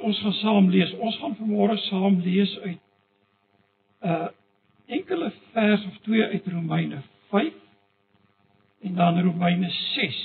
ons 0.00 0.20
gaan 0.20 0.36
saam 0.40 0.70
lees. 0.70 0.92
Ons 0.98 1.16
gaan 1.20 1.36
vanmôre 1.38 1.76
saam 1.88 2.20
lees 2.24 2.58
uit 2.58 2.78
'n 4.00 4.08
uh, 4.08 4.28
enkele 4.86 5.32
vers 5.52 5.84
of 5.86 5.98
twee 6.02 6.24
uit 6.24 6.46
Romeine 6.46 7.02
5 7.30 7.52
en 8.80 8.94
dan 8.94 9.22
Romeine 9.22 9.70
6. 9.70 10.20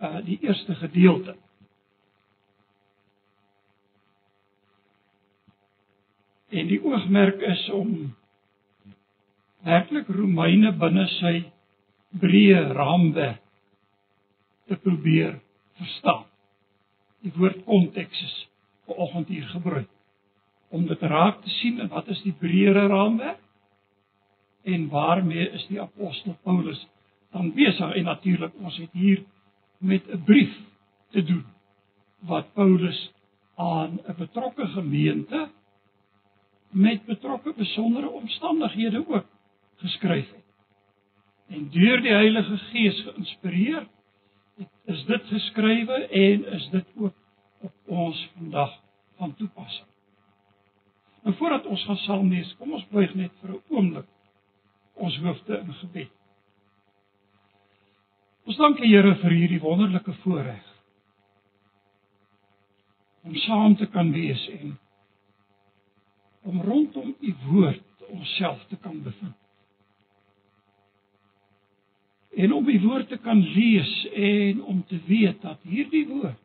Uh 0.00 0.24
die 0.24 0.38
eerste 0.40 0.74
gedeelte. 0.74 1.36
En 6.48 6.66
die 6.66 6.84
oogmerk 6.84 7.40
is 7.40 7.70
om 7.70 8.14
werklik 9.66 10.08
Romeine 10.08 10.72
binne 10.72 11.06
sy 11.18 11.34
breë 12.20 12.62
raamwerk 12.76 13.42
te 14.66 14.76
probeer 14.76 15.40
verstaan. 15.78 16.24
Die 17.26 17.34
woord 17.34 17.64
konteks 17.66 18.22
is 18.22 18.34
vanoggend 18.86 19.28
hier 19.28 19.46
gebruik 19.50 19.88
om 20.68 20.86
dit 20.86 21.00
raak 21.02 21.40
te 21.42 21.50
sien 21.58 21.80
en 21.82 21.88
wat 21.90 22.06
is 22.14 22.20
die 22.22 22.34
breëre 22.38 22.86
raamwerk 22.90 23.42
en 24.66 24.88
waarmee 24.92 25.48
is 25.58 25.64
die 25.70 25.80
apostel 25.82 26.36
Paulus 26.46 26.84
dan 27.34 27.50
besig 27.54 27.94
en 27.98 28.06
natuurlik 28.06 28.54
ons 28.62 28.78
het 28.78 28.92
hier 28.92 29.24
met 29.78 30.06
'n 30.06 30.22
brief 30.24 30.54
te 31.10 31.22
doen 31.22 31.44
wat 32.30 32.52
Paulus 32.54 33.00
aan 33.56 33.98
'n 34.06 34.14
betrokke 34.18 34.66
gemeente 34.66 35.48
met 36.70 37.04
betrokke 37.06 37.52
besondere 37.56 38.08
omstandighede 38.08 39.04
ook 39.08 39.26
geskryf 39.76 40.30
het. 40.30 40.44
En 41.48 41.68
deur 41.70 42.00
die 42.02 42.12
Heilige 42.12 42.56
Gees 42.56 43.00
geïnspireer 43.02 43.86
is 44.84 45.04
dit 45.04 45.28
geskrywe 45.32 46.00
en 46.06 46.44
is 46.58 46.68
dit 46.70 46.92
ook 46.96 47.14
op 47.60 47.72
ons 47.84 48.28
vandag 48.36 48.80
van 49.16 49.34
toepassing. 49.34 49.88
En 51.22 51.34
voordat 51.34 51.66
ons 51.66 51.84
gaan 51.84 51.96
saam 51.96 52.28
lees, 52.28 52.54
kom 52.58 52.72
ons 52.72 52.86
buig 52.88 53.14
net 53.14 53.32
vir 53.40 53.50
'n 53.50 53.62
oomblik 53.68 54.06
ons 54.94 55.16
hoofde 55.16 55.58
in 55.58 55.72
gebed. 55.72 56.12
Ons 58.46 58.56
dank 58.56 58.76
die 58.76 58.88
Here 58.88 59.14
vir 59.14 59.30
hierdie 59.30 59.60
wonderlike 59.60 60.12
voorreg 60.12 60.72
om 63.26 63.34
saam 63.34 63.76
te 63.76 63.86
kan 63.86 64.12
wees 64.12 64.48
en 64.48 64.78
om 66.42 66.62
rondom 66.62 67.16
u 67.20 67.34
woord 67.50 68.06
onsself 68.08 68.64
te 68.68 68.76
kan 68.76 69.02
bevind. 69.02 69.45
En 72.36 72.52
om 72.52 72.66
die 72.68 72.80
woord 72.82 73.08
te 73.08 73.16
kan 73.24 73.40
lees 73.40 73.92
en 74.12 74.64
om 74.64 74.82
te 74.86 74.98
weet 75.06 75.40
dat 75.42 75.62
hierdie 75.64 76.04
woord 76.08 76.42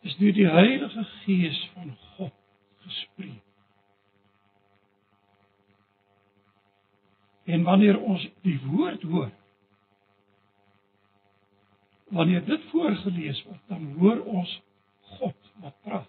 is 0.00 0.16
deur 0.16 0.32
die 0.32 0.48
Heilige 0.48 1.04
Gees 1.04 1.58
van 1.74 1.92
God 2.16 2.34
gespreek. 2.86 3.44
En 7.44 7.62
wanneer 7.66 7.98
ons 8.00 8.24
die 8.46 8.56
woord 8.64 9.02
hoor, 9.02 9.30
wanneer 12.14 12.44
dit 12.46 12.64
voorgeles 12.70 13.42
word, 13.46 13.60
dan 13.68 13.92
hoor 13.98 14.22
ons 14.24 14.54
God 15.18 15.52
wat 15.62 15.76
praat. 15.86 16.08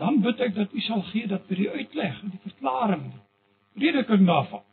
Dan 0.00 0.22
bid 0.24 0.40
ek 0.40 0.54
dat 0.56 0.72
U 0.72 0.80
sal 0.80 1.04
gee 1.10 1.28
dat 1.28 1.44
vir 1.50 1.64
die 1.64 1.70
uitleg 1.70 2.22
en 2.22 2.32
die 2.32 2.42
verklaring, 2.46 3.04
prediking 3.72 4.26
daarvan 4.26 4.64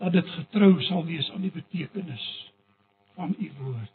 dat 0.00 0.12
dit 0.12 0.28
getrou 0.28 0.82
sal 0.82 1.04
wees 1.04 1.30
aan 1.30 1.40
die 1.44 1.52
betekenis 1.52 2.52
van 3.14 3.34
U 3.38 3.52
woord. 3.58 3.92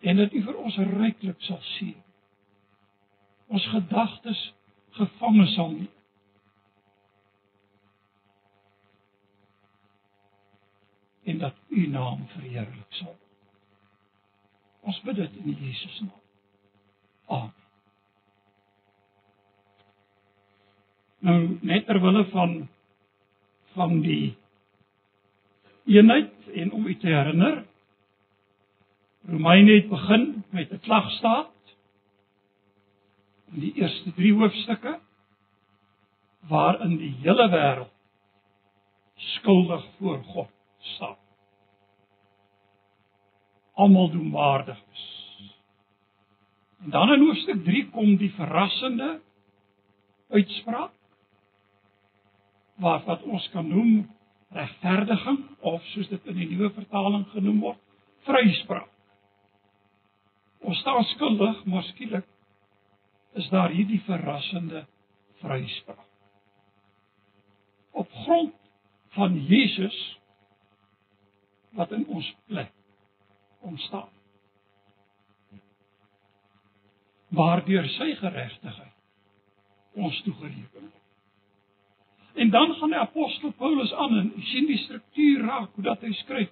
En 0.00 0.16
dat 0.16 0.32
U 0.32 0.42
vir 0.42 0.56
ons 0.56 0.76
ryklik 0.76 1.40
sal 1.48 1.62
sien. 1.76 1.96
Ons 3.48 3.64
gedagtes 3.72 4.42
gevange 4.98 5.46
sal 5.54 5.72
neem. 5.78 5.88
En 11.24 11.38
dat 11.38 11.56
U 11.68 11.86
naam 11.86 12.26
verheerlik 12.36 13.00
sal. 13.00 13.16
Ons 14.80 15.00
bid 15.08 15.16
dit 15.16 15.40
in 15.40 15.56
Jesus 15.56 16.00
naam. 16.00 16.20
Amen. 17.26 17.59
Nou 21.20 21.58
net 21.60 21.86
terwille 21.86 22.24
van 22.32 22.68
van 23.74 24.00
die 24.02 24.36
eenheid 25.86 26.48
en 26.54 26.72
om 26.72 26.86
u 26.86 26.96
te 26.96 27.06
herinner. 27.06 27.64
Romeine 29.28 29.72
het 29.72 29.88
begin 29.88 30.44
met 30.50 30.72
'n 30.72 30.80
klagstaat. 30.80 31.76
In 33.52 33.60
die 33.60 33.72
eerste 33.74 34.14
3 34.14 34.34
hoofstukke 34.34 34.98
waarin 36.48 36.96
die 36.96 37.14
hele 37.22 37.48
wêreld 37.48 37.94
skuldig 39.14 39.84
voor 39.98 40.22
God 40.24 40.50
staan 40.78 41.16
almal 43.80 44.10
doenwaardig 44.10 44.78
is. 44.92 45.04
En 46.84 46.90
dan 46.90 47.12
in 47.12 47.20
hoofstuk 47.20 47.64
3 47.64 47.90
kom 47.90 48.16
die 48.16 48.32
verrassende 48.34 49.20
uitspraak 50.28 50.92
wat 52.80 53.04
wat 53.08 53.22
ons 53.28 53.46
kan 53.54 53.68
noem 53.68 54.08
regverdiging 54.56 55.40
of 55.60 55.84
soos 55.92 56.08
dit 56.10 56.30
in 56.32 56.38
die 56.40 56.48
nuwe 56.50 56.72
vertaling 56.74 57.26
genoem 57.34 57.60
word, 57.62 57.80
vryspraak. 58.26 58.88
Ons 60.60 60.80
staan 60.82 61.04
skuldig, 61.14 61.64
maar 61.70 61.86
skielik 61.92 62.26
is 63.38 63.48
daar 63.52 63.70
hierdie 63.72 64.00
verrassende 64.04 64.84
vryspraak. 65.40 66.06
Op 67.90 68.10
grond 68.24 68.54
van 69.16 69.38
Jesus 69.46 69.98
wat 71.78 71.92
in 71.92 72.06
ons 72.06 72.34
plek 72.46 72.72
ontstaan. 73.60 74.10
Waardeur 77.30 77.86
sy 77.94 78.12
geregtigheid 78.18 78.96
ons 79.94 80.22
toegereken 80.26 80.90
word. 80.90 80.99
En 82.34 82.50
dan 82.50 82.74
gaan 82.74 82.88
die 82.88 82.98
apostel 82.98 83.52
Paulus 83.58 83.92
aan 83.92 84.18
en 84.18 84.32
sien 84.52 84.66
die 84.66 84.78
struktuur 84.78 85.44
raak 85.46 85.74
hoe 85.74 85.84
dat 85.84 86.00
hy 86.00 86.12
skryf. 86.12 86.50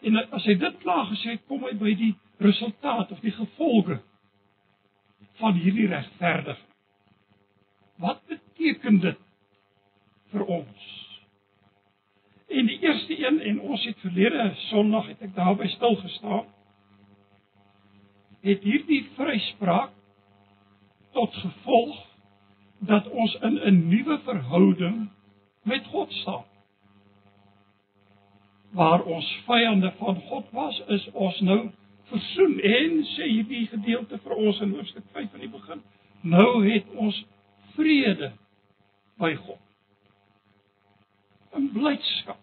En 0.00 0.16
as 0.30 0.44
hy 0.44 0.54
dit 0.60 0.78
klaar 0.82 1.06
gesê 1.10 1.36
het, 1.36 1.44
kom 1.48 1.64
hy 1.64 1.74
by 1.76 1.92
die 1.98 2.12
resultaat 2.42 3.12
of 3.12 3.20
die 3.24 3.34
gevolge 3.34 4.00
van 5.40 5.58
hierdie 5.60 5.88
regverdiging. 5.90 6.64
Wat 8.00 8.20
beteken 8.28 9.00
dit 9.00 9.20
vir 10.32 10.44
ons? 10.44 10.88
En 12.52 12.68
die 12.68 12.78
eerste 12.84 13.16
een 13.18 13.40
en 13.40 13.60
ons 13.60 13.84
het 13.84 13.98
verlede 14.04 14.50
Sondag 14.68 15.08
het 15.10 15.24
ek 15.26 15.32
daarby 15.36 15.68
stil 15.72 15.96
gestaan. 16.02 16.44
Het 18.46 18.62
hierdie 18.62 19.02
vryspraak 19.16 19.96
tot 21.16 21.34
gevolg 21.34 21.96
dat 22.78 23.08
ons 23.08 23.34
in 23.34 23.58
'n 23.58 23.88
nuwe 23.88 24.18
verhouding 24.24 25.08
met 25.62 25.86
God 25.86 26.12
staan. 26.12 26.44
Waar 28.70 29.02
ons 29.02 29.38
vyande 29.46 29.92
van 29.98 30.20
God 30.20 30.50
was, 30.50 30.82
is 30.86 31.10
ons 31.12 31.40
nou 31.40 31.70
versoen 32.04 32.60
en 32.60 33.04
sê 33.04 33.28
hierdie 33.28 33.66
gedeelte 33.66 34.18
vir 34.18 34.34
ons 34.34 34.60
in 34.60 34.74
hoofstuk 34.74 35.04
5 35.12 35.30
van 35.30 35.40
die 35.40 35.48
begin. 35.48 35.82
Nou 36.20 36.66
het 36.72 36.84
ons 36.94 37.24
vrede 37.74 38.32
by 39.18 39.34
God. 39.34 39.60
'n 41.56 41.70
blydskap. 41.72 42.38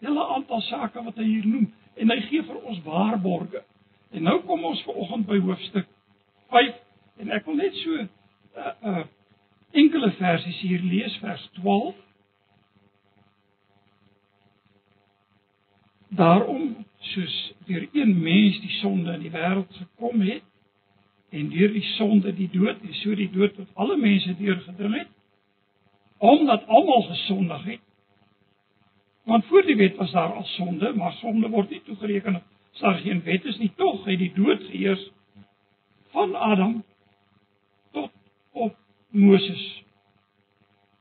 Hele 0.00 0.26
aantal 0.26 0.60
sake 0.60 1.02
wat 1.02 1.16
hy 1.16 1.24
hier 1.24 1.46
noem 1.46 1.72
en 1.94 2.10
hy 2.10 2.20
gee 2.20 2.42
vir 2.42 2.58
ons 2.62 2.82
waarborge. 2.82 3.62
En 4.12 4.22
nou 4.22 4.40
kom 4.46 4.64
ons 4.64 4.82
ver 4.82 4.94
oggend 4.94 5.26
by 5.26 5.38
hoofstuk 5.38 5.86
5 6.50 6.74
en 7.22 7.30
ek 7.30 7.46
wil 7.46 7.54
net 7.54 7.76
so 7.80 8.00
uh, 8.02 8.72
uh, 8.82 9.04
enkele 9.72 10.10
versies 10.18 10.60
hier 10.60 10.80
lees 10.82 11.16
vers 11.22 11.48
12. 11.60 11.94
Daarom 16.08 16.86
soos 17.12 17.36
deur 17.66 17.88
een 17.92 18.16
mens 18.22 18.60
die 18.60 18.74
sonde 18.80 19.12
in 19.12 19.24
die 19.26 19.32
wêreld 19.32 19.72
gekom 19.76 20.20
het 20.20 20.42
en 21.32 21.48
deur 21.48 21.72
die 21.72 21.86
sonde 21.96 22.34
die 22.36 22.50
dood 22.52 22.82
en 22.82 22.94
so 23.00 23.14
die 23.16 23.30
dood 23.32 23.54
tot 23.56 23.70
alle 23.74 23.96
mense 23.96 24.36
deurgedring 24.36 24.98
het 24.98 25.08
omdat 26.22 26.66
almal 26.66 27.02
gesondig 27.02 27.64
het 27.64 27.80
Want 29.22 29.44
voor 29.44 29.62
die 29.62 29.76
wet 29.76 29.96
was 29.96 30.10
daar 30.10 30.32
al 30.32 30.44
sonde, 30.44 30.94
maar 30.94 31.12
sonde 31.12 31.48
word 31.48 31.70
nie 31.70 31.82
toegereken 31.82 32.42
as 32.72 32.80
daar 32.80 32.94
geen 32.94 33.22
wet 33.22 33.44
is 33.44 33.58
nie. 33.58 33.72
Tog 33.76 34.04
het 34.04 34.18
die 34.18 34.32
dood 34.34 34.62
geheers 34.62 35.10
van 36.10 36.34
Adam 36.34 36.84
tot 37.92 38.10
op 38.50 38.76
Moses. 39.12 39.82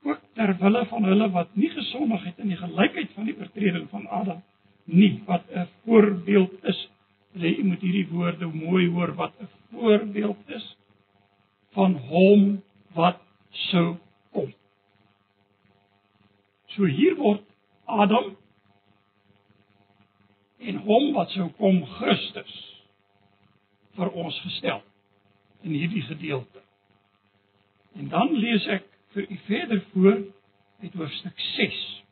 ook 0.03 0.21
ter 0.33 0.57
wille 0.57 0.85
van 0.85 1.03
hulle 1.03 1.29
wat 1.31 1.55
nie 1.55 1.69
gesondig 1.69 2.23
het 2.25 2.39
in 2.41 2.49
die 2.49 2.57
gelykheid 2.57 3.11
van 3.13 3.27
die 3.29 3.35
oortreding 3.37 3.89
van 3.89 4.07
Adam 4.07 4.41
nie 4.83 5.21
wat 5.25 5.43
'n 5.49 5.67
voorbeeld 5.83 6.63
is. 6.63 6.89
Jy 7.31 7.63
moet 7.63 7.81
hierdie 7.81 8.07
woorde 8.09 8.47
mooi 8.47 8.89
hoor 8.89 9.13
wat 9.15 9.33
'n 9.39 9.47
voorbeeld 9.71 10.37
is 10.47 10.77
van 11.71 11.93
hom 11.95 12.63
wat 12.93 13.21
sou 13.49 13.97
kom. 14.31 14.53
So 16.65 16.85
hier 16.85 17.15
word 17.15 17.43
Adam 17.85 18.35
en 20.59 20.75
hom 20.75 21.13
wat 21.13 21.29
sou 21.29 21.49
kom 21.49 21.85
Christus 21.85 22.81
vir 23.95 24.09
ons 24.09 24.39
gestel 24.39 24.81
in 25.61 25.71
hierdie 25.71 26.01
gedeelte. 26.01 26.61
En 27.93 28.07
dan 28.09 28.31
lees 28.33 28.65
ek 28.67 28.85
vir 29.15 29.25
u 29.29 29.39
verder 29.45 29.83
voor 29.91 30.19
uit 30.81 30.93
hoofstuk 30.93 31.39
6. 31.39 32.03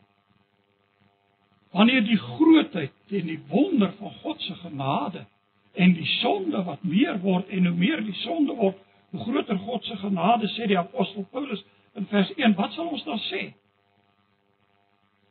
Wanneer 1.71 2.03
die 2.03 2.17
grootheid 2.17 2.91
en 3.07 3.25
die 3.25 3.39
wonder 3.47 3.93
van 3.97 4.11
God 4.11 4.41
se 4.41 4.55
genade 4.55 5.25
en 5.73 5.93
die 5.93 6.05
sonde 6.19 6.63
wat 6.63 6.83
meer 6.83 7.19
word 7.21 7.47
en 7.47 7.65
hoe 7.65 7.75
meer 7.75 8.03
die 8.03 8.17
sonde 8.25 8.53
word, 8.53 8.77
hoe 9.09 9.21
groter 9.21 9.57
God 9.57 9.85
se 9.85 9.95
genade 9.95 10.49
sê 10.55 10.67
die 10.67 10.77
apostel 10.77 11.25
Paulus 11.31 11.63
in 11.93 12.05
vers 12.09 12.33
1, 12.35 12.55
wat 12.57 12.73
sal 12.73 12.89
ons 12.89 13.03
dan 13.05 13.21
sê? 13.29 13.43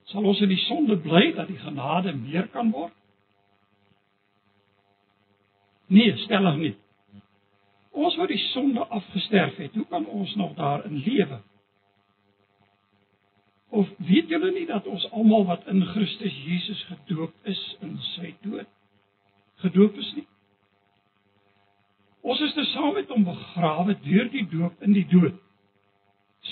Sal 0.09 0.25
ons 0.25 0.41
in 0.41 0.49
die 0.49 0.63
sonde 0.65 0.97
bly 1.03 1.33
dat 1.37 1.51
die 1.51 1.59
genade 1.61 2.15
meer 2.17 2.49
kan 2.55 2.71
word? 2.73 2.95
Nee, 5.89 6.17
stellig 6.25 6.57
nie. 6.61 6.75
Ons 7.99 8.17
wat 8.21 8.31
die 8.31 8.41
sonde 8.53 8.85
afgesterf 8.95 9.57
het, 9.59 9.75
hoe 9.75 9.87
kan 9.91 10.07
ons 10.07 10.35
nog 10.39 10.55
daarin 10.55 11.01
lewe? 11.03 11.41
Of 13.69 13.89
weet 13.97 14.31
julle 14.31 14.53
nie 14.55 14.67
dat 14.67 14.87
ons 14.87 15.11
almal 15.11 15.45
wat 15.49 15.67
in 15.67 15.83
Christus 15.85 16.37
Jesus 16.45 16.83
gedoop 16.89 17.35
is 17.43 17.63
in 17.85 17.97
sy 18.15 18.35
dood 18.47 18.69
gedoop 19.59 19.97
is 19.99 20.09
nie? 20.15 20.27
Ons 22.23 22.41
is 22.47 22.55
te 22.55 22.65
saam 22.73 22.93
met 22.95 23.11
hom 23.11 23.25
begrawe 23.27 23.97
deur 24.05 24.29
die 24.33 24.45
doop 24.51 24.83
in 24.87 24.95
die 24.95 25.07
dood. 25.11 25.39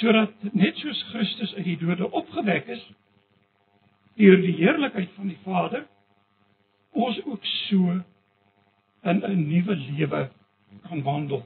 Sodat 0.00 0.32
net 0.52 0.78
soos 0.82 1.02
Christus 1.12 1.52
uit 1.54 1.69
die 1.69 1.78
dode 1.81 2.08
opgewek 2.10 2.70
is 2.75 2.82
deur 4.16 4.40
die 4.40 4.54
heerlikheid 4.56 5.10
van 5.19 5.28
die 5.28 5.38
Vader, 5.44 5.82
ons 6.96 7.19
ook 7.28 7.44
so 7.69 7.99
in 9.04 9.20
'n 9.22 9.42
nuwe 9.46 9.76
lewe 9.76 10.22
kan 10.88 11.02
wandel. 11.02 11.44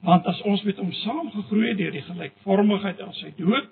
Want 0.00 0.26
as 0.26 0.40
ons 0.46 0.62
met 0.62 0.78
hom 0.78 0.92
saamgegroei 0.92 1.74
deur 1.74 1.94
die 1.94 2.04
gelykvormigheid 2.06 3.00
aan 3.02 3.14
sy 3.18 3.32
dood, 3.38 3.66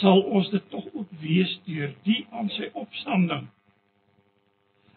sal 0.00 0.24
ons 0.34 0.48
dit 0.50 0.64
tog 0.72 0.86
ook 0.92 1.10
wees 1.22 1.52
deur 1.68 1.92
die 2.06 2.24
aan 2.34 2.50
sy 2.56 2.70
opstanding. 2.72 3.46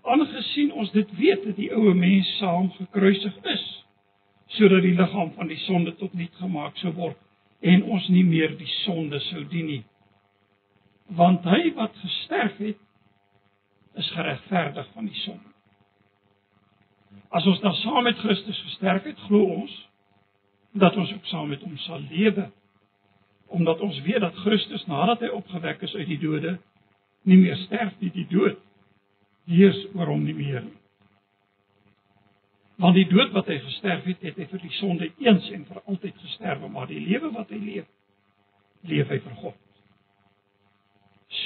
Aangesien 0.08 0.72
ons 0.72 0.92
dit 0.96 1.10
weet 1.20 1.44
dat 1.46 1.60
die 1.60 1.70
ou 1.76 1.94
mens 1.94 2.30
saam 2.40 2.72
gekruisig 2.78 3.36
is, 3.54 3.66
sodat 4.58 4.82
die 4.86 4.96
liggaam 4.96 5.34
van 5.36 5.52
die 5.52 5.60
sonde 5.66 5.94
tot 6.00 6.14
niet 6.16 6.34
gemaak 6.40 6.78
sou 6.82 6.94
word 6.96 7.20
en 7.62 7.84
ons 7.84 8.08
nie 8.14 8.24
meer 8.24 8.54
die 8.58 8.70
sonde 8.86 9.20
sou 9.28 9.44
dien 9.52 9.68
nie. 9.68 9.84
Want 11.18 11.46
hy 11.48 11.74
wat 11.76 11.96
gesterf 12.04 12.58
het, 12.62 12.80
is 13.98 14.10
geregverdig 14.14 14.88
van 14.94 15.08
die 15.10 15.22
sonde. 15.24 15.57
As 17.30 17.46
ons 17.46 17.60
dan 17.60 17.74
saam 17.82 18.04
met 18.04 18.18
Christus 18.18 18.62
gesterf 18.70 19.04
het, 19.04 19.20
glo 19.28 19.44
ons 19.62 19.74
dat 20.78 20.96
ons 20.96 21.12
ook 21.14 21.26
saam 21.26 21.50
met 21.50 21.62
hom 21.66 21.78
sal 21.78 22.02
lewe. 22.10 22.50
Omdat 23.48 23.80
ons 23.82 24.02
weet 24.06 24.22
dat 24.22 24.36
Christus 24.44 24.86
nadat 24.86 25.24
hy 25.24 25.30
opgewek 25.34 25.82
is 25.88 25.96
uit 25.96 26.08
die 26.08 26.20
dode, 26.22 26.58
nie 27.28 27.38
meer 27.40 27.58
sterf 27.66 27.96
nie, 28.00 28.12
die 28.14 28.28
dood 28.30 28.60
heers 29.48 29.80
oor 29.96 30.12
hom 30.12 30.26
nie 30.28 30.36
meer 30.36 30.66
nie. 30.66 30.76
Want 32.78 32.98
die 33.00 33.08
dood 33.10 33.32
wat 33.34 33.48
hy 33.50 33.58
gesterf 33.64 34.06
het, 34.06 34.22
het 34.22 34.38
hy 34.38 34.46
vir 34.52 34.62
die 34.62 34.76
sonde 34.78 35.08
eens 35.24 35.48
en 35.56 35.64
vir 35.66 35.80
altyd 35.86 36.20
gesterf, 36.22 36.66
maar 36.70 36.90
die 36.92 37.00
lewe 37.02 37.32
wat 37.34 37.50
hy 37.50 37.58
leef, 37.62 37.88
leef 38.86 39.10
hy 39.10 39.18
vir 39.24 39.38
God. 39.42 39.56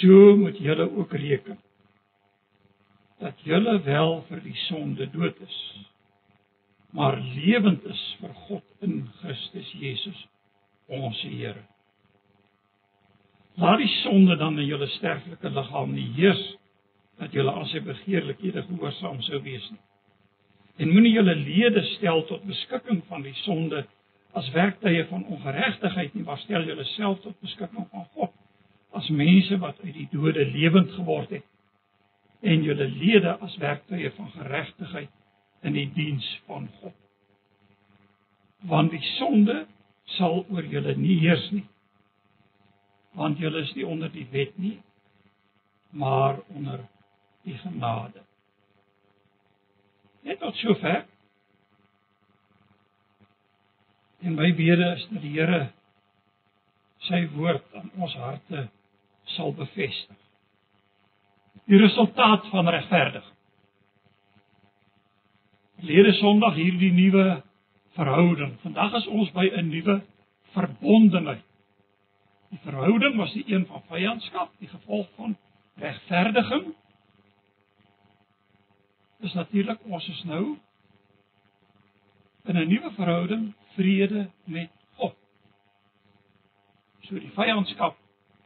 So 0.01 0.35
moet 0.37 0.59
julle 0.59 0.89
ook 0.89 1.13
reken 1.15 1.61
dat 3.21 3.41
julle 3.45 3.77
wel 3.85 4.19
vir 4.29 4.43
die 4.43 4.57
sonde 4.67 5.07
dood 5.13 5.39
is 5.45 5.59
maar 6.91 7.19
lewend 7.35 7.83
is 7.87 8.01
vir 8.19 8.33
God 8.47 8.63
in 8.83 9.05
Christus 9.21 9.69
Jesus 9.79 10.25
ons 10.91 11.21
Here. 11.23 11.61
Laat 13.55 13.79
die 13.79 13.91
sonde 14.01 14.35
dan 14.39 14.59
in 14.59 14.67
julle 14.67 14.89
sterflike 14.97 15.51
liggaam 15.55 15.93
nie 15.95 16.09
heers 16.17 16.41
dat 17.21 17.31
julle 17.35 17.53
aan 17.53 17.69
sy 17.71 17.79
begeerlikhede 17.85 18.65
gehoorsaam 18.67 19.21
sou 19.27 19.39
wees 19.45 19.63
nie. 19.71 19.79
En 20.81 20.91
moenie 20.91 21.13
julle 21.13 21.35
lede 21.37 21.83
stel 21.95 22.25
tot 22.27 22.43
beskikking 22.47 23.03
van 23.07 23.23
die 23.23 23.35
sonde 23.45 23.85
as 24.35 24.47
werktuie 24.55 25.03
van 25.09 25.25
ongeregtigheid 25.27 26.13
nie, 26.15 26.23
maar 26.27 26.39
stel 26.43 26.63
julleself 26.67 27.19
tot 27.23 27.39
beskikking 27.43 27.87
van 27.91 28.07
God 28.15 28.35
as 28.97 29.07
mense 29.15 29.55
wat 29.63 29.79
uit 29.85 29.95
die 29.95 30.09
dode 30.11 30.43
lewend 30.51 30.91
geword 30.97 31.31
het 31.31 31.47
en 32.41 32.63
julle 32.63 32.87
lede 32.89 33.35
as 33.37 33.57
werktuie 33.61 34.09
van 34.17 34.31
geregtigheid 34.31 35.09
in 35.61 35.77
die 35.77 35.89
diens 35.93 36.27
van 36.45 36.69
God. 36.79 36.95
Want 38.65 38.93
die 38.93 39.03
sonde 39.17 39.65
sal 40.17 40.41
oor 40.49 40.65
julle 40.65 40.95
nie 40.97 41.19
heers 41.21 41.47
nie. 41.53 41.67
Want 43.17 43.41
julle 43.41 43.61
is 43.61 43.73
nie 43.77 43.85
onder 43.85 44.09
die 44.13 44.25
wet 44.31 44.57
nie, 44.57 44.79
maar 45.89 46.39
onder 46.55 46.85
die 47.45 47.57
genade. 47.61 48.23
Net 50.21 50.39
tot 50.39 50.55
sover. 50.55 51.05
En 54.21 54.37
my 54.37 54.49
bede 54.55 54.93
is 54.95 55.05
dat 55.09 55.21
die 55.21 55.35
Here 55.37 55.61
sy 57.09 57.23
woord 57.35 57.65
aan 57.77 57.89
ons 57.97 58.13
harte 58.21 58.67
sal 59.33 59.53
bevestig 59.57 60.20
die 61.65 61.77
resultaat 61.77 62.47
van 62.49 62.69
regverdiging. 62.69 63.37
Lede 65.81 66.13
Sondag 66.13 66.53
hierdie 66.55 66.91
nuwe 66.93 67.41
verhouding. 67.97 68.59
Vandag 68.61 68.93
is 69.01 69.07
ons 69.07 69.31
by 69.31 69.49
'n 69.49 69.69
nuwe 69.69 70.01
verbondenheid. 70.53 71.43
Die 72.49 72.59
verhouding 72.63 73.15
was 73.15 73.33
die 73.33 73.43
een 73.47 73.65
van 73.65 73.81
vyandskap, 73.87 74.51
die 74.59 74.67
gevolg 74.67 75.07
van 75.15 75.37
regverdiging. 75.75 76.73
Dis 79.19 79.33
natuurlik 79.33 79.79
ons 79.83 80.07
is 80.07 80.23
nou 80.23 80.57
in 82.45 82.57
'n 82.57 82.67
nuwe 82.67 82.91
verhouding, 82.91 83.53
vrede 83.75 84.29
met 84.43 84.69
God. 84.95 85.15
So 87.01 87.19
die 87.19 87.31
vyandskap 87.33 87.97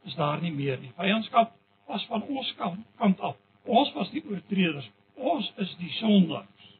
is 0.04 0.14
daar 0.14 0.40
nie 0.40 0.52
meer 0.52 0.78
nie. 0.78 0.92
Vyandskap 0.96 1.52
was 1.86 2.06
van 2.10 2.22
ons 2.22 2.54
kant, 2.58 2.86
kant 2.96 3.20
af. 3.20 3.36
Ons 3.64 3.92
was 3.92 4.10
die 4.14 4.22
oortreders. 4.30 4.88
Ons 5.14 5.48
is 5.62 5.72
die 5.80 5.90
sondaars. 5.98 6.70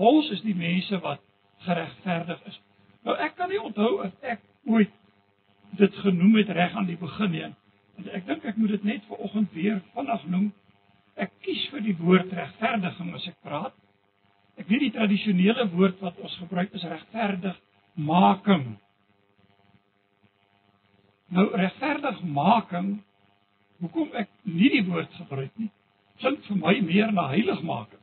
Ons 0.00 0.30
is 0.30 0.40
die 0.44 0.56
mense 0.56 1.00
wat 1.04 1.20
geregverdig 1.66 2.40
is. 2.48 2.60
Nou 3.04 3.16
ek 3.20 3.36
kan 3.36 3.50
nie 3.52 3.60
onthou 3.60 3.98
of 4.04 4.24
ek 4.24 4.42
ooit 4.68 4.92
dit 5.80 5.98
genoem 6.04 6.38
het 6.40 6.52
reg 6.56 6.76
aan 6.76 6.88
die 6.88 6.98
begin 7.00 7.32
nie. 7.34 7.44
En 8.00 8.08
ek 8.16 8.26
dink 8.28 8.46
ek 8.48 8.58
moet 8.60 8.74
dit 8.76 8.86
net 8.88 9.04
vir 9.08 9.24
oggend 9.26 9.52
weer 9.56 9.80
vinnig 9.94 10.26
noem. 10.32 10.48
Ek 11.20 11.32
kies 11.44 11.66
vir 11.72 11.84
die 11.84 11.96
woord 12.00 12.32
regverdiging 12.32 13.12
as 13.16 13.26
ek 13.28 13.36
praat. 13.44 13.76
Ek 14.60 14.68
weet 14.68 14.86
die 14.86 14.94
tradisionele 14.96 15.68
woord 15.74 16.00
wat 16.04 16.18
ons 16.20 16.36
gebruik 16.40 16.72
is 16.76 16.86
regverdig 16.88 17.58
making. 17.96 18.74
Nou 21.36 21.46
regverdig 21.56 22.24
making 22.24 22.98
hoekom 23.80 24.12
ek 24.18 24.30
nie 24.44 24.70
die 24.76 24.84
woord 24.88 25.12
gebruik 25.18 25.52
nie, 25.60 25.70
klink 26.20 26.44
vir 26.48 26.58
my 26.60 26.74
meer 26.84 27.12
na 27.16 27.28
heiligmaking. 27.32 28.00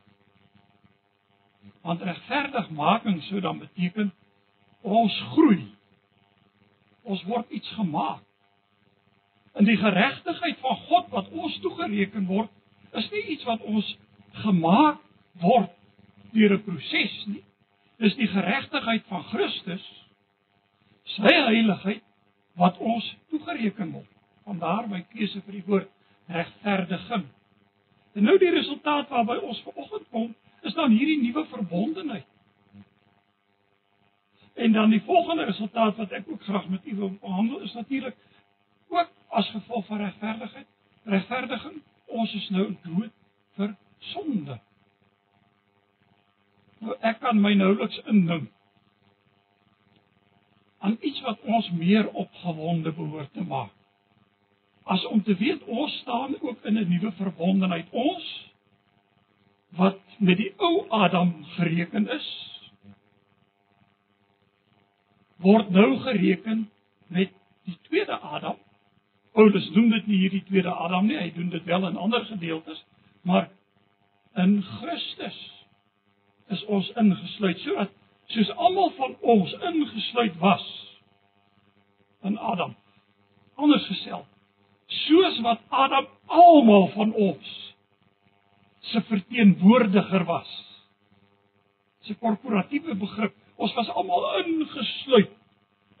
Want 1.86 2.02
regverdigmaking 2.02 3.20
sou 3.28 3.40
dan 3.40 3.60
beteken 3.62 4.10
ons 4.82 5.14
groei. 5.34 5.68
Ons 7.08 7.22
word 7.30 7.50
iets 7.54 7.70
gemaak. 7.78 8.24
In 9.58 9.66
die 9.66 9.78
geregtigheid 9.78 10.58
van 10.62 10.76
God 10.88 11.08
wat 11.14 11.30
ons 11.34 11.56
toegereken 11.64 12.26
word, 12.28 12.50
is 12.98 13.08
nie 13.14 13.24
iets 13.34 13.46
wat 13.48 13.62
ons 13.66 13.88
gemaak 14.44 15.00
word 15.42 15.72
deur 16.34 16.54
'n 16.58 16.62
proses 16.62 17.16
nie. 17.26 17.44
Dis 17.98 18.14
die 18.14 18.28
geregtigheid 18.28 19.06
van 19.06 19.24
Christus, 19.32 19.84
sy 21.04 21.32
heiligheid 21.34 22.04
wat 22.54 22.78
ons 22.78 23.14
toegereken 23.30 23.92
word. 23.92 24.17
Vandaar 24.48 24.88
my 24.88 25.02
keuse 25.12 25.42
vir 25.44 25.58
die 25.58 25.66
woord 25.66 25.90
regverdiging. 26.32 27.26
En 28.16 28.24
nou 28.24 28.38
die 28.40 28.50
resultaat 28.50 29.10
waarby 29.12 29.36
ons 29.44 29.60
vanoggend 29.66 30.08
kom, 30.14 30.32
is 30.66 30.74
dan 30.74 30.90
hierdie 30.90 31.20
nuwe 31.22 31.44
verbondenheid. 31.52 32.26
En 34.58 34.72
dan 34.72 34.90
die 34.90 35.02
volgende 35.06 35.44
resultaat 35.44 35.96
wat 35.96 36.10
ek 36.16 36.26
ook 36.32 36.42
graag 36.42 36.66
met 36.68 36.86
u 36.86 36.96
wil 36.96 37.12
behandel 37.20 37.60
is 37.60 37.72
natuurlik 37.72 38.16
ook 38.88 39.10
as 39.28 39.50
gevolg 39.50 39.86
van 39.86 40.00
regverdigheid, 40.02 40.66
regverdiging. 41.02 41.82
Ons 42.06 42.34
is 42.34 42.48
nou 42.48 42.64
dood 42.82 43.12
vir 43.54 43.74
sonde. 43.98 44.58
Nou 46.78 46.96
ek 47.00 47.20
kan 47.20 47.40
my 47.40 47.54
nouliks 47.54 48.00
indink 48.06 48.50
aan 50.78 50.96
iets 51.00 51.20
wat 51.26 51.40
ons 51.42 51.70
meer 51.74 52.06
opgewonde 52.10 52.92
behoort 52.94 53.32
te 53.32 53.42
maak. 53.42 53.77
As 54.88 55.04
om 55.06 55.22
te 55.22 55.36
weet 55.36 55.64
ons 55.64 55.92
staan 56.02 56.36
ook 56.40 56.64
in 56.64 56.78
'n 56.78 56.88
nuwe 56.88 57.12
verbondenheid 57.12 57.90
ons 57.90 58.28
wat 59.76 60.00
met 60.18 60.36
die 60.36 60.52
ou 60.56 60.88
Adam 60.88 61.44
gereken 61.44 62.08
is 62.08 62.28
word 65.36 65.70
nou 65.70 65.98
gereken 65.98 66.70
met 67.06 67.30
die 67.64 67.78
tweede 67.82 68.18
Adam. 68.18 68.56
Paulus 69.32 69.70
noem 69.70 69.90
dit 69.90 70.06
nie 70.06 70.18
hierdie 70.24 70.42
tweede 70.48 70.72
Adam 70.72 71.06
nie, 71.06 71.18
hy 71.18 71.30
doen 71.34 71.52
dit 71.52 71.64
wel 71.64 71.86
in 71.86 71.96
ander 71.96 72.24
gedeeltes, 72.26 72.80
maar 73.22 73.50
in 74.34 74.62
Christus 74.62 75.38
is 76.48 76.64
ons 76.64 76.90
ingesluit 76.96 77.60
sodat 77.62 77.94
soos 78.34 78.50
almal 78.56 78.90
van 78.96 79.14
ons 79.20 79.54
ingesluit 79.70 80.36
was 80.42 80.66
in 82.26 82.38
Adam. 82.38 82.74
Anders 83.54 83.86
gestel, 83.86 84.24
soos 84.88 85.40
wat 85.44 85.60
Adam 85.68 86.06
almal 86.26 86.88
van 86.94 87.12
ons 87.14 87.54
se 88.88 89.02
verteenwoordiger 89.08 90.24
was. 90.24 90.50
Dis 92.00 92.16
'n 92.16 92.18
korporatiewe 92.18 92.94
begrip. 92.94 93.34
Ons 93.56 93.74
was 93.74 93.88
almal 93.88 94.44
ingesluit 94.44 95.30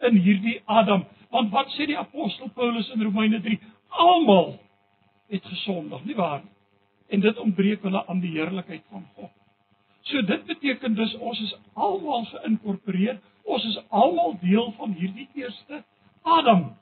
in 0.00 0.16
hierdie 0.16 0.62
Adam. 0.64 1.04
Want 1.30 1.50
wat 1.50 1.68
sê 1.76 1.86
die 1.86 1.98
apostel 1.98 2.48
Paulus 2.48 2.88
in 2.90 3.02
Romeine 3.02 3.40
3? 3.40 3.58
Almal 3.88 4.58
het 5.28 5.44
gesondig, 5.44 6.04
nie 6.04 6.14
waar 6.14 6.40
nie? 6.42 6.50
En 7.08 7.20
dit 7.20 7.38
ontbreek 7.38 7.82
hulle 7.82 8.06
aan 8.06 8.20
die 8.20 8.30
heerlikheid 8.30 8.84
van 8.90 9.06
God. 9.16 9.30
So 10.08 10.22
dit 10.22 10.44
beteken 10.44 10.94
dus 10.94 11.14
ons 11.14 11.40
is 11.40 11.54
almal 11.72 12.24
geïnkorporeer. 12.24 13.20
Ons 13.44 13.64
is 13.64 13.78
almal 13.88 14.36
deel 14.40 14.72
van 14.76 14.92
hierdie 14.92 15.28
eerste 15.34 15.82
Adam. 16.22 16.76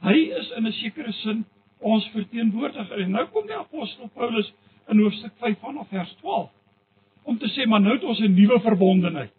Hy 0.00 0.18
is 0.40 0.50
in 0.56 0.66
'n 0.66 0.72
sekere 0.72 1.12
sin 1.12 1.44
ons 1.78 2.06
verteenwoordiger. 2.14 3.00
En 3.00 3.10
nou 3.10 3.26
kom 3.26 3.46
die 3.46 3.56
apostel 3.56 4.08
Paulus 4.14 4.52
in 4.88 4.98
hoofstuk 4.98 5.32
5 5.38 5.58
vanaf 5.58 5.88
vers 5.88 6.14
12 6.20 6.50
om 7.28 7.38
te 7.38 7.48
sê 7.52 7.66
maar 7.68 7.80
nou 7.80 7.94
het 7.94 8.04
ons 8.04 8.20
'n 8.20 8.34
nuwe 8.34 8.60
verbondenheid. 8.60 9.32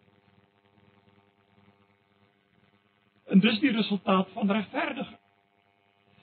En 3.30 3.39
dis 3.39 3.60
die 3.60 3.72
resultaat 3.72 4.30
van 4.34 4.51
regverdiging. 4.51 5.18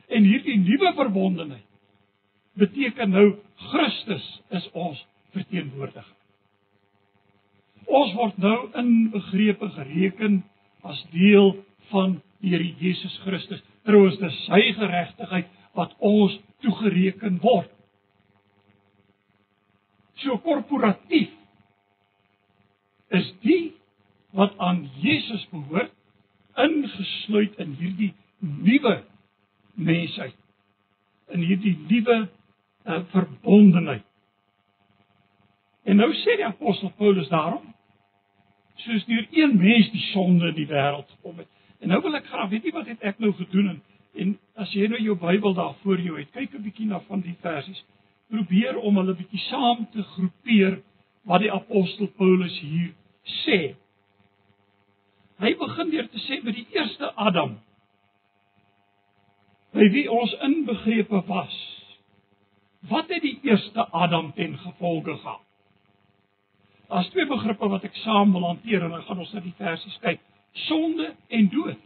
En 0.09 0.23
hierdie 0.23 0.59
nuwe 0.59 0.93
verbondenheid 0.95 1.67
beteken 2.53 3.11
nou 3.11 3.35
Christus 3.55 4.43
is 4.51 4.71
ons 4.73 5.07
verteenwoordiger. 5.31 6.15
Ons 7.87 8.15
word 8.15 8.39
nou 8.43 8.71
inbegrepe 8.75 9.69
gereken 9.69 10.45
as 10.83 11.05
deel 11.11 11.65
van 11.91 12.23
die 12.41 12.51
Here 12.51 12.75
Jesus 12.79 13.19
Christus. 13.25 13.63
Trouwens, 13.87 14.19
dis 14.19 14.39
sy 14.49 14.61
geregtigheid 14.79 15.51
wat 15.79 15.93
ons 16.05 16.35
toegereken 16.65 17.41
word. 17.45 17.71
So 20.25 20.39
korporatief 20.43 21.31
is 23.15 23.29
die 23.45 23.77
wat 24.37 24.57
aan 24.59 24.87
Jesus 25.01 25.45
behoort 25.53 25.93
ingesluit 26.57 27.55
in 27.63 27.77
hierdie 27.79 28.13
nuwe 28.41 28.97
mensheid 29.77 30.37
in 31.35 31.43
hierdie 31.43 31.75
nuwe 31.89 32.19
uh, 32.87 33.01
verbondenheid. 33.11 34.05
En 35.87 36.01
nou 36.01 36.11
sê 36.23 36.37
die 36.39 36.47
apostel 36.47 36.93
Paulus 36.99 37.31
daarom 37.31 37.65
soos 38.85 39.07
deur 39.09 39.27
een 39.35 39.57
mens 39.59 39.89
die 39.91 40.05
sonde 40.13 40.51
in 40.53 40.59
die 40.59 40.69
wêreld 40.71 41.09
gekom 41.17 41.41
het. 41.41 41.51
En 41.81 41.89
nou 41.93 42.01
wil 42.03 42.17
ek 42.19 42.27
graag 42.31 42.51
weet 42.51 42.65
jy 42.65 42.73
wat 42.77 42.89
het 42.91 43.03
ek 43.05 43.19
nou 43.23 43.33
gedoen 43.37 43.69
en, 43.75 43.81
en 44.23 44.35
as 44.63 44.73
jy 44.73 44.89
nou 44.89 45.01
jou 45.03 45.17
Bybel 45.21 45.55
daar 45.55 45.75
voor 45.83 46.01
jou 46.01 46.19
het, 46.19 46.31
kyk 46.33 46.55
'n 46.55 46.63
bietjie 46.63 46.87
na 46.87 47.01
van 47.09 47.21
die 47.21 47.37
versies. 47.41 47.85
Probeer 48.29 48.79
om 48.79 48.97
hulle 48.97 49.15
bietjie 49.15 49.43
saam 49.49 49.87
te 49.93 50.03
groepeer 50.03 50.81
wat 51.25 51.41
die 51.41 51.53
apostel 51.53 52.09
Paulus 52.17 52.59
hier 52.61 52.95
sê. 53.45 53.75
Hy 55.39 55.55
begin 55.55 55.91
deur 55.91 56.09
te 56.09 56.19
sê 56.19 56.41
by 56.45 56.53
die 56.53 56.67
eerste 56.73 57.13
Adam 57.15 57.59
by 59.77 59.89
wie 59.93 60.07
ons 60.11 60.33
inbegrepe 60.47 61.21
was. 61.29 61.57
Wat 62.89 63.11
het 63.13 63.21
die 63.23 63.39
eerste 63.43 63.85
Adam 63.93 64.33
ten 64.33 64.57
gevolge 64.59 65.17
gehad? 65.19 65.43
Daar's 66.89 67.09
twee 67.11 67.27
begrippe 67.27 67.69
wat 67.69 67.85
ek 67.85 67.99
saam 68.05 68.33
wil 68.33 68.47
hanteer 68.47 68.85
en 68.87 68.95
dan 68.95 69.03
gaan 69.03 69.19
ons 69.19 69.33
na 69.35 69.43
die 69.43 69.55
versies 69.59 69.99
kyk. 70.05 70.23
Sonde 70.67 71.13
en 71.29 71.49
dood. 71.53 71.83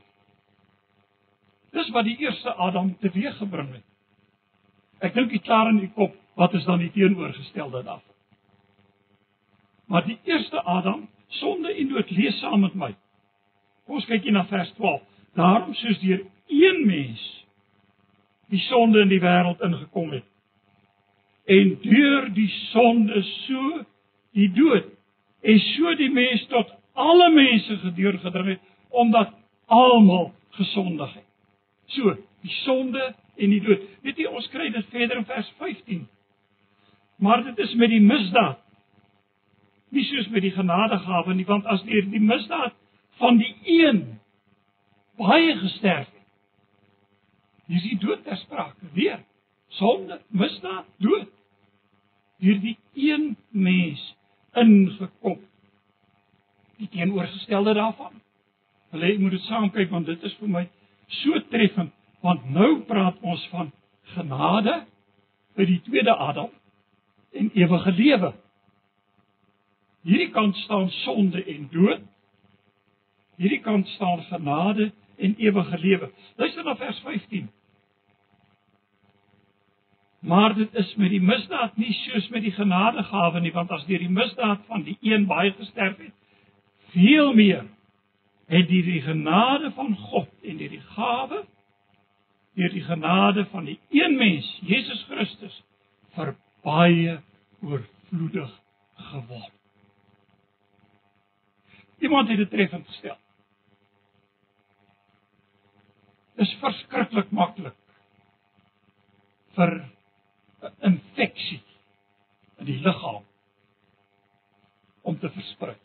Dis 1.74 1.90
wat 1.94 2.06
die 2.06 2.16
eerste 2.18 2.54
Adam 2.54 2.92
teweeggebring 3.02 3.72
het. 3.74 3.86
Ek 5.06 5.14
dink 5.14 5.30
dit 5.32 5.42
klaar 5.46 5.70
in 5.70 5.80
die 5.80 5.92
kop, 5.94 6.14
wat 6.38 6.54
is 6.54 6.66
dan 6.66 6.82
die 6.82 6.90
teenoorgestelde 6.94 7.82
daarvan? 7.82 8.16
Maar 9.90 10.04
die 10.06 10.18
eerste 10.28 10.62
Adam, 10.62 11.08
sonde 11.40 11.72
en 11.74 11.88
dood 11.90 12.10
lees 12.14 12.38
saam 12.38 12.60
met 12.66 12.74
my. 12.78 12.90
Ons 13.90 14.06
kyk 14.06 14.22
hier 14.26 14.34
na 14.34 14.44
vers 14.50 14.70
12. 14.78 15.02
Daarom 15.38 15.74
soos 15.74 15.98
deur 16.02 16.22
een 16.50 16.84
mens 16.86 17.22
die 18.50 18.60
sonde 18.66 19.02
in 19.02 19.10
die 19.10 19.22
wêreld 19.22 19.62
ingekom 19.62 20.10
het 20.14 20.26
en 21.50 21.76
deur 21.82 22.28
die 22.34 22.48
sonde 22.70 23.22
so 23.46 23.84
die 24.36 24.48
dood 24.54 24.90
en 25.42 25.58
so 25.72 25.94
die 25.98 26.10
mens 26.14 26.44
tot 26.50 26.70
alle 26.92 27.30
mense 27.35 27.76
gedeurgedring 27.76 28.49
het 28.49 28.61
omdat 28.88 29.35
almal 29.66 30.32
gesondig 30.50 31.14
het. 31.14 31.26
So, 31.87 32.16
die 32.42 32.54
sonde 32.64 33.14
en 33.37 33.50
die 33.50 33.61
dood. 33.62 33.85
Weet 34.02 34.18
jy, 34.18 34.26
ons 34.30 34.49
kry 34.52 34.70
dit 34.75 34.88
verder 34.92 35.20
in 35.20 35.28
vers 35.28 35.52
15. 35.59 36.04
Maar 37.20 37.44
dit 37.44 37.59
is 37.59 37.75
met 37.78 37.92
die 37.92 38.02
misdaad. 38.02 38.59
Nie 39.90 40.04
soos 40.06 40.28
met 40.30 40.44
die 40.47 40.54
genadegawe 40.54 41.35
nie, 41.35 41.47
want 41.49 41.66
as 41.66 41.82
deur 41.87 42.06
die 42.12 42.23
misdaad 42.23 42.76
van 43.18 43.40
die 43.40 43.54
een 43.66 44.04
baie 45.18 45.56
gesterf 45.59 46.06
het. 46.06 46.16
Is 47.70 47.82
die 47.87 47.99
dood 48.02 48.23
ter 48.25 48.38
sprake. 48.40 48.90
Weer 48.94 49.20
sonde, 49.78 50.20
misdaad, 50.28 50.87
dood. 51.02 51.28
Deur 52.40 52.61
die 52.62 52.76
een 52.94 53.35
mens 53.50 54.02
ingekom. 54.59 55.38
Die 56.80 56.88
teenoorgestelde 56.88 57.75
daarvan. 57.76 58.14
Jy 58.96 59.16
moet 59.20 59.37
dit 59.37 59.46
saam 59.46 59.70
kyk 59.70 59.90
want 59.92 60.08
dit 60.08 60.22
is 60.26 60.34
vir 60.40 60.49
my 60.50 60.62
so 61.20 61.40
treffend 61.52 61.92
want 62.25 62.46
nou 62.52 62.80
praat 62.88 63.20
ons 63.25 63.42
van 63.52 63.70
genade 64.14 64.80
by 65.56 65.66
die 65.68 65.80
tweede 65.87 66.14
Adam 66.16 66.50
en 67.37 67.50
ewige 67.56 67.92
lewe. 67.96 68.32
Hierdie 70.08 70.30
kant 70.32 70.56
staan 70.64 70.90
sonde 71.04 71.44
en 71.44 71.68
dood. 71.72 72.02
Hierdie 73.40 73.60
kant 73.64 73.88
staan 73.96 74.25
genade 74.28 74.90
en 75.20 75.34
ewige 75.37 75.78
lewe. 75.78 76.10
Luister 76.37 76.64
na 76.64 76.76
vers 76.76 77.00
15. 77.04 77.49
Maar 80.20 80.54
dit 80.54 80.75
is 80.75 80.94
met 81.00 81.10
die 81.10 81.22
misdaad 81.22 81.76
nie 81.80 81.92
soos 81.96 82.28
met 82.28 82.44
die 82.44 82.52
genadegawe 82.52 83.40
nie, 83.40 83.52
want 83.52 83.70
as 83.72 83.87
deur 83.88 84.02
die 84.02 84.12
misdaad 84.12 84.66
van 84.68 84.84
die 84.84 84.99
een 85.00 85.25
baie 85.28 85.52
gesterf 85.56 85.96
het, 85.96 86.16
veel 86.92 87.32
meer 87.35 87.66
het 88.50 88.68
die, 88.68 88.82
die 88.82 89.02
genade 89.02 89.70
van 89.76 89.97
God 89.97 90.30
en 90.42 90.59
deur 90.59 90.73
die 90.73 90.85
gawe 90.94 91.44
deur 92.59 92.73
die 92.75 92.85
genade 92.85 93.47
van 93.52 93.64
die 93.64 93.78
een 93.94 94.16
mens, 94.18 94.47
Jesus 94.66 95.04
Christus, 95.09 95.54
vir 96.16 96.35
baie 96.66 97.16
oorvloedig 97.62 98.52
geword. 99.11 99.56
Iemand 102.00 102.28
het 102.28 102.40
dit 102.40 102.50
treffend 102.50 102.87
gestel. 102.88 103.16
Is 106.40 106.52
verskriklik 106.61 107.30
maklik 107.30 107.76
vir 109.56 109.73
'n 110.62 110.75
infeksie 110.90 111.62
in 112.59 112.66
die 112.66 112.80
liggaam 112.80 113.25
om 115.02 115.18
te 115.18 115.30
versprei. 115.30 115.76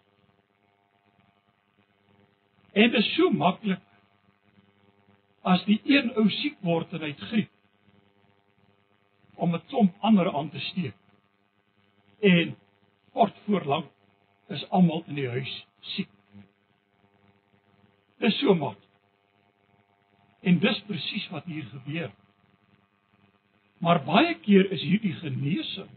En 2.75 2.91
dit 2.91 2.99
is 2.99 3.13
so 3.15 3.31
maklik 3.31 3.83
as 5.47 5.61
die 5.69 5.77
een 5.87 6.09
ou 6.19 6.25
siek 6.41 6.57
word 6.65 6.91
en 6.97 7.03
hy 7.05 7.11
het 7.13 7.27
griep 7.29 7.51
om 9.39 9.55
'n 9.55 9.63
klomp 9.69 9.95
ander 9.99 10.27
aan 10.31 10.49
te 10.49 10.59
steek. 10.59 10.97
En 12.19 12.55
kort 13.13 13.37
voor 13.45 13.63
lank 13.63 13.91
is 14.47 14.69
almal 14.69 15.03
in 15.07 15.15
die 15.15 15.29
huis 15.29 15.53
siek. 15.79 16.09
Dis 18.19 18.39
so 18.39 18.55
maklik. 18.55 18.91
En 20.41 20.59
dis 20.59 20.81
presies 20.87 21.29
wat 21.29 21.45
hier 21.45 21.65
gebeur. 21.65 22.11
Maar 23.77 24.03
baie 24.03 24.35
keer 24.39 24.71
is 24.71 24.81
hierdie 24.81 25.13
genesing 25.13 25.89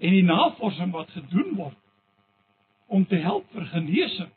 en 0.00 0.10
die 0.10 0.24
navorsing 0.24 0.92
wat 0.92 1.10
gedoen 1.10 1.54
word 1.56 1.78
om 2.86 3.06
te 3.06 3.16
help 3.16 3.46
vir 3.52 3.66
genesing 3.66 4.30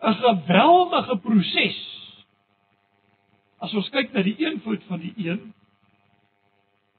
'n 0.00 0.14
geweldige 0.14 1.16
proses. 1.16 1.80
As 3.58 3.74
ons 3.74 3.88
kyk 3.88 4.12
na 4.12 4.22
die 4.22 4.36
een 4.38 4.60
voet 4.64 4.82
van 4.88 5.00
die 5.00 5.12
een 5.16 5.52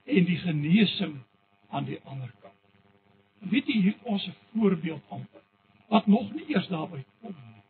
en 0.05 0.25
die 0.25 0.37
genesing 0.37 1.15
aan 1.69 1.85
die 1.85 1.99
ander 2.03 2.31
kant. 2.41 2.53
Weet 3.39 3.67
jy 3.67 3.81
hier 3.81 3.97
ons 4.03 4.27
'n 4.27 4.35
voorbeeld 4.53 5.01
amper 5.09 5.41
wat 5.87 6.07
nog 6.07 6.33
nie 6.33 6.45
eers 6.47 6.67
daarby 6.67 7.03
kom 7.21 7.35
nie. 7.35 7.63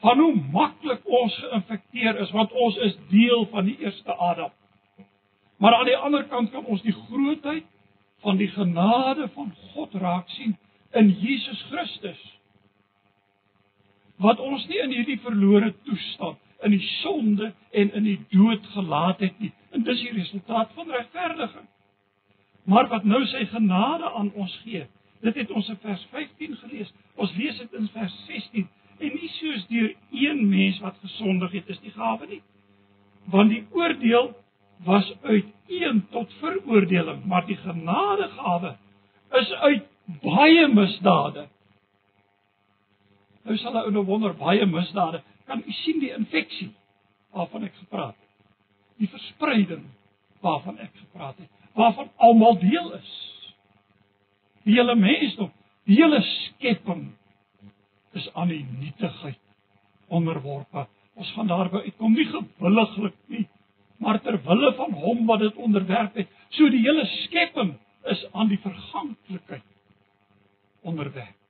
Van 0.00 0.18
hoe 0.18 0.34
maklik 0.52 1.02
ons 1.04 1.34
geïnfekteer 1.34 2.20
is 2.20 2.30
want 2.30 2.52
ons 2.52 2.76
is 2.76 2.96
deel 3.08 3.46
van 3.46 3.64
die 3.64 3.76
eerste 3.78 4.14
Adam. 4.14 4.50
Maar 5.56 5.74
aan 5.74 5.84
die 5.84 5.96
ander 5.96 6.24
kant 6.24 6.50
kan 6.50 6.64
ons 6.64 6.82
die 6.82 6.94
grootheid 6.94 7.64
van 8.20 8.36
die 8.36 8.48
genade 8.48 9.28
van 9.34 9.54
God 9.72 9.94
raak 9.94 10.28
sien 10.28 10.56
in 10.90 11.10
Jesus 11.20 11.62
Christus 11.70 12.22
wat 14.22 14.40
ons 14.40 14.64
nie 14.70 14.80
in 14.82 14.94
hierdie 14.94 15.20
verlore 15.24 15.72
toestand 15.86 16.38
in 16.62 16.70
die 16.76 16.88
sonde 17.02 17.52
en 17.70 17.92
in 17.98 18.04
die 18.06 18.18
dood 18.30 18.66
gelaat 18.74 19.20
het 19.20 19.38
nie. 19.42 19.50
En 19.74 19.82
dis 19.82 20.02
die 20.04 20.12
resultaat 20.14 20.70
van 20.76 20.90
regverdiging. 20.90 21.66
Maar 22.70 22.88
wat 22.92 23.04
nou 23.04 23.24
sy 23.26 23.44
genade 23.50 24.10
aan 24.10 24.30
ons 24.38 24.54
gee. 24.62 24.84
Dit 25.22 25.38
het 25.38 25.50
ons 25.50 25.68
in 25.68 25.78
vers 25.82 26.04
15 26.10 26.56
gelees. 26.60 26.92
Ons 27.14 27.34
lees 27.38 27.58
dit 27.58 27.74
in 27.78 27.88
vers 27.94 28.14
16 28.28 28.68
en 29.02 29.16
nie 29.18 29.30
soos 29.40 29.66
deur 29.70 29.90
een 30.14 30.44
mens 30.48 30.78
wat 30.84 30.98
gesondig 31.02 31.56
het 31.58 31.72
is 31.74 31.80
die 31.82 31.94
gawe 31.94 32.26
nie. 32.30 32.42
Want 33.30 33.50
die 33.50 33.64
oordeel 33.74 34.30
was 34.86 35.08
uit 35.22 35.48
een 35.70 36.04
tot 36.10 36.30
veroordeling, 36.40 37.24
maar 37.26 37.46
die 37.46 37.56
genadegawe 37.56 38.76
is 39.38 39.52
uit 39.52 39.86
baie 40.22 40.66
misdade 40.68 41.46
Nou 43.42 43.56
sal 43.58 43.72
'n 43.72 43.84
ou 43.84 43.90
nou 43.90 44.04
wonder 44.04 44.34
baie 44.34 44.66
misdade. 44.66 45.22
Kan 45.46 45.62
u 45.66 45.72
sien 45.72 46.00
die 46.00 46.14
infeksie 46.14 46.72
waarvan 47.30 47.64
ek 47.64 47.74
gepraat 47.74 48.14
het? 48.14 48.30
Die 48.98 49.08
verspreiding 49.08 49.84
waarvan 50.40 50.78
ek 50.78 50.90
gepraat 50.94 51.38
het, 51.38 51.50
waarvan 51.74 52.10
almal 52.16 52.58
deel 52.58 52.92
is. 52.94 53.12
Die 54.62 54.74
hele 54.74 54.94
mensdom, 54.94 55.50
die 55.84 55.96
hele 55.96 56.20
skepping 56.22 57.12
is 58.12 58.28
aan 58.34 58.48
die 58.48 58.66
nietigheid 58.78 59.40
onderworpe. 60.12 60.86
Ons 61.14 61.32
gaan 61.36 61.50
daarby 61.50 61.84
uitkom 61.86 62.14
nie 62.14 62.28
gewilliglik 62.28 63.16
nie, 63.26 63.46
maar 64.02 64.20
ter 64.22 64.38
wille 64.46 64.72
van 64.78 64.92
hom 64.92 65.26
wat 65.26 65.40
dit 65.40 65.56
onderwerp 65.56 66.14
het. 66.14 66.28
So 66.50 66.68
die 66.70 66.82
hele 66.84 67.06
skepping 67.06 67.76
is 68.10 68.26
aan 68.32 68.48
die 68.48 68.60
verganklikheid 68.62 69.68
onderwerp. 70.82 71.41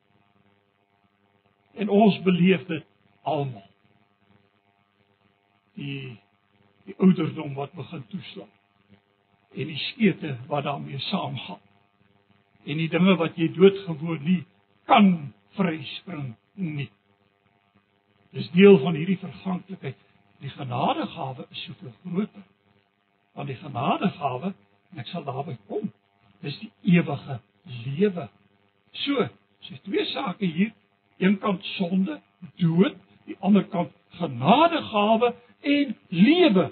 En 1.74 1.88
ons 1.88 2.18
beleef 2.22 2.66
dit 2.66 2.84
almal. 3.22 3.68
Die 5.78 6.18
die 6.82 6.94
ouderdom 6.98 7.54
wat 7.54 7.72
begin 7.72 8.02
toeslaan. 8.10 8.50
En 9.54 9.66
die 9.70 9.78
skete 9.78 10.36
wat 10.50 10.64
daarmee 10.64 10.98
saamgaan. 10.98 11.60
En 12.64 12.76
die 12.76 12.88
dinge 12.88 13.14
wat 13.16 13.36
jy 13.38 13.52
doodgewoon 13.54 14.24
nie 14.24 14.40
kan 14.90 15.12
vryspring 15.54 16.32
nie. 16.54 16.90
Dis 18.32 18.50
deel 18.50 18.78
van 18.82 18.98
hierdie 18.98 19.18
verganklikheid. 19.20 19.98
Die 20.42 20.50
genadegawe 20.50 21.46
is 21.50 21.64
soveel 21.68 21.92
groter. 22.02 22.44
Want 23.32 23.48
die 23.48 23.56
genadegawe, 23.60 24.52
en 24.92 25.02
ek 25.02 25.10
sal 25.12 25.24
daarby 25.24 25.54
kom, 25.68 25.92
is 26.42 26.56
die 26.58 26.70
ewige 26.96 27.38
lewe. 27.84 28.26
So, 29.04 29.28
dis 29.68 29.84
twee 29.86 30.04
sake 30.10 30.48
hier 30.48 30.72
een 31.22 31.38
kant 31.38 31.64
sonde, 31.76 32.20
dood, 32.60 32.96
die 33.26 33.36
ander 33.40 33.64
kant 33.70 33.92
genadegawe 34.18 35.34
en 35.60 35.96
lewe. 36.08 36.70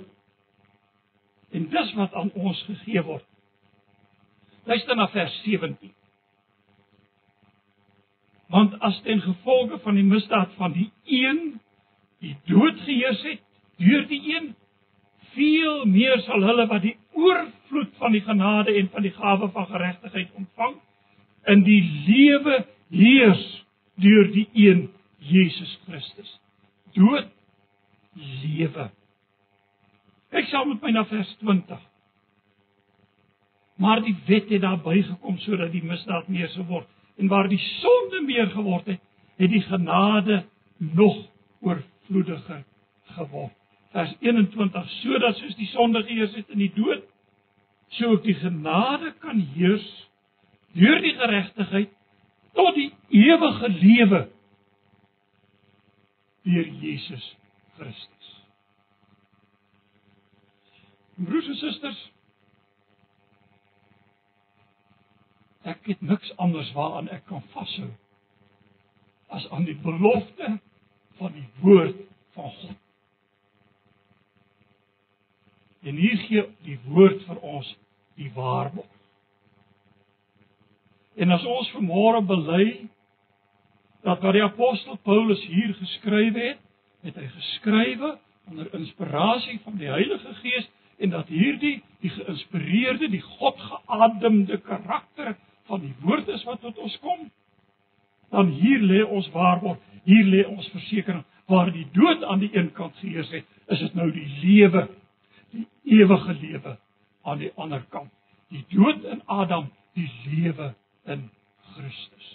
En 1.51 1.69
dis 1.71 1.95
wat 1.95 2.15
aan 2.15 2.33
ons 2.35 2.63
gegee 2.67 3.03
word. 3.03 3.27
Luister 4.65 4.97
na 4.97 5.09
vers 5.11 5.41
17. 5.43 5.93
Want 8.51 8.75
as 8.83 8.99
ten 9.03 9.23
gevolge 9.23 9.79
van 9.83 9.95
die 9.95 10.05
misdaad 10.05 10.55
van 10.59 10.75
die 10.75 10.91
een 11.05 11.61
die 12.21 12.37
dood 12.45 12.81
geheers 12.85 13.23
het 13.25 13.41
deur 13.81 14.03
die 14.11 14.21
een 14.35 14.51
veel 15.35 15.85
meer 15.89 16.21
sal 16.27 16.43
hulle 16.45 16.67
wat 16.69 16.83
die 16.85 16.97
oorvloed 17.17 17.95
van 18.03 18.13
die 18.13 18.23
genade 18.27 18.75
en 18.77 18.91
van 18.93 19.07
die 19.07 19.15
gawe 19.15 19.49
van 19.55 19.69
geregtigheid 19.71 20.35
ontvang 20.37 20.75
in 21.55 21.63
die 21.65 21.81
lewe 22.09 22.59
heers 22.91 23.47
deur 24.01 24.31
die 24.33 24.49
een 24.55 24.89
Jesus 25.19 25.79
Christus. 25.87 26.41
Dood 26.97 27.29
lewe. 28.43 28.89
Ek 30.31 30.49
sal 30.51 30.67
met 30.71 30.83
my 30.83 30.95
na 30.95 31.05
vers 31.11 31.31
20. 31.43 31.79
Maar 33.81 34.03
die 34.05 34.17
wet 34.27 34.51
het 34.53 34.63
daar 34.63 34.81
bygekom 34.85 35.39
sodat 35.45 35.73
die 35.73 35.85
misdaad 35.85 36.29
meer 36.29 36.51
sou 36.55 36.67
word 36.69 36.89
en 37.21 37.29
waar 37.29 37.49
die 37.49 37.61
sonde 37.61 38.23
meer 38.25 38.49
geword 38.53 38.87
het, 38.89 39.01
het 39.37 39.51
die 39.53 39.63
genade 39.67 40.43
nog 40.79 41.17
oorvloediger 41.61 42.63
geword. 43.17 43.57
Vers 43.93 44.13
21 44.21 44.91
sodat 45.01 45.37
soos 45.41 45.57
die 45.59 45.69
sonde 45.73 46.03
geheers 46.07 46.37
het 46.39 46.53
in 46.55 46.63
die 46.63 46.73
dood, 46.77 47.05
so 47.97 48.15
ook 48.15 48.25
die 48.25 48.37
genade 48.39 49.13
kan 49.21 49.41
heers 49.57 49.87
deur 50.77 51.01
die 51.03 51.17
geregtigheid 51.19 51.91
tot 52.53 52.75
die 52.75 52.91
ewige 53.09 53.69
lewe 53.69 54.21
deur 56.43 56.69
Jesus 56.83 57.37
Christus. 57.77 58.29
Broers 61.15 61.49
en 61.53 61.59
susters, 61.61 62.05
ek 65.69 65.91
het 65.93 66.01
niks 66.01 66.33
anders 66.41 66.73
waaraan 66.73 67.11
ek 67.13 67.27
kan 67.29 67.43
vashou 67.53 67.91
as 69.31 69.45
aan 69.55 69.67
die 69.69 69.77
belofte 69.85 70.57
van 71.21 71.35
die 71.37 71.47
woord 71.61 72.01
van 72.35 72.51
God. 72.51 72.79
En 75.81 75.97
hier 75.97 76.17
gee 76.27 76.47
die 76.65 76.79
woord 76.89 77.23
vir 77.29 77.39
ons 77.47 77.69
die 78.19 78.33
waarborg. 78.35 79.00
En 81.15 81.31
as 81.31 81.45
ons 81.45 81.71
vanmôre 81.75 82.23
bely 82.27 82.67
dat 84.07 84.23
wat 84.23 84.37
die 84.37 84.45
apostel 84.45 84.99
Paulus 85.05 85.41
hier 85.47 85.75
geskryf 85.75 86.37
het, 86.39 86.61
het 87.05 87.17
hy 87.17 87.27
geskrywe 87.35 88.15
onder 88.51 88.71
inspirasie 88.77 89.59
van 89.65 89.77
die 89.81 89.91
Heilige 89.91 90.35
Gees 90.41 90.69
en 91.01 91.15
dat 91.15 91.29
hierdie 91.33 91.81
die 92.01 92.11
geïnspireerde, 92.13 93.09
die 93.09 93.23
Godgeademde 93.25 94.59
karakter 94.65 95.37
van 95.69 95.85
die 95.85 95.95
woord 96.05 96.29
is 96.29 96.45
wat 96.49 96.61
tot 96.61 96.79
ons 96.79 96.97
kom, 97.05 97.29
dan 98.31 98.53
hier 98.61 98.83
lê 98.85 99.03
ons 99.05 99.29
waarborg, 99.35 99.81
hier 100.05 100.27
lê 100.29 100.45
ons 100.49 100.69
versekering 100.75 101.25
waar 101.51 101.73
die 101.75 101.87
dood 101.97 102.23
aan 102.25 102.43
die 102.45 102.51
een 102.55 102.71
kant 102.77 102.95
geheers 103.01 103.31
het, 103.35 103.47
is 103.69 103.81
dit 103.83 103.97
nou 103.99 104.07
die 104.15 104.27
lewe, 104.43 104.87
die 105.51 105.67
ewige 105.99 106.37
lewe 106.39 106.77
aan 107.27 107.41
die 107.43 107.51
ander 107.57 107.83
kant. 107.91 108.13
Die 108.51 108.63
dood 108.71 109.05
in 109.05 109.23
Adam, 109.27 109.69
die 109.99 110.09
lewe 110.27 110.73
in 111.11 111.31
Christus. 111.75 112.29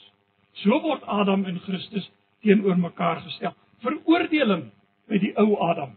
So 0.64 0.80
word 0.84 1.04
Adam 1.08 1.46
en 1.46 1.60
Christus 1.66 2.10
teenoor 2.44 2.78
mekaar 2.80 3.22
gestel. 3.26 3.56
Veroordeling 3.84 4.70
by 5.10 5.20
die 5.22 5.34
ou 5.42 5.56
Adam. 5.70 5.96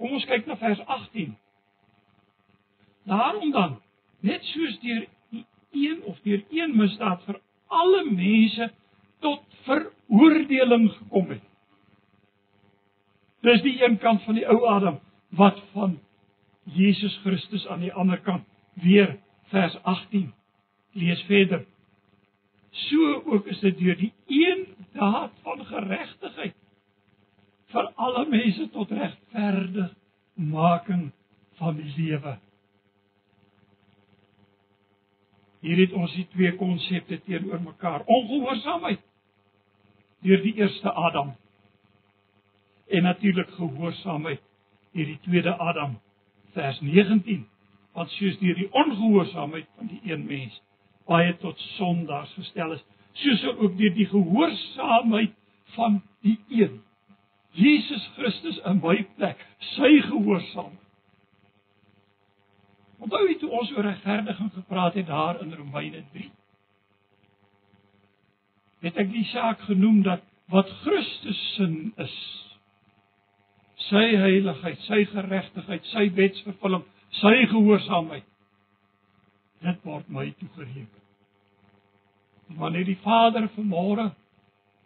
Kom 0.00 0.16
ons 0.16 0.26
kyk 0.28 0.46
na 0.48 0.56
vers 0.60 0.80
18. 0.86 1.34
Daarom 3.10 3.52
dan, 3.52 3.78
net 4.24 4.44
soos 4.52 4.78
deur 4.84 5.06
een 5.76 6.02
of 6.08 6.18
deur 6.24 6.42
een 6.50 6.76
misdaad 6.76 7.22
vir 7.26 7.40
alle 7.70 8.04
mense 8.10 8.70
tot 9.24 9.42
veroordeling 9.66 10.88
gekom 10.96 11.30
het. 11.34 11.42
Dis 13.46 13.62
die 13.64 13.76
een 13.80 13.98
kant 14.00 14.22
van 14.26 14.36
die 14.36 14.46
ou 14.48 14.60
Adam 14.68 15.00
wat 15.36 15.60
van 15.72 15.98
Jesus 16.76 17.16
Christus 17.24 17.66
aan 17.68 17.84
die 17.84 17.92
ander 17.92 18.20
kant 18.20 18.44
weer 18.82 19.16
vers 19.52 19.76
18 19.82 20.32
lees 20.92 21.22
verder 21.28 21.64
so 22.70 23.22
ook 23.24 23.46
is 23.46 23.60
dit 23.60 23.78
deur 23.78 23.96
die 23.96 24.12
een 24.26 24.66
daad 24.92 25.32
van 25.42 25.64
geregtigheid 25.66 26.54
vir 27.70 27.90
alle 27.94 28.26
mense 28.30 28.68
tot 28.74 28.90
regverdig 28.90 29.92
making 30.34 31.10
van 31.60 31.76
die 31.76 31.92
lewe. 31.96 32.38
Hier 35.60 35.76
het 35.82 35.92
ons 35.92 36.14
die 36.16 36.26
twee 36.32 36.54
konsepte 36.56 37.20
teenoor 37.26 37.60
mekaar. 37.62 38.06
Ongehoorsaamheid 38.08 39.02
deur 40.24 40.42
die 40.42 40.54
eerste 40.54 40.92
Adam 40.92 41.34
en 42.90 43.02
natuurlik 43.02 43.50
gehoorsaamheid 43.56 44.40
deur 44.92 45.06
die 45.06 45.20
tweede 45.26 45.54
Adam 45.56 45.98
vers 46.56 46.80
19 46.80 47.46
want 47.96 48.10
soos 48.16 48.38
deur 48.40 48.58
die 48.58 48.68
ongehoorsaamheid 48.72 49.68
van 49.76 49.88
die 49.92 50.00
een 50.12 50.26
mens 50.26 50.58
baie 51.10 51.32
tot 51.42 51.58
sondaars 51.76 52.32
gestel 52.38 52.76
is 52.78 52.84
soos 53.24 53.42
ook 53.56 53.74
deur 53.78 53.96
die 53.96 54.08
gehoorsaamheid 54.12 55.34
van 55.76 55.98
die 56.26 56.38
een 56.48 56.78
Jesus 57.58 58.04
Christus 58.16 58.60
in 58.70 58.78
my 58.84 59.00
plek 59.16 59.42
sy 59.74 59.96
gehoorsaamheid 60.06 60.86
Onthou 63.00 63.22
jy 63.24 63.38
toe 63.40 63.48
ons 63.56 63.70
oor 63.72 63.86
regverdiging 63.88 64.50
gepraat 64.52 64.98
het 64.98 65.08
daar 65.08 65.40
in 65.40 65.54
Romeine 65.56 66.02
3? 66.12 66.26
Het 68.84 69.00
ek 69.00 69.08
die 69.12 69.24
saak 69.32 69.64
genoem 69.68 70.02
dat 70.04 70.24
wat 70.52 70.68
Christus 70.82 71.40
sin 71.56 71.92
is, 72.00 72.16
sy 73.88 74.04
heiligheid, 74.20 74.80
sy 74.88 75.04
geregtigheid, 75.12 75.88
sy 75.94 76.06
wetsvervulling, 76.16 76.84
sy 77.22 77.34
gehoorsaamheid, 77.52 78.26
dit 79.64 79.84
word 79.88 80.08
my 80.12 80.28
toegereken. 80.40 80.99
Wanneer 82.58 82.84
die 82.84 82.98
Vader 83.04 83.46
vanmôre 83.54 84.10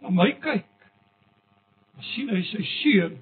na 0.03 0.11
my 0.13 0.31
kyk, 0.43 0.67
dan 1.95 2.09
sien 2.13 2.29
hy 2.29 2.43
sy 2.51 2.65
seun 2.83 3.15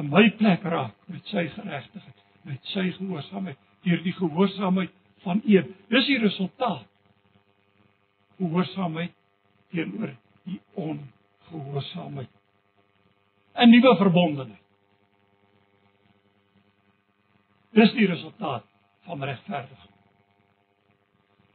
in 0.00 0.10
my 0.12 0.24
plek 0.38 0.64
raak 0.68 0.96
met 1.12 1.24
sy 1.32 1.46
geregtigheid, 1.54 2.24
met 2.48 2.72
sy 2.74 2.90
gehoorsaamheid 2.98 3.60
deur 3.82 4.02
die 4.04 4.14
gehoorsaamheid 4.14 4.92
van 5.24 5.40
een. 5.46 5.74
Dis 5.90 6.06
die 6.06 6.18
resultaat. 6.22 6.86
Gehoorsaamheid 8.38 9.14
teenoor 9.72 10.14
die 10.48 10.60
ongehoorsaamheid. 10.74 12.30
'n 13.54 13.70
Nuwe 13.70 13.96
verbondenheid. 13.96 14.60
Dis 17.72 17.92
die 17.92 18.06
resultaat 18.06 18.64
van 19.06 19.24
regverdiging. 19.24 19.91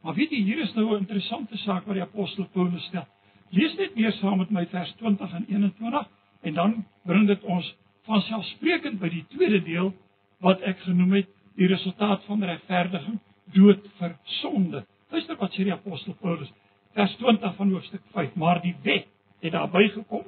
Maar 0.02 0.14
weet 0.14 0.30
jy, 0.30 0.42
hier 0.42 0.58
is 0.62 0.74
nou 0.74 0.94
'n 0.94 0.98
interessante 0.98 1.56
saak 1.56 1.86
wat 1.86 1.94
die 1.94 2.02
apostel 2.02 2.46
Paulus 2.52 2.84
stel. 2.84 3.06
Lees 3.50 3.74
net 3.76 3.94
weer 3.94 4.12
saam 4.12 4.38
met 4.38 4.50
my 4.50 4.66
vers 4.66 4.94
20 4.96 5.32
en 5.32 5.44
21 5.48 6.08
en 6.42 6.54
dan 6.54 6.84
bring 7.04 7.26
dit 7.26 7.42
ons 7.42 7.74
van 8.04 8.20
selfsprekend 8.20 9.00
by 9.00 9.08
die 9.08 9.24
tweede 9.28 9.62
deel 9.62 9.92
wat 10.40 10.60
ek 10.60 10.78
genoem 10.78 11.12
het 11.12 11.28
die 11.56 11.66
resultaat 11.66 12.24
van 12.24 12.44
regverdiging 12.44 13.18
dood 13.54 13.86
vir 13.98 14.16
sonde. 14.22 14.84
Luister 15.10 15.36
wat 15.36 15.52
sê 15.52 15.64
die 15.64 15.72
apostel 15.72 16.14
Paulus, 16.20 16.50
vers 16.94 17.16
20 17.16 17.54
van 17.56 17.72
hoofstuk 17.72 18.02
5, 18.12 18.34
maar 18.34 18.62
die 18.62 18.74
wet 18.82 19.08
het 19.40 19.52
daarby 19.52 19.88
gekom 19.88 20.26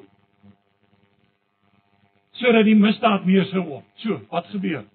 sodat 2.41 2.65
die 2.65 2.77
misdaad 2.79 3.27
meer 3.29 3.45
sou 3.51 3.61
word. 3.67 3.85
So, 4.01 4.17
wat 4.31 4.47
gebeur? 4.49 4.87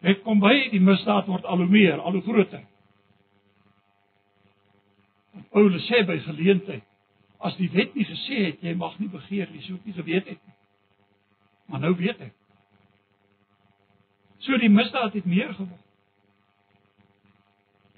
Wet 0.00 0.22
kom 0.24 0.40
by, 0.40 0.54
die 0.72 0.80
misdaad 0.80 1.26
word 1.28 1.44
al 1.44 1.60
hoe 1.60 1.68
meer, 1.68 2.00
al 2.00 2.16
hoe 2.16 2.22
groter. 2.24 2.62
Paulus 5.52 5.86
sê 5.88 6.02
by 6.06 6.18
geleentheid, 6.26 6.84
as 7.42 7.56
die 7.58 7.70
wet 7.72 7.94
nie 7.96 8.04
gesê 8.06 8.38
het 8.50 8.64
jy 8.64 8.74
mag 8.78 8.98
nie 9.00 9.10
begeer 9.10 9.50
nie, 9.50 9.62
sou 9.64 9.78
ek 9.78 9.86
nie 9.88 9.96
geweet 9.96 10.28
het 10.28 10.42
nie. 10.46 10.56
Maar 11.72 11.80
nou 11.86 11.94
weet 11.98 12.20
ek. 12.28 12.34
So 14.42 14.58
die 14.58 14.70
misdaad 14.70 15.14
het 15.16 15.26
meer 15.28 15.54
geword. 15.54 15.88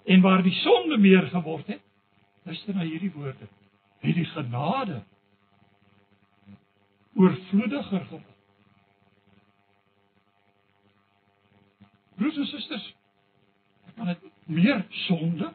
En 0.04 0.20
waar 0.20 0.42
die 0.44 0.54
sonde 0.60 0.98
meer 1.00 1.26
geword 1.32 1.66
het, 1.72 1.82
luister 2.44 2.76
na 2.76 2.84
hierdie 2.84 3.12
woorde. 3.14 3.48
Het 4.04 4.14
die 4.14 4.28
genade 4.28 5.00
oorvloediger 7.14 8.04
geword. 8.04 8.30
Broers 12.14 12.36
en 12.36 12.46
susters, 12.46 12.94
kan 13.96 14.06
dit 14.06 14.30
meer 14.46 14.84
sonde 15.06 15.54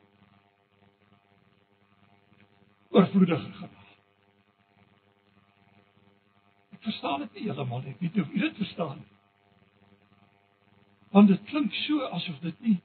oorvloediger 2.90 3.54
geword. 3.54 3.96
Ek 6.74 6.84
verstaan 6.88 7.26
dit 7.26 7.34
nie 7.38 7.48
heeltemal 7.48 7.82
nie. 7.84 7.96
Ek 7.96 8.04
weet 8.04 8.16
nie 8.16 8.26
of 8.26 8.36
u 8.36 8.44
dit 8.48 8.62
verstaan 8.64 9.00
nie 9.02 9.10
want 11.10 11.28
dit 11.28 11.44
klink 11.50 11.74
so 11.74 12.06
asof 12.14 12.40
dit 12.40 12.60
nie 12.66 12.78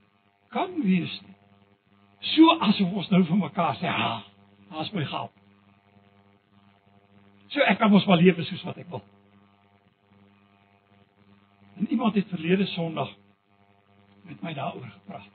kan 0.54 0.70
wees 0.82 1.14
nie. 1.26 1.34
So 2.34 2.56
asof 2.64 2.92
ons 2.92 3.10
nou 3.12 3.24
vir 3.28 3.36
mekaar 3.36 3.76
sê, 3.76 3.88
"Ha, 3.90 4.24
daar's 4.70 4.92
my 4.92 5.04
geld." 5.04 5.32
So 7.48 7.60
ek 7.60 7.78
kan 7.78 7.90
mos 7.90 8.06
maar 8.06 8.16
lewe 8.16 8.44
soos 8.44 8.62
wat 8.62 8.78
ek 8.78 8.88
wil. 8.88 9.02
En 11.76 11.90
iemand 11.90 12.14
het 12.14 12.28
verlede 12.28 12.66
Sondag 12.66 13.10
met 14.22 14.42
my 14.42 14.54
daaroor 14.54 14.90
gepraat. 14.90 15.30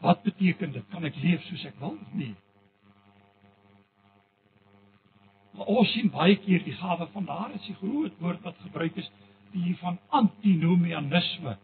Wat 0.00 0.22
beteken 0.22 0.72
dit? 0.72 0.88
Kan 0.90 1.04
ek 1.04 1.16
leef 1.16 1.42
soos 1.42 1.64
ek 1.64 1.78
wil 1.78 1.98
of 2.00 2.12
nie? 2.12 2.34
Maar 5.58 5.66
ons 5.74 5.90
sien 5.90 6.10
baie 6.14 6.36
keer 6.38 6.62
die 6.62 6.76
gawe 6.78 7.08
van 7.12 7.24
daar 7.26 7.54
is 7.54 7.64
die 7.66 7.74
groot 7.80 8.20
woord 8.22 8.44
wat 8.46 8.60
gebruik 8.62 8.98
is 9.00 9.08
die 9.50 9.72
van 9.80 9.96
antinomianisme 10.14 11.56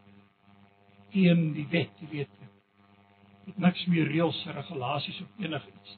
teen 1.14 1.52
die 1.54 1.66
wet, 1.70 1.92
jy 2.02 2.08
weet. 2.10 2.40
Dit 3.44 3.60
niks 3.62 3.84
meer 3.92 4.08
reëls, 4.10 4.40
regulasies 4.56 5.20
of 5.22 5.44
enigiets. 5.44 5.94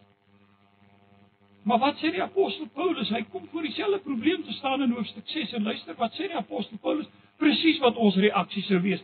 Maar 1.66 1.80
wat 1.86 1.96
sê 2.02 2.12
die 2.12 2.22
apostel 2.22 2.68
Paulus? 2.76 3.08
Hy 3.10 3.22
kom 3.32 3.48
voor 3.50 3.64
dieselfde 3.64 4.02
probleem 4.04 4.44
te 4.44 4.52
staan 4.58 4.84
in 4.84 4.92
hoofstuk 4.92 5.28
6 5.32 5.56
en 5.56 5.64
luister 5.70 5.96
wat 5.98 6.12
sê 6.18 6.28
die 6.28 6.36
apostel 6.36 6.78
Paulus? 6.84 7.08
Presies 7.40 7.80
wat 7.80 7.96
ons 7.96 8.18
reaksie 8.20 8.62
sou 8.68 8.82
wees. 8.84 9.00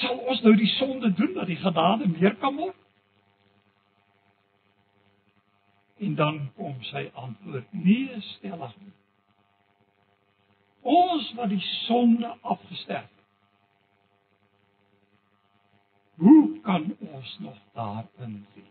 Sal 0.00 0.16
ons 0.16 0.40
nou 0.46 0.56
die 0.56 0.72
sonde 0.78 1.12
doen 1.20 1.36
dat 1.36 1.46
die 1.50 1.60
genade 1.60 2.08
meer 2.08 2.40
kan 2.40 2.56
word? 2.56 2.76
En 5.98 6.14
dan 6.14 6.40
kom 6.56 6.82
sy 6.90 7.10
antwoord: 7.14 7.72
Nee, 7.72 8.20
stellig 8.20 8.74
nie. 8.80 8.92
Ons 10.80 11.32
wat 11.34 11.48
die 11.50 11.62
sonde 11.86 12.36
afgesterf 12.40 13.18
Hoe 16.18 16.60
kan 16.60 16.96
ons 16.98 17.38
nog 17.38 17.58
daarin 17.72 18.46
wees? 18.54 18.64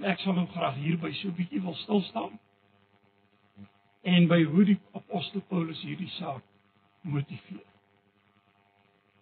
Ek 0.00 0.20
sal 0.20 0.36
nou 0.36 0.44
graag 0.52 0.76
hier 0.76 0.98
by 1.00 1.08
so 1.16 1.28
'n 1.28 1.36
bietjie 1.38 1.60
wil 1.64 1.74
stil 1.74 2.02
staan. 2.08 2.38
En 4.02 4.28
by 4.28 4.42
hoe 4.44 4.64
die 4.64 4.80
apostel 4.92 5.40
Paulus 5.48 5.80
hierdie 5.80 6.10
saak 6.18 6.44
motiveer. 7.00 7.64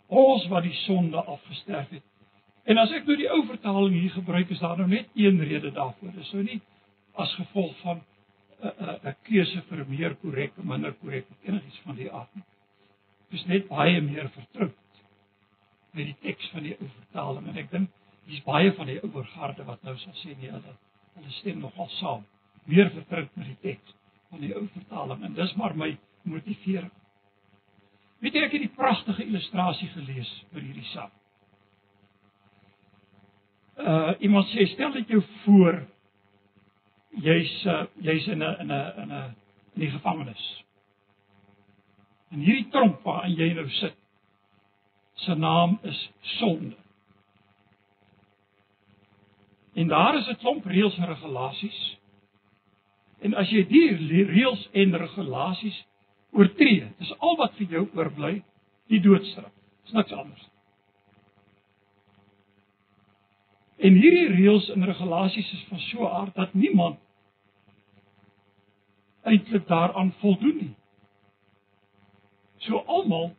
Ons 0.06 0.46
wat 0.46 0.62
die 0.62 0.74
sonde 0.82 1.22
afgesterf 1.22 1.88
het. 1.88 2.09
En 2.70 2.78
as 2.78 2.92
ek 2.94 3.08
nou 3.08 3.16
die 3.18 3.30
ou 3.34 3.40
vertaling 3.48 3.96
hier 3.98 4.12
gebruik, 4.14 4.50
is 4.54 4.60
daar 4.62 4.78
nou 4.78 4.86
net 4.88 5.08
een 5.18 5.40
rede 5.42 5.72
daarvoor. 5.74 6.12
Dis 6.14 6.30
nou 6.36 6.44
nie 6.46 6.60
as 7.18 7.32
gevolg 7.34 7.74
van 7.82 8.02
'n 8.62 8.68
'n 8.68 8.98
'n 9.10 9.16
keuse 9.26 9.62
vir 9.68 9.84
meer 9.88 10.14
korrek 10.22 10.58
of 10.58 10.64
minder 10.64 10.92
korrek 11.00 11.26
of 11.30 11.48
enigiets 11.48 11.80
van 11.84 11.96
die 11.96 12.12
aard 12.12 12.34
nie. 12.34 12.44
Dis 13.30 13.44
net 13.46 13.68
baie 13.68 14.00
meer 14.00 14.28
vertroud 14.28 14.76
met 15.92 16.06
die 16.06 16.16
teks 16.20 16.50
van 16.54 16.62
die 16.62 16.76
ou 16.80 16.88
vertaling 16.88 17.48
en 17.48 17.56
ek 17.56 17.70
dink 17.70 17.90
dis 18.26 18.42
baie 18.46 18.72
van 18.72 18.86
die 18.86 19.00
ouer 19.02 19.26
garde 19.34 19.64
wat 19.64 19.82
nou 19.82 19.96
sal 19.98 20.14
sê 20.22 20.36
nee 20.38 20.50
hulle 20.50 20.74
hulle 21.14 21.30
stem 21.30 21.60
nogal 21.60 21.88
saam 21.88 22.26
meer 22.64 22.90
vertroud 22.90 23.36
met 23.36 23.46
die 23.46 23.60
teks 23.62 23.94
van 24.30 24.40
die 24.40 24.54
ou 24.54 24.66
vertaling 24.66 25.24
en 25.24 25.34
dis 25.34 25.54
maar 25.54 25.74
my 25.76 25.96
motivering. 26.22 26.92
Weet 28.20 28.34
jy 28.34 28.44
ek 28.44 28.52
het 28.52 28.62
'n 28.62 28.74
pragtige 28.76 29.24
illustrasie 29.24 29.88
gelees 29.88 30.44
oor 30.54 30.60
hierdie 30.60 30.90
saak. 30.94 31.19
Uh 33.80 34.12
iemand 34.20 34.48
sê 34.52 34.66
stel 34.66 34.92
dit 34.92 35.08
jou 35.08 35.22
voor 35.44 35.82
jy's 37.10 37.64
uh, 37.64 37.84
jy's 38.04 38.26
in 38.26 38.42
'n 38.42 38.56
in 38.60 38.72
'n 38.72 38.92
in 39.02 39.12
'n 39.12 39.34
in 39.74 39.80
die 39.80 39.90
gevangenis. 39.90 40.64
En 42.30 42.38
hierdie 42.38 42.68
tromp 42.70 43.02
waar 43.02 43.28
jy 43.28 43.52
nou 43.52 43.68
sit 43.68 43.96
se 45.14 45.34
naam 45.34 45.78
is 45.82 46.10
sonde. 46.20 46.76
En 49.74 49.88
daar 49.88 50.16
is 50.18 50.28
'n 50.28 50.36
klomp 50.36 50.64
reëls 50.64 50.96
en 50.96 51.06
regulasies. 51.06 51.98
En 53.20 53.34
as 53.34 53.50
jy 53.50 53.66
die 53.66 54.24
reëls 54.24 54.68
en 54.72 54.96
regulasies 54.96 55.86
oortree, 56.30 56.92
dis 56.98 57.18
al 57.18 57.36
wat 57.36 57.54
vir 57.54 57.66
jou 57.66 57.88
oorbly, 57.94 58.42
die 58.86 59.00
doodstraf. 59.00 59.52
Dis 59.84 59.92
niks 59.92 60.12
anders. 60.12 60.49
En 63.80 63.96
hierdie 63.96 64.28
reëls 64.28 64.68
en 64.74 64.84
regulasies 64.84 65.52
is 65.52 65.64
van 65.68 65.80
so 65.80 66.04
'n 66.04 66.12
aard 66.20 66.34
dat 66.34 66.54
niemand 66.54 66.98
eintlik 69.22 69.66
daaraan 69.66 70.12
voldoen 70.20 70.56
nie. 70.56 70.74
So 72.56 72.76
almal 72.76 73.36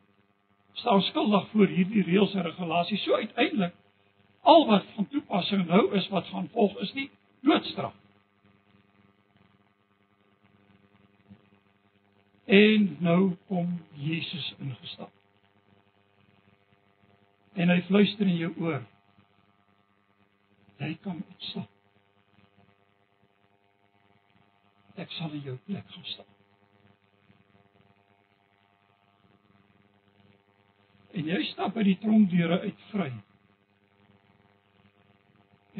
staan 0.72 1.02
skuldig 1.02 1.48
voor 1.48 1.66
hierdie 1.66 2.02
reëls 2.02 2.34
en 2.34 2.42
regulasies. 2.42 3.02
So 3.02 3.14
uiteindelik 3.14 3.74
al 4.40 4.66
wat 4.66 4.84
van 4.94 5.08
toepassing 5.08 5.66
nou 5.66 5.94
is 5.94 6.08
wat 6.08 6.26
gaan 6.26 6.48
volg 6.52 6.78
is 6.78 6.92
nie 6.92 7.10
doodstraf. 7.40 7.94
En 12.44 12.96
nou 13.00 13.34
kom 13.46 13.80
Jesus 13.92 14.54
ingestap. 14.58 15.10
En 17.52 17.68
hy 17.68 17.82
fluister 17.82 18.26
in 18.26 18.36
jou 18.36 18.52
oor. 18.58 18.82
Jy 20.82 20.96
kan 21.02 21.18
opstaan. 21.30 21.68
Ek 24.98 25.12
sal 25.16 25.34
in 25.38 25.44
jou 25.46 25.54
plek 25.66 25.90
gaan 25.94 26.08
staan. 26.10 26.30
En 31.12 31.28
jy 31.28 31.38
stap 31.52 31.76
by 31.76 31.84
die 31.86 31.98
tronkdeure 32.02 32.58
uit 32.64 32.82
vry. 32.90 33.10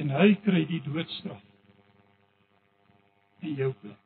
En 0.02 0.12
hy 0.12 0.28
kry 0.44 0.62
die 0.70 0.80
doodstraf. 0.86 1.42
In 3.42 3.58
jou 3.58 3.72
plek. 3.82 3.98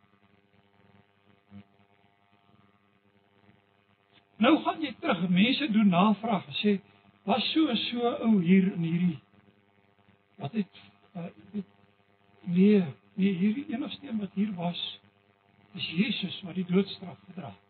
Nou 4.41 4.55
gaan 4.65 4.81
jy 4.85 4.95
terug. 5.01 5.29
Mense 5.33 5.69
doen 5.77 5.93
navraag 5.93 6.49
sê 6.63 6.79
was 7.27 7.45
so 7.53 7.75
so 7.89 8.17
ou 8.23 8.37
hier 8.41 8.69
in 8.73 8.85
hierdie 8.87 9.21
wat 10.37 10.53
het 10.53 10.81
uh, 11.17 11.25
nee, 12.41 12.85
nee 13.15 13.35
hierdie 13.35 13.67
enigste 13.73 14.09
een 14.09 14.19
wat 14.19 14.35
hier 14.35 14.55
was 14.55 15.01
is 15.75 15.89
Jesus 15.91 16.41
wat 16.43 16.55
die 16.55 16.67
doodstraf 16.69 17.19
gedra 17.29 17.51
het. 17.53 17.63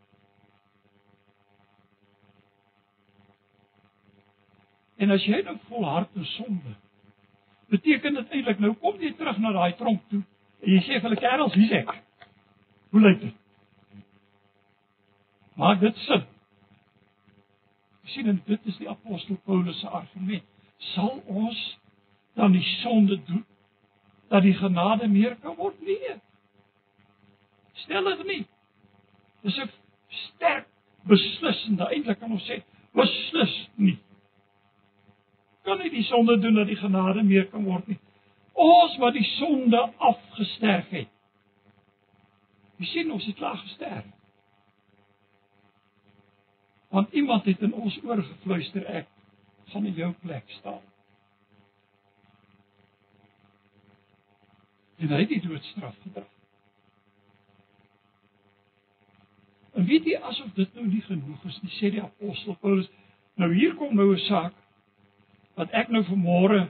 En 4.96 5.11
as 5.12 5.24
jy 5.29 5.42
nou 5.44 5.57
volhard 5.68 6.14
in 6.16 6.24
sonde, 6.24 6.72
beteken 7.68 8.14
dit 8.16 8.31
eintlik 8.38 8.62
nou 8.62 8.72
kom 8.81 9.00
jy 9.00 9.12
terug 9.18 9.38
na 9.42 9.52
daai 9.52 9.74
tronk 9.76 10.07
toe 10.12 10.22
en 10.62 10.70
jy 10.72 10.79
sê 10.87 10.94
vir 10.96 11.09
hulle 11.09 11.20
kerels, 11.20 11.55
hier's 11.59 11.74
ek. 11.83 11.92
Hoe 12.94 13.02
lyk 13.02 13.20
dit? 13.20 13.35
Maak 15.61 15.81
dit 15.81 16.00
sin? 16.07 16.24
sien 18.16 18.29
en 18.31 18.38
dit 18.46 18.68
is 18.70 18.76
die 18.81 18.88
apostel 18.88 19.37
Paulus 19.44 19.81
se 19.81 19.88
argument. 19.88 20.44
Sal 20.94 21.18
ons 21.26 21.62
dan 22.37 22.53
die 22.53 22.64
sonde 22.83 23.18
doen 23.27 23.44
dat 24.29 24.42
die 24.42 24.55
genade 24.55 25.09
meer 25.09 25.37
kan 25.42 25.55
word? 25.57 25.81
Nee. 25.81 26.16
Stel 27.87 28.05
dit 28.05 28.27
nie. 28.27 28.42
Dis 29.42 29.59
'n 29.59 29.70
sterk 30.09 30.66
beslissende 31.07 31.87
eintlik 31.88 32.18
kan 32.18 32.33
ons 32.33 32.49
sê 32.49 32.62
beslis 32.92 33.68
nie 33.77 33.99
kan 35.66 35.83
nie 35.83 35.90
die 35.90 36.07
sonde 36.07 36.38
doen 36.38 36.55
dat 36.61 36.70
die 36.70 36.79
genade 36.79 37.22
meer 37.27 37.49
kan 37.51 37.64
word 37.66 37.87
nie. 37.90 37.99
Ons 38.57 38.96
wat 39.03 39.16
die 39.16 39.27
sonde 39.37 39.83
afgesterf 40.11 40.88
het. 40.94 41.11
Jy 42.81 42.90
sien 42.92 43.12
ons 43.12 43.25
het 43.27 43.38
klaar 43.40 43.59
gesterf. 43.59 44.07
Want 46.94 47.12
iemand 47.12 47.49
het 47.49 47.64
in 47.66 47.75
ons 47.75 47.96
oor 48.05 48.22
gefluister 48.22 48.87
ek 49.03 49.09
gaan 49.72 49.88
in 49.88 49.99
jou 49.99 50.12
plek 50.22 50.44
staan. 50.61 50.85
En 54.96 55.12
hy 55.12 55.20
het 55.20 55.28
die 55.28 55.42
doodstraf 55.44 55.96
gedra. 56.02 56.24
En 59.76 59.85
weet 59.85 60.06
jy 60.09 60.16
asof 60.24 60.52
dit 60.56 60.74
nou 60.74 60.87
nie 60.88 61.02
genoeg 61.04 61.42
is 61.44 61.59
nie, 61.62 61.72
sê 61.76 61.90
die 61.92 62.02
apostel 62.02 62.56
Paulus. 62.62 62.88
Nou 63.37 63.50
hier 63.52 63.74
kom 63.76 63.94
nou 63.94 64.14
'n 64.14 64.24
saak 64.24 64.54
wat 65.56 65.72
ek 65.72 65.88
nou 65.88 66.02
vanmôre 66.04 66.68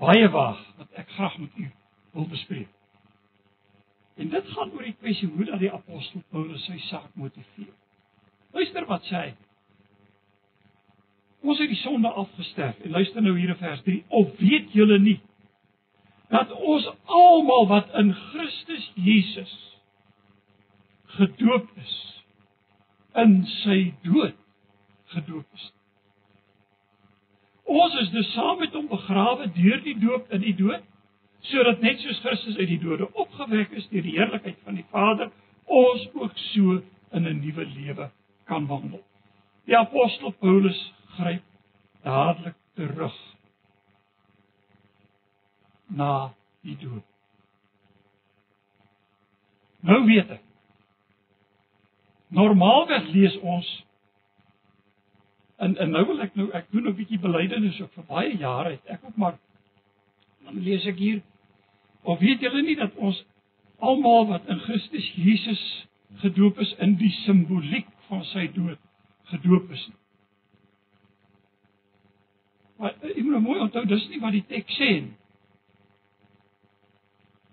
baie 0.00 0.28
waag 0.28 0.60
wat 0.78 0.88
ek 0.92 1.08
graag 1.08 1.38
met 1.38 1.50
u 1.56 1.70
wil 2.12 2.28
bespreek. 2.28 2.68
En 4.16 4.28
dit 4.28 4.48
gaan 4.48 4.72
oor 4.72 4.82
die 4.82 4.96
kwessie 5.00 5.28
hoe 5.28 5.44
dat 5.44 5.58
die 5.58 5.72
apostel 5.72 6.22
Paulus 6.30 6.64
sy 6.64 6.78
saak 6.78 7.14
motiveer. 7.14 7.72
Luister 8.52 8.86
wat 8.86 9.04
sê 9.08 9.16
hy. 9.16 9.34
Ons 11.42 11.58
het 11.58 11.68
die 11.68 11.80
sonde 11.80 12.08
afgesterf 12.08 12.80
en 12.80 12.90
luister 12.90 13.22
nou 13.22 13.38
hier 13.38 13.48
in 13.48 13.56
vers 13.60 13.82
3. 13.82 14.04
Of 14.08 14.36
weet 14.38 14.72
julle 14.72 14.98
nie 14.98 15.20
dat 16.32 16.52
ons 16.52 16.88
almal 17.04 17.66
wat 17.68 17.92
in 18.00 18.14
Christus 18.14 18.90
Jesus 18.94 19.52
gedoop 21.18 21.68
is 21.76 21.96
in 23.20 23.42
sy 23.60 23.78
dood 24.06 24.38
gedoop 25.12 25.44
is. 25.58 25.66
Ons 27.68 27.98
is 28.00 28.08
dus 28.14 28.32
saam 28.32 28.58
met 28.62 28.72
hom 28.76 28.88
begrawe 28.88 29.50
deur 29.56 29.82
die 29.84 29.98
doop 30.00 30.32
in 30.32 30.40
die 30.44 30.54
dood, 30.56 30.84
sodat 31.52 31.84
net 31.84 32.00
soos 32.00 32.20
Christus 32.24 32.56
uit 32.56 32.70
die 32.70 32.80
dode 32.80 33.10
opgewek 33.12 33.76
is 33.76 33.88
deur 33.92 34.04
die 34.06 34.16
heerlikheid 34.16 34.58
van 34.64 34.80
die 34.80 34.88
Vader, 34.94 35.30
ons 35.68 36.08
ook 36.16 36.36
so 36.52 36.80
in 37.12 37.28
'n 37.28 37.40
nuwe 37.44 37.64
lewe 37.76 38.10
kan 38.48 38.66
wandel. 38.66 39.04
Die 39.68 39.76
apostel 39.76 40.32
Paulus 40.40 40.80
gryp 41.16 41.44
dadelik 42.02 42.56
terug 42.74 43.16
na 45.96 46.32
die 46.66 46.76
dood. 46.80 47.04
Nou 49.82 50.04
weet 50.06 50.30
ek. 50.38 50.44
Normaalweg 52.32 53.10
lees 53.12 53.34
ons 53.40 53.68
En 55.62 55.76
en 55.76 55.90
nou 55.94 56.06
wil 56.06 56.22
ek 56.24 56.34
nou 56.34 56.48
ek 56.58 56.70
doen 56.74 56.88
'n 56.90 56.96
bietjie 56.98 57.20
belydenis 57.22 57.80
ook 57.80 57.92
vir 57.94 58.06
baie 58.08 58.36
jare 58.38 58.70
het 58.70 58.88
ek 58.94 59.04
ook 59.06 59.16
maar 59.16 59.36
dan 60.44 60.58
lees 60.58 60.86
ek 60.90 60.98
hier 60.98 61.20
of 62.02 62.18
weet 62.18 62.40
julle 62.40 62.62
nie 62.62 62.74
dat 62.76 62.94
ons 62.96 63.24
almal 63.78 64.26
wat 64.26 64.48
in 64.50 64.58
Christus 64.58 65.12
Jesus 65.14 65.62
gedoop 66.24 66.58
is 66.58 66.74
in 66.78 66.96
die 66.98 67.12
simboliek 67.22 67.86
van 68.08 68.24
sy 68.24 68.48
dood 68.54 68.78
gedoop 69.30 69.70
is. 69.70 69.88
Maar 72.78 72.90
ek 72.90 73.22
moet 73.22 73.30
nou 73.30 73.40
mooi 73.40 73.60
onthou 73.60 73.86
dis 73.86 74.08
nie 74.08 74.20
wat 74.20 74.34
die 74.34 74.46
teks 74.48 74.78
sê 74.80 74.90
nie. 75.06 75.16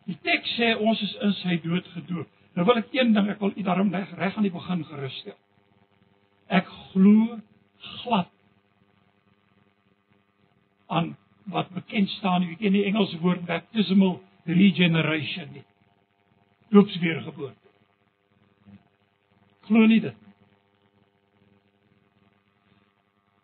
Die 0.10 0.18
teks 0.26 0.56
sê 0.58 0.74
ons 0.74 1.02
is 1.06 1.14
in 1.22 1.34
sy 1.44 1.60
dood 1.62 1.86
gedoop. 1.94 2.30
Nou 2.58 2.66
wil 2.66 2.82
ek 2.82 2.94
een 2.96 3.14
ding 3.14 3.30
ek 3.30 3.42
wil 3.44 3.54
u 3.54 3.64
daarom 3.66 3.92
reg 3.94 4.10
reg 4.18 4.38
aan 4.38 4.48
die 4.48 4.54
begin 4.54 4.82
gerus 4.90 5.18
stel. 5.22 5.38
Ek 6.50 6.70
glo 6.90 7.38
glad 8.02 8.32
aan 10.90 11.14
wat 11.54 11.70
bekend 11.74 12.10
staan 12.18 12.48
in 12.50 12.74
die 12.74 12.86
Engelse 12.90 13.20
woord 13.22 13.46
baptismal 13.46 14.18
regeneration 14.50 15.52
nie. 15.54 15.66
Doopsweergeboorte. 16.74 17.70
Glo 19.70 19.86
nie 19.86 20.02
dit. 20.02 20.26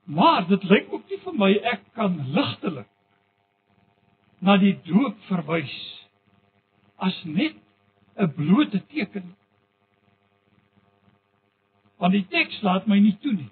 Maar 0.06 0.48
dit 0.50 0.66
lyk 0.70 0.90
ook 0.94 1.06
nie 1.10 1.22
vir 1.22 1.38
my 1.38 1.52
ek 1.74 1.86
kan 1.98 2.18
ligtelik 2.34 2.90
na 4.46 4.58
die 4.62 4.76
doop 4.86 5.22
verwys 5.30 5.78
as 6.98 7.24
net 7.24 7.56
'n 8.16 8.34
blote 8.34 8.86
teken. 8.88 9.36
Want 11.98 12.14
die 12.14 12.28
teks 12.28 12.62
laat 12.62 12.88
my 12.88 13.00
nie 13.00 13.18
toe 13.22 13.34
nie. 13.34 13.52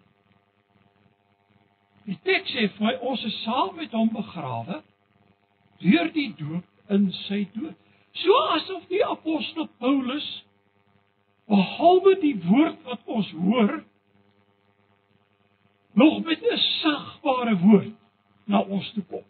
Die 2.06 2.20
teks 2.24 2.52
sê 2.52 2.68
vir 2.68 2.86
my 2.86 2.94
ons 3.02 3.24
is 3.24 3.44
saam 3.44 3.76
met 3.76 3.92
hom 3.92 4.10
begrawe 4.12 4.82
deur 5.84 6.12
die 6.16 6.34
doop 6.40 6.92
in 6.96 7.12
sy 7.12 7.44
dood. 7.56 7.76
So 8.24 8.40
asof 8.56 8.88
die 8.92 9.04
apostel 9.06 9.68
Paulus 9.80 10.28
behalwe 11.50 12.16
die 12.22 12.36
woord 12.46 12.84
wat 12.88 13.02
ons 13.06 13.32
hoor 13.32 13.84
nog 15.94 16.24
met 16.24 16.42
'n 16.42 16.58
sigbare 16.58 17.58
woord 17.60 17.96
na 18.46 18.60
ons 18.62 18.92
toe 18.94 19.04
kom. 19.04 19.24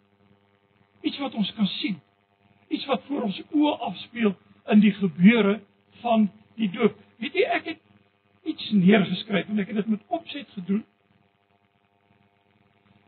Iets 1.02 1.18
wat 1.18 1.34
ons 1.34 1.54
kan 1.54 1.68
sien. 1.68 2.02
Iets 2.68 2.86
wat 2.86 3.04
voor 3.08 3.22
ons 3.22 3.42
oë 3.52 3.78
afspeel 3.80 4.36
in 4.72 4.80
die 4.80 4.94
gebeure 4.94 5.60
van 6.02 6.30
die 6.56 6.70
doop. 6.72 6.98
Weet 7.18 7.34
jy 7.34 7.44
ek 7.44 7.66
het 7.66 7.80
iets 8.44 8.72
neergeskryf 8.72 9.48
en 9.50 9.60
ek 9.60 9.68
het 9.68 9.76
dit 9.76 9.88
met 9.88 10.02
opset 10.08 10.50
gedoen 10.56 10.84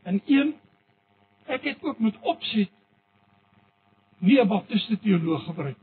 En 0.06 0.22
een 0.26 0.56
ek 1.46 1.64
het 1.64 1.84
ook 1.84 2.00
met 2.00 2.20
opset 2.22 2.70
nie 4.18 4.42
'n 4.42 4.48
baptiste 4.48 5.00
teoloog 5.00 5.44
gebruik. 5.44 5.78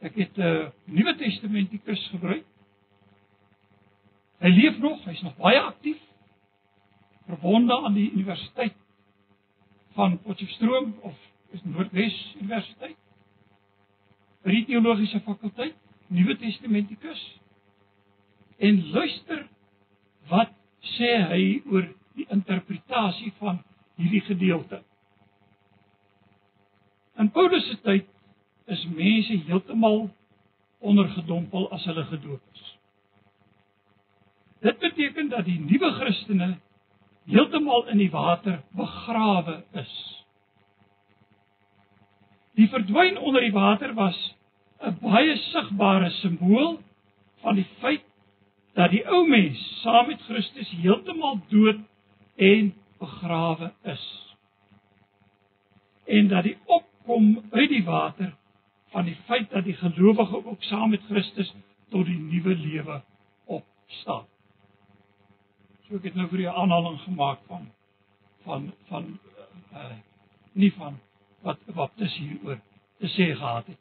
Ek 0.00 0.14
het 0.14 0.36
'n 0.36 0.40
uh, 0.40 0.68
Nuwe 0.84 1.16
Testamentikus 1.16 2.08
gebruik. 2.08 2.44
Hy 4.38 4.48
leef 4.48 4.78
nog, 4.78 5.04
hy's 5.04 5.22
nog 5.22 5.36
baie 5.36 5.60
aktief. 5.60 6.00
Verbonde 7.26 7.76
aan 7.76 7.92
die 7.92 8.10
Universiteit 8.10 8.74
van 9.94 10.18
Potchefstroom 10.22 10.94
of 11.02 11.14
is 11.54 11.60
Noordwes 11.62 12.34
Universiteit. 12.40 12.96
Die 14.44 14.64
teologiese 14.66 15.20
fakulteit, 15.24 15.76
Nuwe 16.12 16.36
Testamentikus. 16.36 17.22
En 18.58 18.80
luister 18.90 19.46
wat 20.28 20.52
sê 20.96 21.12
hy 21.30 21.44
oor 21.70 21.86
die 22.18 22.26
interpretasie 22.34 23.32
van 23.38 23.62
hierdie 23.98 24.22
gedeelte. 24.26 24.82
In 27.18 27.30
Paulus 27.30 27.66
se 27.70 27.78
tyd 27.86 28.10
is 28.70 28.84
mense 28.90 29.38
heeltemal 29.46 30.08
ondergedompel 30.84 31.68
as 31.72 31.84
hulle 31.88 32.04
gedoop 32.10 32.42
is. 32.52 32.70
Dit 34.64 34.78
beteken 34.82 35.28
dat 35.32 35.46
die 35.46 35.58
nuwe 35.60 35.90
Christene 36.00 36.54
heeltemal 37.26 37.86
in 37.88 37.98
die 37.98 38.10
water 38.10 38.62
begrawe 38.76 39.62
is. 39.72 39.94
Die 42.54 42.68
verdwyn 42.68 43.18
onder 43.18 43.42
die 43.42 43.52
water 43.52 43.94
was 43.94 44.18
'n 44.80 44.98
baie 45.00 45.36
sigbare 45.36 46.10
simbool 46.10 46.78
van 47.42 47.54
die 47.54 47.66
feit 47.80 48.04
dat 48.74 48.90
die 48.90 49.04
ou 49.08 49.26
mens 49.28 49.80
saam 49.82 50.06
met 50.06 50.22
Christus 50.22 50.70
heeltemal 50.70 51.40
dood 51.48 51.80
en 52.36 52.74
begrawe 52.98 53.72
is. 53.82 54.36
En 56.04 56.28
dat 56.28 56.42
die 56.42 56.56
opkom 56.64 57.42
uit 57.50 57.68
die 57.68 57.84
water 57.84 58.34
van 58.90 59.04
die 59.04 59.16
feit 59.26 59.50
dat 59.50 59.64
die 59.64 59.74
gelowige 59.74 60.44
ook 60.44 60.62
saam 60.62 60.90
met 60.90 61.02
Christus 61.08 61.54
tot 61.90 62.06
die 62.06 62.18
nuwe 62.18 62.54
lewe 62.54 63.02
opstaan. 63.44 64.26
Ek 65.94 66.08
het 66.08 66.16
nou 66.18 66.26
vir 66.28 66.40
u 66.40 66.44
'n 66.44 66.58
aanhaling 66.62 67.00
gemaak 67.00 67.40
van 67.46 67.70
van 68.44 68.72
van 68.88 69.18
uh 69.72 69.96
nie 70.52 70.72
van 70.72 70.98
wat 71.74 71.90
dis 71.96 72.16
hieroor 72.16 72.60
te 72.98 73.06
sê 73.06 73.34
gehad 73.36 73.66
het. 73.66 73.78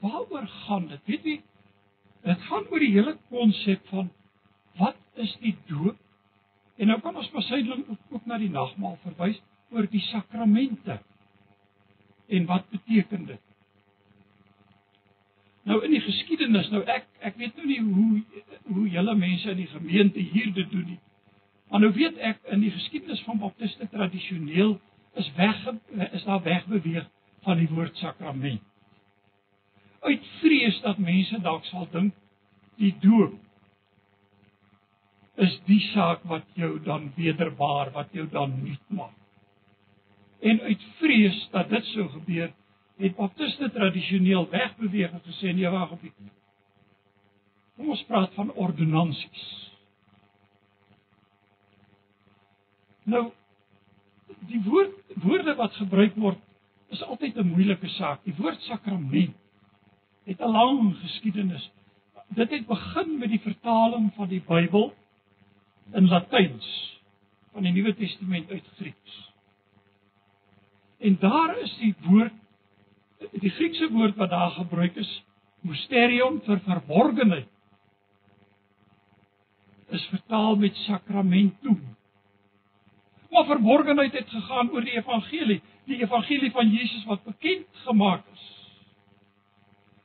Waaroor 0.00 0.46
gaan 0.46 0.86
dit? 0.88 1.00
Weet 1.04 1.24
jy, 1.24 1.42
dit 2.22 2.40
gaan 2.48 2.66
oor 2.70 2.78
die 2.78 2.92
hele 2.92 3.16
konsep 3.28 3.86
van 3.88 4.10
wat 4.76 4.96
is 5.14 5.36
die 5.40 5.56
doop? 5.66 5.96
En 6.76 6.86
nou 6.86 7.00
kan 7.00 7.16
ons 7.16 7.30
besydeling 7.30 7.84
ook, 7.88 7.98
ook 8.10 8.26
na 8.26 8.38
die 8.38 8.50
nagmaal 8.50 8.96
verwys 9.02 9.40
oor 9.70 9.86
die 9.90 10.00
sakramente. 10.00 11.00
En 12.28 12.46
wat 12.46 12.68
beteken 12.70 13.26
dit? 13.26 13.49
Nou 15.68 15.82
in 15.84 15.92
die 15.92 16.00
geskiedenis, 16.00 16.70
nou 16.72 16.82
ek 16.88 17.06
ek 17.20 17.36
weet 17.36 17.56
nou 17.56 17.66
nie 17.68 17.80
hoe 17.84 18.44
hoe 18.70 18.86
julle 18.88 19.14
mense 19.14 19.50
in 19.50 19.60
die 19.60 19.70
gemeente 19.70 20.22
hier 20.32 20.52
dit 20.56 20.70
doen 20.70 20.86
nie. 20.94 21.00
Maar 21.70 21.84
nou 21.84 21.92
weet 21.94 22.16
ek 22.30 22.40
in 22.54 22.64
die 22.64 22.72
geskiedenis 22.74 23.20
van 23.26 23.38
baptiste 23.38 23.88
tradisioneel 23.92 24.78
is 25.20 25.28
weg 25.36 25.60
is 26.12 26.24
daar 26.24 26.42
wegbeweeg 26.42 27.06
van 27.44 27.60
die 27.60 27.68
woord 27.68 27.96
sakrament. 27.96 28.62
Uit 30.00 30.26
vrees 30.40 30.80
dat 30.80 30.98
mense 30.98 31.38
dalk 31.44 31.64
sal 31.68 31.88
dink 31.92 32.16
die 32.80 32.94
doop 33.02 33.36
is 35.40 35.56
die 35.68 35.80
saak 35.92 36.24
wat 36.28 36.44
jou 36.58 36.74
dan 36.84 37.10
wederbaar, 37.16 37.92
wat 37.94 38.12
jou 38.12 38.26
dan 38.28 38.58
nuut 38.62 38.92
maak. 38.92 39.16
En 40.40 40.60
uit 40.60 40.82
vrees 40.98 41.38
dat 41.52 41.68
dit 41.68 41.84
sou 41.92 42.08
gebeur, 42.08 42.50
het 43.00 43.16
baptiste 43.16 43.70
tradisioneel 43.72 44.48
wegbeweeg 44.50 45.12
en 45.12 45.22
gesê 45.24 45.54
nee 45.56 45.68
wag 45.72 45.90
op. 45.96 46.02
Kom 47.76 47.88
ons 47.94 48.04
praat 48.08 48.34
van 48.36 48.52
ordonnansies. 48.52 49.46
Nou 53.08 53.30
die 54.50 54.60
woord 54.64 54.96
woorde 55.24 55.54
wat 55.58 55.76
gebruik 55.80 56.16
word 56.20 56.38
is 56.94 57.02
altyd 57.02 57.36
'n 57.36 57.52
moeilike 57.54 57.88
saak. 57.88 58.24
Die 58.24 58.34
woord 58.36 58.60
sakrament 58.60 59.36
het 60.24 60.40
'n 60.40 60.52
lang 60.52 60.96
geskiedenis. 60.96 61.70
Dit 62.28 62.50
het 62.50 62.66
begin 62.66 63.18
met 63.18 63.28
die 63.28 63.40
vertaling 63.40 64.12
van 64.14 64.28
die 64.28 64.42
Bybel 64.46 64.94
in 65.92 66.08
Latyns 66.08 67.00
van 67.52 67.62
die 67.62 67.72
Nuwe 67.72 67.94
Testament 67.94 68.50
uit 68.50 68.64
Grieks. 68.76 69.32
En 70.98 71.16
daar 71.20 71.58
is 71.58 71.76
die 71.78 71.94
woord 72.00 72.39
die 73.40 73.50
Griekse 73.50 73.90
woord 73.92 74.16
wat 74.16 74.30
daar 74.30 74.50
gebruik 74.56 74.96
is, 74.96 75.10
mysterium 75.66 76.40
vir 76.46 76.60
verborgenheid 76.64 77.48
is 79.90 80.04
vertaal 80.06 80.54
met 80.56 80.76
sakramentum. 80.86 81.80
Maar 83.30 83.44
verborgenheid 83.44 84.12
het 84.12 84.28
gegaan 84.30 84.70
oor 84.70 84.84
die 84.86 84.94
evangelie, 84.94 85.60
die 85.90 85.98
evangelie 86.02 86.50
van 86.50 86.70
Jesus 86.70 87.04
wat 87.04 87.24
bekend 87.24 87.66
gemaak 87.84 88.24
is. 88.32 88.46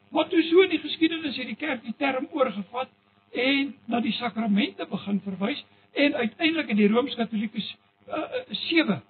Maar 0.09 0.27
toe 0.27 0.41
so 0.49 0.61
in 0.61 0.69
die 0.73 0.81
geskiedenis 0.81 1.37
het 1.37 1.49
die 1.51 1.59
kerk 1.59 1.83
die 1.83 1.95
term 1.97 2.27
oorgevat 2.31 2.89
en 3.31 3.73
na 3.85 3.99
die 4.01 4.13
sakramente 4.15 4.87
begin 4.89 5.19
verwys 5.25 5.65
en 5.93 6.15
uiteindelik 6.15 6.71
in 6.73 6.79
die 6.79 6.87
Rooms-Katolieke 6.87 7.61
uh, 7.61 8.17
uh, 8.17 8.41
sewe 8.67 9.01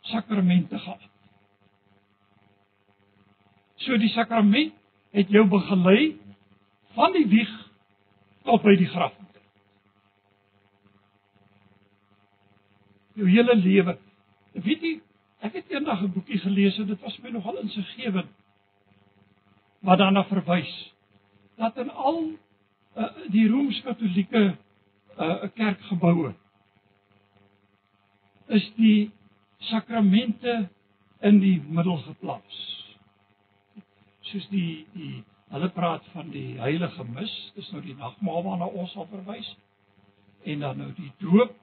sakramente 0.00 0.78
gehad. 0.78 1.10
So 3.84 3.96
die 4.00 4.08
sakrament 4.14 4.72
het 5.14 5.30
jou 5.30 5.44
begelei 5.48 6.14
van 6.94 7.12
die 7.12 7.26
wieg 7.28 7.50
tot 8.48 8.62
by 8.64 8.74
die 8.80 8.88
graf. 8.88 9.12
Jou 13.14 13.28
hele 13.30 13.54
lewe. 13.60 13.96
Weet 14.54 14.82
jy, 14.82 14.94
ek 15.44 15.60
het 15.60 15.70
eendag 15.70 16.02
'n 16.02 16.12
boekie 16.12 16.38
gelees 16.38 16.78
en 16.78 16.86
dit 16.86 17.00
was 17.00 17.18
my 17.22 17.30
nogal 17.30 17.60
insiggewend. 17.60 18.30
Wat 19.80 19.98
daarna 19.98 20.24
verwys 20.24 20.92
dat 21.56 21.76
in 21.76 21.90
al 21.90 22.30
uh, 22.96 23.08
die 23.28 23.48
Rooms-Katolieke 23.48 24.56
uh, 25.18 25.44
kerkgeboue 25.54 26.34
is 28.46 28.72
die 28.76 29.10
sakramente 29.58 30.68
in 31.20 31.38
die 31.40 31.62
middel 31.68 31.96
geplaas 31.96 32.73
soos 34.34 34.48
die 34.50 34.86
die 34.94 35.22
hulle 35.54 35.68
praat 35.70 36.06
van 36.14 36.30
die 36.34 36.56
heilige 36.58 37.04
mis, 37.14 37.32
dis 37.54 37.68
nou 37.70 37.82
die 37.84 37.94
nagmaal 37.98 38.42
waarna 38.46 38.66
ons 38.66 38.94
sal 38.96 39.06
verwys. 39.12 39.50
En 40.44 40.64
dan 40.64 40.80
nou 40.80 40.90
die 40.96 41.12
doop 41.22 41.54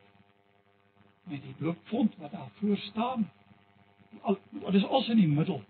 met 1.29 1.41
die 1.43 1.55
doopfont 1.59 2.15
wat 2.21 2.31
daar 2.31 2.49
voor 2.59 2.77
staan. 2.77 3.27
Al 4.21 4.37
wat 4.63 4.77
is 4.79 4.85
als 4.85 5.09
in 5.09 5.19
die 5.19 5.27
middel. 5.27 5.63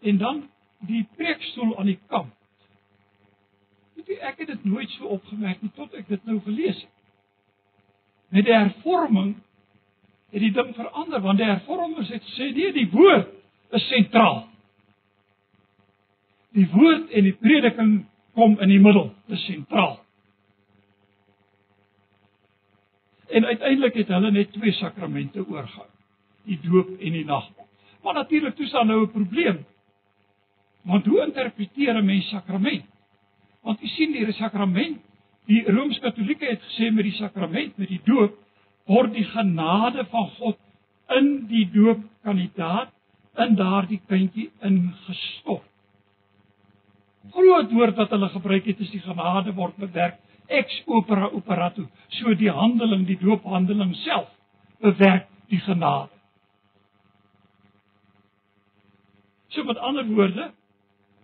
En 0.00 0.18
dan 0.18 0.44
die 0.86 1.06
preekstoel 1.16 1.76
aan 1.78 1.90
die 1.90 1.98
kant. 2.06 2.34
Weet 3.94 4.14
jy 4.14 4.20
ek 4.30 4.40
het 4.42 4.54
dit 4.54 4.64
nooit 4.64 4.90
so 4.96 5.10
opgemerk 5.18 5.62
nie 5.62 5.72
tot 5.74 5.94
ek 5.98 6.08
dit 6.10 6.24
nou 6.26 6.38
gelees 6.46 6.78
het. 6.78 6.90
Met 8.32 8.46
die 8.46 8.54
hervorming 8.56 9.34
het 10.32 10.40
die 10.40 10.54
ding 10.54 10.72
verander 10.74 11.20
want 11.20 11.42
die 11.42 11.50
hervormers 11.50 12.14
het 12.14 12.24
gesê 12.30 12.52
nee 12.54 12.72
die 12.72 12.88
woord 12.94 13.28
is 13.76 13.88
sentraal 13.90 14.51
die 16.56 16.68
woord 16.72 17.10
en 17.10 17.28
die 17.28 17.36
prediking 17.40 17.92
kom 18.36 18.56
in 18.60 18.72
die 18.72 18.80
middel, 18.80 19.10
dis 19.30 19.44
sentraal. 19.48 19.98
En 23.32 23.48
uiteindelik 23.48 23.96
het 24.02 24.12
hulle 24.12 24.30
net 24.32 24.52
twee 24.52 24.72
sakramente 24.76 25.44
oorgehou, 25.44 25.88
die 26.48 26.58
doop 26.64 26.90
en 26.98 27.16
die 27.16 27.24
nagmaal. 27.24 27.68
Maar 28.02 28.18
natuurlik 28.20 28.56
toe 28.58 28.66
staan 28.66 28.86
nou 28.86 29.02
'n 29.02 29.10
probleem. 29.10 29.64
Want 30.82 31.06
hoe 31.06 31.24
interpreteer 31.24 31.96
'n 31.96 32.04
mens 32.04 32.28
sakrament? 32.28 32.84
Want 33.62 33.80
jy 33.80 33.88
sien 33.88 34.12
die 34.12 34.32
sakrament, 34.32 35.00
die 35.46 35.62
Rooms-Katolieke 35.64 36.46
het 36.46 36.62
gesê 36.62 36.90
met 36.92 37.04
die 37.04 37.12
sakrament, 37.12 37.76
met 37.78 37.88
die 37.88 38.00
doop, 38.04 38.38
word 38.86 39.12
die 39.14 39.24
genade 39.24 40.04
van 40.04 40.28
God 40.28 40.58
in 41.08 41.46
die 41.46 41.70
doopkandidaat 41.70 42.90
in 43.36 43.54
daardie 43.54 44.00
kindjie 44.06 44.50
ingestort 44.60 45.71
groot 47.30 47.70
woord 47.72 47.96
wat 47.96 48.10
hulle 48.10 48.28
gebruik 48.28 48.64
het 48.66 48.80
is 48.80 48.90
die 48.90 49.00
genade 49.00 49.54
word 49.54 49.76
bewerk. 49.76 50.18
Ex 50.46 50.82
opera 50.86 51.28
operato. 51.32 51.86
So 52.18 52.34
die 52.34 52.50
handeling 52.50 53.06
die 53.06 53.18
doophandeling 53.20 53.94
self 54.02 54.28
bewerk 54.82 55.28
die 55.48 55.60
genade. 55.60 56.10
So 59.48 59.64
met 59.64 59.78
ander 59.78 60.06
woorde 60.06 60.50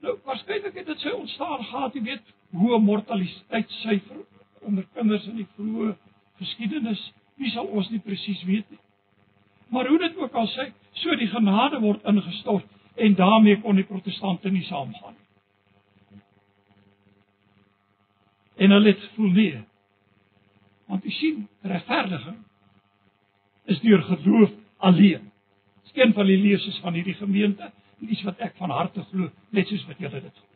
nou 0.00 0.14
waarskynlik 0.24 0.76
het 0.78 0.86
dit 0.86 1.00
sy 1.02 1.10
ontstaan 1.10 1.64
gehad 1.64 1.94
jy 1.94 2.02
weet 2.06 2.34
hoe 2.54 2.78
mortaliteitssyfer 2.78 4.20
onder 4.62 4.86
kinders 4.94 5.26
in 5.26 5.40
die 5.40 5.48
vroeë 5.56 5.94
geskiedenis 6.38 7.02
wie 7.38 7.50
sal 7.50 7.66
ons 7.66 7.90
nie 7.90 8.02
presies 8.02 8.42
weet 8.46 8.70
nie. 8.70 8.78
Maar 9.74 9.88
hoe 9.90 9.98
dit 9.98 10.16
ook 10.16 10.34
al 10.34 10.46
sê 10.54 10.70
so 11.02 11.16
die 11.18 11.30
genade 11.32 11.80
word 11.82 12.06
ingestort 12.06 12.66
en 12.94 13.14
daarmee 13.18 13.58
kon 13.62 13.78
die 13.78 13.86
protestante 13.86 14.50
nie 14.50 14.64
saamgaan 14.70 15.16
nie 15.16 15.27
En 18.58 18.70
hulle 18.70 18.88
het 18.92 19.00
gevoel 19.00 19.30
nee. 19.30 19.64
Want 20.86 21.04
u 21.04 21.10
sien, 21.10 21.48
regverdiging 21.62 22.36
is 23.64 23.80
deur 23.80 24.02
geloof 24.02 24.50
alleen. 24.76 25.30
Skien 25.82 26.12
van 26.12 26.26
die 26.26 26.38
lewens 26.38 26.80
van 26.80 26.92
hierdie 26.92 27.14
gemeente, 27.14 27.70
iets 28.00 28.22
wat 28.22 28.38
ek 28.38 28.56
van 28.56 28.70
harte 28.70 29.04
glo, 29.10 29.30
net 29.50 29.68
soos 29.68 29.84
wat 29.86 30.00
julle 30.02 30.20
dit 30.20 30.34
glo. 30.34 30.46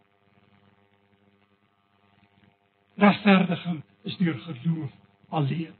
Regverdiging 3.07 3.83
is 4.03 4.17
deur 4.17 4.39
geloof 4.49 4.91
alleen. 5.29 5.75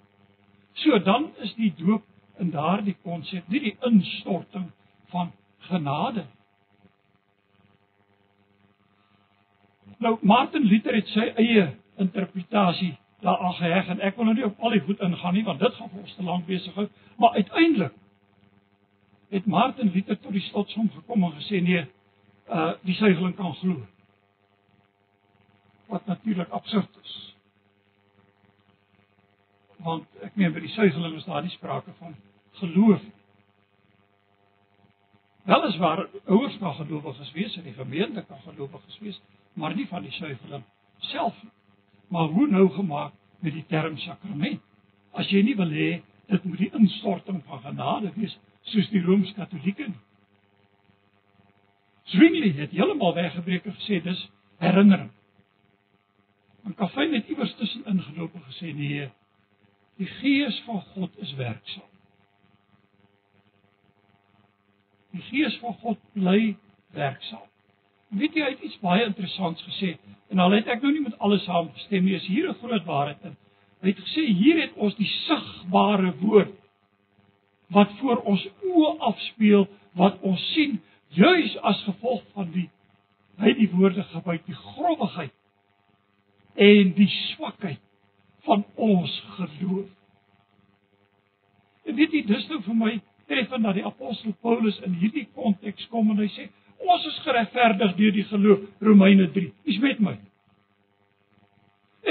So 0.73 1.03
dan 1.03 1.31
is 1.45 1.55
die 1.55 1.73
doop 1.77 2.05
in 2.39 2.51
daardie 2.51 2.97
konsep 3.03 3.49
nie 3.49 3.61
die 3.61 3.77
instorting 3.87 4.71
van 5.13 5.33
genade. 5.69 6.25
Nou 10.03 10.17
Martin 10.23 10.65
Luther 10.67 10.97
het 10.97 11.11
sy 11.13 11.29
eie 11.37 11.69
interpretasie 11.97 12.97
daaraan 13.23 13.55
geheg 13.55 13.89
en 13.89 14.01
ek 14.01 14.17
wil 14.17 14.25
nou 14.25 14.37
nie 14.37 14.47
op 14.47 14.61
al 14.61 14.71
die 14.71 14.85
goed 14.87 15.01
ingaan 15.01 15.35
nie 15.35 15.45
want 15.45 15.61
dit 15.61 15.75
gaan 15.75 15.91
ons 16.03 16.15
te 16.15 16.23
lank 16.23 16.47
besig 16.47 16.75
hou, 16.75 16.89
maar 17.17 17.37
uiteindelik 17.39 17.93
het 19.33 19.47
Martin 19.47 19.91
Luther 19.95 20.19
tot 20.21 20.33
die 20.33 20.45
slotsom 20.51 20.91
gekom 20.93 21.25
en 21.25 21.33
gesê 21.39 21.63
nee, 21.65 21.87
uh 22.53 22.73
die 22.85 22.95
suigeling 22.95 23.37
kan 23.37 23.55
glo. 23.55 23.87
Wat 25.89 26.07
natuurlik 26.07 26.51
absurd 26.51 26.99
is. 27.03 27.15
Want 29.77 30.21
ek 30.21 30.37
meen 30.37 30.53
by 30.53 30.61
die 30.61 30.75
suigeling 30.75 31.17
is 31.17 31.25
daar 31.25 31.43
nie 31.43 31.55
sprake 31.55 31.95
van 31.99 32.15
geloof. 32.61 33.01
Wel 35.49 35.67
is 35.71 35.81
waar 35.81 36.05
ouers 36.27 36.59
kan 36.59 36.75
gelowiges 36.75 37.33
wees 37.33 37.57
en 37.57 37.65
die 37.71 37.79
gemeente 37.79 38.25
kan 38.29 38.45
gelowiges 38.45 38.99
wees, 38.99 39.23
maar 39.53 39.75
nie 39.75 39.89
van 39.89 40.03
die 40.03 40.13
suigeling 40.13 40.65
self 40.99 41.43
nie. 41.43 41.51
Maar 42.13 42.29
hoe 42.29 42.47
nou 42.47 42.71
gemaak 42.71 43.13
met 43.41 43.53
die 43.53 43.65
term 43.69 43.97
sakrament? 43.97 44.61
As 45.17 45.31
jy 45.33 45.41
nie 45.47 45.57
wil 45.57 45.71
hê 45.73 45.93
dit 46.29 46.45
moet 46.45 46.61
die 46.61 46.73
instorting 46.77 47.39
van 47.49 47.61
genade 47.65 48.11
wees 48.17 48.35
soos 48.69 48.91
die 48.93 49.01
Rooms-Katolieke 49.01 49.87
nie. 49.89 50.01
Zwingli 52.13 52.51
het 52.59 52.75
heeltemal 52.77 53.15
weggebreek 53.17 53.65
en 53.71 53.77
gesê 53.79 54.03
dis 54.05 54.21
herinnering. 54.61 55.09
En 56.69 56.75
Calvin 56.77 57.17
het 57.17 57.29
iewers 57.33 57.55
tussen 57.57 57.87
ingeloop 57.89 58.35
en 58.37 58.45
gesê 58.51 58.75
nee, 58.77 59.09
die 59.97 60.11
Gees 60.19 60.61
van 60.67 60.83
God 60.93 61.17
is 61.25 61.33
werksaam. 61.41 61.89
Die 65.17 65.25
Gees 65.31 65.57
van 65.65 65.81
God 65.81 66.05
bly 66.13 66.57
werksaam. 66.93 67.49
Weet 68.13 68.35
jy 68.37 68.45
hy 68.45 68.51
het 68.53 68.65
iets 68.67 68.81
baie 68.85 69.05
interessants 69.07 69.63
gesê 69.69 69.95
en 70.33 70.41
al 70.41 70.57
het 70.57 70.69
ek 70.69 70.83
nou 70.85 70.93
nie 70.93 71.05
met 71.05 71.19
alles 71.19 71.45
saamgestem 71.45 72.05
nie, 72.05 72.17
is 72.17 72.27
hier 72.27 72.49
'n 72.49 72.59
groot 72.61 72.85
waarheid 72.85 73.25
in. 73.25 73.37
Hy 73.83 73.89
het 73.89 74.01
gesê 74.01 74.25
hier 74.27 74.61
het 74.61 74.73
ons 74.77 74.95
die 74.97 75.09
sigbare 75.27 76.13
woord 76.21 76.53
wat 77.73 77.91
voor 78.01 78.21
ons 78.29 78.47
oë 78.63 78.99
afspeel 78.99 79.67
wat 79.97 80.21
ons 80.21 80.53
sien 80.53 80.81
juis 81.09 81.57
as 81.57 81.83
gevolg 81.83 82.23
van 82.35 82.51
die 82.53 82.69
hy 83.41 83.53
die 83.57 83.71
woorde 83.73 84.05
gebruik 84.13 84.45
die 84.47 84.55
grondigheid 84.55 85.33
en 86.55 86.93
die 86.95 87.09
swakheid 87.09 87.81
van 88.45 88.65
ons 88.75 89.13
geloof. 89.37 89.89
En 91.89 91.95
weet 91.97 92.13
jy 92.13 92.23
dis 92.29 92.49
nou 92.51 92.61
vir 92.63 92.77
my 92.77 92.93
treffend 93.31 93.65
dat 93.65 93.79
die 93.79 93.87
apostel 93.87 94.35
Paulus 94.45 94.79
in 94.87 94.99
hierdie 95.01 95.29
konteks 95.35 95.89
kom 95.89 96.11
en 96.13 96.21
hy 96.23 96.29
sê 96.37 96.49
ons 96.83 97.07
is 97.07 97.19
geregverdig 97.25 97.95
deur 97.99 98.15
die 98.17 98.25
geloof 98.31 98.67
Romeine 98.81 99.29
3. 99.31 99.53
Dis 99.69 99.79
met 99.83 100.01
my. 100.01 100.17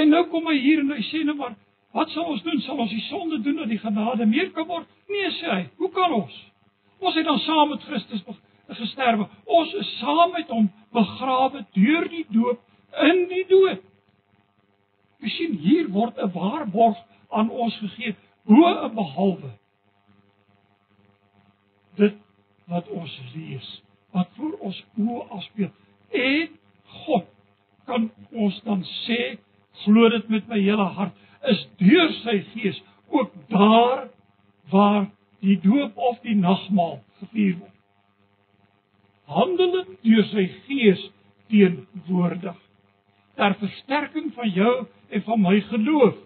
En 0.00 0.08
nou 0.08 0.24
kom 0.32 0.46
hy 0.48 0.56
hier 0.58 0.80
en 0.80 0.94
hy 0.94 1.02
sê 1.10 1.22
nou 1.26 1.36
maar 1.36 1.54
wat 1.92 2.08
sal 2.14 2.30
ons 2.32 2.42
doen? 2.42 2.60
Sal 2.64 2.80
ons 2.80 2.90
die 2.90 3.04
sonde 3.10 3.42
doen 3.44 3.60
dat 3.60 3.68
die 3.68 3.80
genade 3.82 4.26
meer 4.26 4.48
kan 4.56 4.66
word? 4.66 4.88
Nee 5.12 5.30
sê 5.40 5.50
hy. 5.50 5.62
Hoe 5.80 5.90
kan 5.92 6.14
ons? 6.22 6.38
Ons 7.02 7.18
het 7.18 7.28
dan 7.28 7.40
saam 7.44 7.72
met 7.74 7.84
Christus 7.84 8.24
gesterwe. 8.72 9.26
Ons 9.44 9.72
is 9.76 9.88
saam 9.98 10.32
met 10.32 10.48
hom 10.48 10.68
begrawe 10.96 11.64
deur 11.76 12.08
die 12.08 12.24
doop 12.32 12.60
in 13.08 13.26
die 13.28 13.44
dood. 13.50 13.82
Jy 15.22 15.32
sien 15.36 15.58
hier 15.62 15.90
word 15.92 16.18
'n 16.18 16.32
waarborg 16.32 16.98
aan 17.30 17.50
ons 17.50 17.76
gegee 17.78 18.16
bo 18.46 18.66
en 18.66 18.94
behalwe 18.94 19.52
dit 21.96 22.14
wat 22.66 22.88
ons 22.88 23.20
lees, 23.34 23.68
wat 24.12 24.28
voor 24.36 24.52
ons 24.60 24.78
oë 25.00 25.26
afspeel. 25.36 25.70
En 26.12 26.48
God 27.04 27.28
kan 27.88 28.10
ons 28.30 28.60
dan 28.66 28.84
sê, 29.02 29.20
glo 29.84 30.08
dit 30.12 30.28
met 30.30 30.48
my 30.50 30.60
hele 30.60 30.88
hart, 30.98 31.14
is 31.50 31.64
deur 31.80 32.12
sy 32.22 32.38
gees 32.52 32.78
ook 33.10 33.32
daar 33.50 34.08
waar 34.70 35.08
die 35.42 35.58
doop 35.60 35.96
of 35.96 36.20
die 36.22 36.36
nagmaal 36.38 37.00
gevier 37.20 37.56
word. 37.58 37.78
Handel 39.32 39.80
deur 40.04 40.28
sy 40.30 40.46
gees 40.68 41.02
teenwoordig 41.50 42.58
ter 43.36 43.56
versterking 43.60 44.28
van 44.36 44.50
jou 44.52 44.74
en 45.12 45.24
van 45.26 45.40
my 45.40 45.56
geloof. 45.70 46.18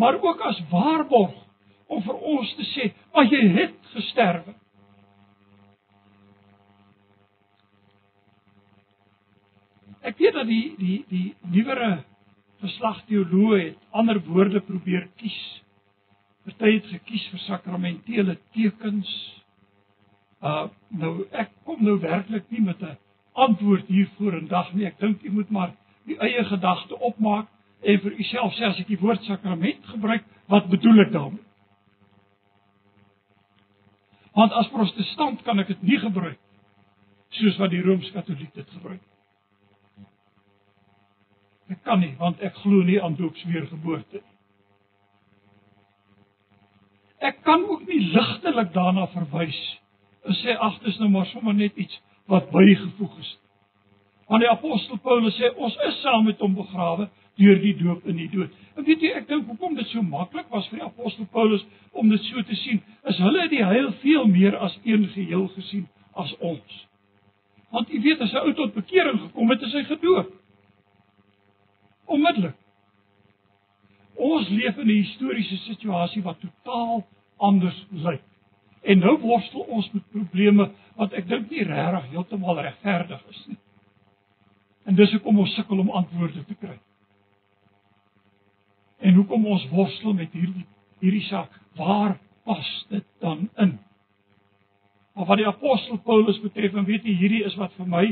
Maar 0.00 0.18
ook 0.22 0.40
as 0.48 0.58
waarborg 0.70 1.36
om 1.90 2.02
vir 2.02 2.18
ons 2.34 2.54
te 2.56 2.66
sê, 2.74 2.92
"Maar 3.12 3.24
jy 3.24 3.48
het 3.48 3.74
gesterwe." 3.94 4.54
Ek 10.00 10.16
weet 10.18 10.36
dat 10.36 10.48
die 10.48 10.74
die 10.78 10.98
die 11.10 11.26
nuwere 11.52 12.04
geslag 12.60 13.02
teoloë 13.08 13.58
het 13.60 13.82
ander 13.96 14.20
woorde 14.24 14.62
probeer 14.64 15.08
kies. 15.20 15.38
Party 16.44 16.72
het 16.78 16.88
gekies 16.88 17.26
vir 17.32 17.42
sakramentele 17.44 18.38
tekens. 18.56 19.10
Uh 20.40 20.68
nou 20.88 21.26
ek 21.36 21.52
kom 21.68 21.84
nou 21.84 21.98
werklik 22.00 22.48
nie 22.50 22.64
met 22.64 22.80
'n 22.82 22.96
antwoord 23.32 23.86
hiervoor 23.86 24.38
in 24.38 24.48
dag 24.48 24.72
nie. 24.74 24.86
Ek 24.86 24.98
dink 24.98 25.22
jy 25.22 25.30
moet 25.30 25.50
maar 25.50 25.74
die 26.04 26.18
eie 26.18 26.44
gedagte 26.44 26.98
opmaak 26.98 27.46
en 27.82 28.00
vir 28.00 28.12
uself 28.18 28.54
sê 28.54 28.64
as 28.64 28.80
ek 28.80 28.88
die 28.88 29.00
woord 29.00 29.22
sakrament 29.24 29.84
gebruik, 29.84 30.24
wat 30.48 30.68
bedoel 30.68 31.00
ek 31.00 31.12
daarmee? 31.12 31.44
Want 34.36 34.52
as 34.52 34.68
protestant 34.68 35.42
kan 35.42 35.58
ek 35.58 35.72
dit 35.72 35.82
nie 35.82 35.98
gebruik 35.98 36.38
soos 37.30 37.56
wat 37.62 37.70
die 37.70 37.82
rooms-katoliek 37.82 38.54
dit 38.54 38.70
gebruik. 38.70 39.02
Ek 41.70 41.82
kan 41.86 42.00
nie 42.02 42.14
want 42.18 42.40
ek 42.42 42.56
glo 42.64 42.82
nie 42.82 42.98
aan 43.02 43.16
doopsweergeboorte 43.18 44.18
nie. 44.18 44.26
Ek 47.20 47.42
kan 47.44 47.64
ook 47.68 47.84
nie 47.86 48.00
ligtelik 48.14 48.72
daarna 48.72 49.06
verwys 49.12 49.58
en 50.24 50.36
sê 50.40 50.56
ag 50.56 50.78
dis 50.84 50.98
nou 51.00 51.10
maar 51.12 51.28
sommer 51.30 51.54
net 51.54 51.76
iets 51.76 52.00
wat 52.32 52.48
bygevoeg 52.50 53.18
is. 53.20 53.30
Want 54.30 54.44
die 54.44 54.50
apostel 54.50 54.98
Paulus 55.04 55.36
sê 55.36 55.50
ons 55.56 55.76
is 55.88 56.00
saam 56.00 56.24
met 56.24 56.40
hom 56.40 56.56
begrawe 56.56 57.08
deur 57.40 57.60
die 57.60 57.74
doop 57.76 58.06
in 58.08 58.16
die 58.20 58.28
dood. 58.32 58.52
En 58.76 58.86
weet 58.88 59.04
jy 59.04 59.12
ek 59.18 59.28
dink 59.28 59.48
hoekom 59.50 59.76
dit 59.76 59.88
so 59.92 60.02
maklik 60.06 60.48
was 60.54 60.68
vir 60.70 60.80
die 60.80 60.86
apostel 60.86 61.28
Paulus 61.34 61.64
om 61.92 62.08
dit 62.08 62.24
so 62.28 62.42
te 62.48 62.56
sien, 62.62 62.80
is 63.10 63.20
hulle 63.20 63.48
die 63.52 63.64
heil 63.64 63.92
veel 64.04 64.28
meer 64.30 64.56
as 64.56 64.76
een 64.84 65.08
geheel 65.12 65.48
gesien 65.56 65.88
as 66.16 66.32
ons. 66.38 66.84
Want 67.70 67.92
jy 67.92 68.00
weet 68.02 68.20
as 68.24 68.32
'n 68.32 68.46
ou 68.48 68.54
tot 68.54 68.74
bekering 68.74 69.20
gekom 69.20 69.50
het, 69.50 69.62
is 69.62 69.72
hy 69.72 69.84
gedoop. 69.84 70.39
Onmiddellik. 72.10 72.56
Ons 74.20 74.48
leef 74.48 74.76
in 74.76 74.88
'n 74.88 75.00
historiese 75.00 75.56
situasie 75.56 76.22
wat 76.22 76.40
totaal 76.40 77.06
anders 77.36 77.86
lyk. 77.90 78.22
En 78.82 78.98
nou 78.98 79.18
worstel 79.20 79.60
ons 79.60 79.90
met 79.92 80.10
probleme 80.12 80.70
wat 80.96 81.12
ek 81.12 81.28
dink 81.28 81.50
nie 81.50 81.64
regtig 81.64 82.10
heeltemal 82.10 82.60
regverdig 82.60 83.22
is 83.28 83.44
nie. 83.46 83.58
En 84.88 84.94
dis 84.94 85.12
hoekom 85.12 85.38
ons 85.38 85.54
sukkel 85.54 85.78
om 85.78 85.90
antwoorde 85.90 86.44
te 86.44 86.54
kry. 86.54 86.78
En 89.00 89.14
hoekom 89.14 89.46
ons 89.46 89.68
worstel 89.68 90.12
met 90.16 90.32
hierdie 90.32 90.66
hierdie 91.00 91.24
saak? 91.28 91.52
Waar 91.76 92.18
pas 92.44 92.86
dit 92.88 93.04
dan 93.20 93.48
in? 93.56 93.78
Maar 95.14 95.26
wat 95.26 95.40
die 95.40 95.46
apostel 95.46 95.96
Paulus 96.04 96.40
betref, 96.40 96.74
en 96.74 96.84
weet 96.84 97.04
jy, 97.04 97.14
hierdie 97.16 97.44
is 97.44 97.56
wat 97.56 97.72
vir 97.78 97.88
my 97.88 98.04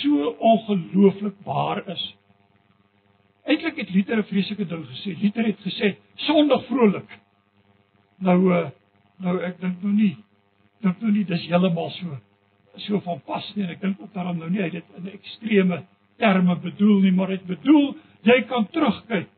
so 0.00 0.34
ongelooflik 0.38 1.38
waar 1.44 1.80
is. 1.88 2.04
Eintlik 3.48 3.78
het 3.80 3.90
Luther 3.94 4.18
'n 4.18 4.28
vreeslike 4.28 4.66
ding 4.66 4.84
gesê. 4.86 5.16
Luther 5.22 5.46
het 5.46 5.60
gesê 5.64 5.96
sondig 6.14 6.64
vrolik. 6.66 7.18
Nou 8.18 8.38
uh 8.52 8.70
nou 9.18 9.38
ek 9.42 9.60
dink 9.60 9.82
nou 9.82 9.92
nie 9.92 10.16
dink 10.82 11.00
nou 11.00 11.12
nie 11.12 11.24
dis 11.24 11.46
heeltemal 11.48 11.90
so 11.90 12.18
so 12.76 13.00
van 13.00 13.20
pas 13.26 13.52
nie. 13.56 13.64
Ek 13.64 13.80
dink 13.80 14.00
ook 14.00 14.12
daarom 14.14 14.38
nou 14.38 14.50
nie 14.50 14.62
hy 14.62 14.70
dit 14.70 14.84
in 14.96 15.08
ekstreme 15.12 15.84
terme 16.18 16.56
bedoel 16.56 17.00
nie, 17.00 17.12
maar 17.12 17.28
dit 17.28 17.46
bedoel 17.46 17.96
jy 18.22 18.42
kan 18.50 18.66
terugkyk 18.74 19.28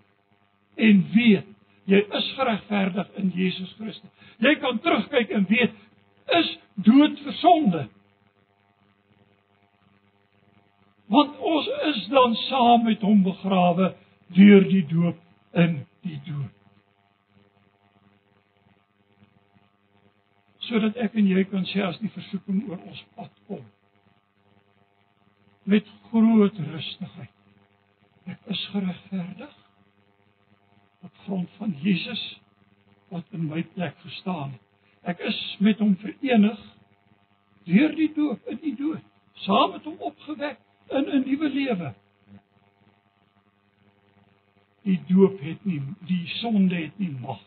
en 0.76 1.06
weet 1.14 1.46
jy 1.90 2.00
is 2.18 2.32
geregverdig 2.36 3.08
in 3.16 3.32
Jesus 3.34 3.72
Christus. 3.78 4.10
Jy 4.38 4.54
kan 4.62 4.78
terugkyk 4.78 5.30
en 5.30 5.46
weet 5.48 5.72
is 6.40 6.58
dood 6.74 7.18
vir 7.24 7.32
sonde. 7.40 7.88
Want 11.10 11.38
ons 11.38 11.68
is 11.88 12.06
dan 12.12 12.34
saam 12.46 12.84
met 12.86 13.02
hom 13.02 13.22
begrawe 13.26 13.90
deur 14.36 14.66
die 14.70 14.84
doop 14.86 15.18
in 15.58 15.80
die 16.06 16.20
dood. 16.26 16.54
Sodat 20.68 21.00
ek 21.02 21.18
en 21.18 21.26
jy 21.26 21.42
kan 21.50 21.66
sê 21.72 21.82
as 21.82 21.98
die 21.98 22.12
versoeking 22.14 22.62
oor 22.70 22.78
ons 22.78 23.02
pad 23.18 23.32
kom 23.48 23.66
met 25.70 25.86
groot 26.10 26.56
rustigheid. 26.70 27.34
Ek 28.30 28.46
is 28.54 28.62
geregverdig 28.70 29.58
op 31.06 31.20
grond 31.26 31.50
van 31.58 31.74
Jesus 31.82 32.22
wat 33.10 33.26
in 33.34 33.48
my 33.50 33.62
plek 33.74 33.98
gestaan 34.06 34.54
het. 34.54 34.66
Ek 35.10 35.22
is 35.26 35.38
met 35.58 35.78
hom 35.82 35.96
verenig 35.98 36.58
deur 37.66 37.94
die 37.98 38.10
doop 38.14 38.50
in 38.50 38.58
die 38.62 38.74
dood, 38.78 39.04
saam 39.46 39.74
met 39.74 39.86
hom 39.88 39.98
opgewek 40.10 40.58
in 40.90 41.04
'n 41.04 41.22
nuwe 41.26 41.48
lewe. 41.48 41.94
Die 44.82 45.00
doop 45.06 45.40
het 45.40 45.64
nie 45.64 45.82
die 46.06 46.26
sonde 46.26 46.74
het 46.74 46.98
nie 46.98 47.10
mag 47.20 47.40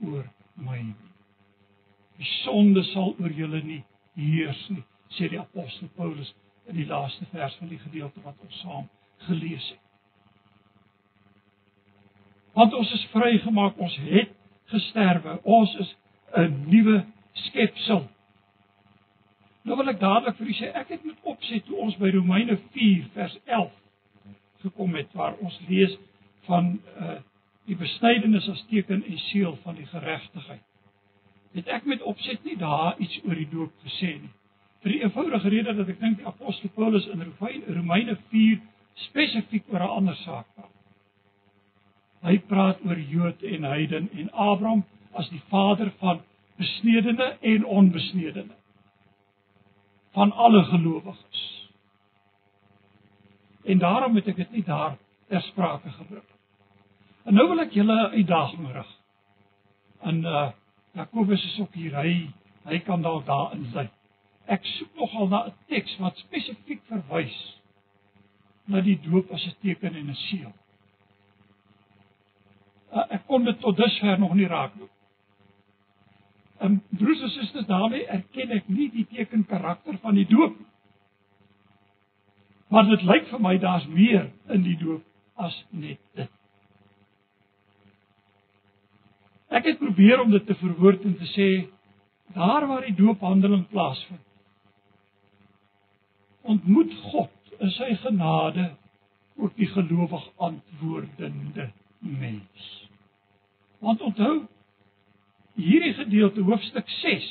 oor 0.00 0.24
my 0.54 0.78
nie. 0.82 1.10
Die 2.16 2.30
sonde 2.42 2.82
sal 2.82 3.14
oor 3.18 3.30
julle 3.30 3.62
nie 3.62 3.84
heers 4.14 4.68
nie, 4.68 4.84
sê 5.08 5.28
die 5.28 5.40
apostel 5.40 5.88
Paulus 5.96 6.34
in 6.66 6.76
die 6.76 6.86
laaste 6.86 7.26
vers 7.30 7.54
van 7.54 7.68
die 7.68 7.78
gedeelte 7.78 8.20
wat 8.22 8.38
ons 8.46 8.60
saam 8.60 8.88
gelees 9.26 9.68
het. 9.70 9.80
Want 12.54 12.74
ons 12.74 12.92
is 12.92 13.06
vrygemaak, 13.10 13.78
ons 13.78 13.96
het 13.96 14.30
gesterwe, 14.70 15.38
ons 15.42 15.74
is 15.74 15.96
'n 16.36 16.64
nuwe 16.70 17.04
skepsel. 17.32 18.08
Nou 19.64 19.76
wil 19.80 19.88
ek 19.94 20.00
dadelik 20.00 20.36
vir 20.36 20.50
u 20.52 20.54
sê, 20.58 20.70
ek 20.76 20.90
het 20.92 21.04
met 21.08 21.28
opset 21.30 21.64
toe 21.64 21.78
ons 21.86 21.94
by 21.96 22.10
Romeine 22.12 22.58
4 22.76 23.04
vers 23.14 23.36
11 23.44 23.70
gekom 24.64 24.96
het 24.96 25.12
waar 25.16 25.38
ons 25.44 25.56
lees 25.68 25.94
van 26.48 26.76
uh 27.00 27.20
die 27.64 27.76
besnydenis 27.80 28.44
as 28.52 28.58
teken 28.68 29.00
en 29.08 29.20
seël 29.30 29.54
van 29.62 29.78
die 29.78 29.86
geregtigheid. 29.88 30.60
Het 31.56 31.68
ek 31.72 31.86
met 31.88 32.02
opset 32.04 32.42
nie 32.44 32.58
daar 32.60 32.98
iets 33.00 33.14
oor 33.24 33.38
die 33.40 33.46
doop 33.48 33.86
gesê 33.86 34.10
nie. 34.18 34.32
Vir 34.84 34.92
die 34.92 34.98
eenvoudige 35.00 35.52
rede 35.54 35.72
dat 35.78 35.88
ek 35.94 36.02
dink 36.02 36.18
die 36.18 36.28
apostel 36.28 36.68
Paulus 36.76 37.06
in 37.08 37.24
Romeine 37.78 38.18
4 38.34 38.60
spesifiek 39.06 39.72
oor 39.72 39.80
'n 39.86 39.94
ander 40.00 40.18
saak 40.26 40.44
praat. 40.58 40.74
Hy 42.28 42.36
praat 42.52 42.84
oor 42.84 43.00
Jood 43.00 43.42
en 43.42 43.64
heiden 43.64 44.10
en 44.12 44.28
Abraham 44.32 44.84
as 45.14 45.30
die 45.32 45.42
vader 45.48 45.90
van 46.04 46.20
besnedene 46.60 47.36
en 47.40 47.64
onbesnedene 47.64 48.60
van 50.14 50.32
alle 50.32 50.64
gelowiges. 50.64 51.68
En 53.64 53.78
daarom 53.78 54.14
het 54.14 54.26
ek 54.30 54.36
dit 54.36 54.50
nie 54.50 54.64
daar 54.64 54.96
ter 55.28 55.42
sprake 55.42 55.90
gebring. 55.90 56.28
En 57.24 57.34
nou 57.34 57.48
wil 57.48 57.64
ek 57.64 57.72
julle 57.72 57.94
'n 57.94 58.14
uitdaging 58.20 58.72
rig. 58.72 58.90
En 60.00 60.24
uh 60.24 60.50
Jakobus 60.94 61.44
is 61.44 61.58
ook 61.60 61.74
hier. 61.74 61.94
Hy 61.96 62.30
hy 62.64 62.78
kan 62.78 63.02
dalk 63.02 63.26
daar 63.26 63.52
insluit. 63.52 63.90
Ek 64.46 64.64
soek 64.64 64.94
nogal 64.94 65.28
na 65.28 65.46
'n 65.46 65.54
teks 65.66 65.96
wat 65.98 66.16
spesifiek 66.16 66.82
verwys 66.86 67.60
na 68.64 68.80
die 68.80 69.00
doop 69.00 69.30
as 69.30 69.46
'n 69.46 69.56
teken 69.60 69.94
en 69.94 70.10
'n 70.10 70.14
seël. 70.14 70.52
Uh, 72.92 73.04
ek 73.08 73.26
kon 73.26 73.44
dit 73.44 73.60
tot 73.60 73.76
dusver 73.76 74.18
nog 74.18 74.34
nie 74.34 74.46
raak 74.46 74.74
nie. 74.74 74.88
En 76.58 76.82
broers 76.88 77.20
en 77.20 77.30
susters, 77.30 77.66
daarmee 77.66 78.06
erken 78.06 78.50
ek 78.50 78.68
nie 78.68 78.90
die 78.90 79.06
teken 79.10 79.46
karakter 79.46 79.98
van 80.02 80.14
die 80.14 80.26
doop 80.28 80.58
nie. 80.58 80.70
Maar 82.74 82.88
dit 82.88 83.02
lyk 83.06 83.28
vir 83.30 83.42
my 83.42 83.58
daar's 83.62 83.84
meer 83.86 84.30
in 84.50 84.64
die 84.66 84.76
doop 84.80 85.02
as 85.38 85.54
net 85.70 86.00
dit. 86.18 86.30
Ek 89.54 89.68
het 89.68 89.78
probeer 89.78 90.22
om 90.22 90.32
dit 90.32 90.46
te 90.46 90.56
verwoord 90.58 91.04
en 91.06 91.14
te 91.18 91.28
sê 91.34 91.48
daar 92.34 92.66
waar 92.66 92.86
die 92.86 92.96
doophandeling 92.98 93.66
plaasvind. 93.70 94.22
Ontmoet 96.42 96.94
God 97.12 97.54
in 97.60 97.70
sy 97.76 97.92
genade 98.02 98.72
ook 99.38 99.54
die 99.56 99.68
gelowig 99.70 100.26
antwoordende 100.36 101.70
mens. 101.98 102.66
Want 103.78 104.02
onthou 104.02 104.34
hierdie 105.54 105.94
gedeelte 105.94 106.42
hoofstuk 106.46 106.88
6 107.00 107.30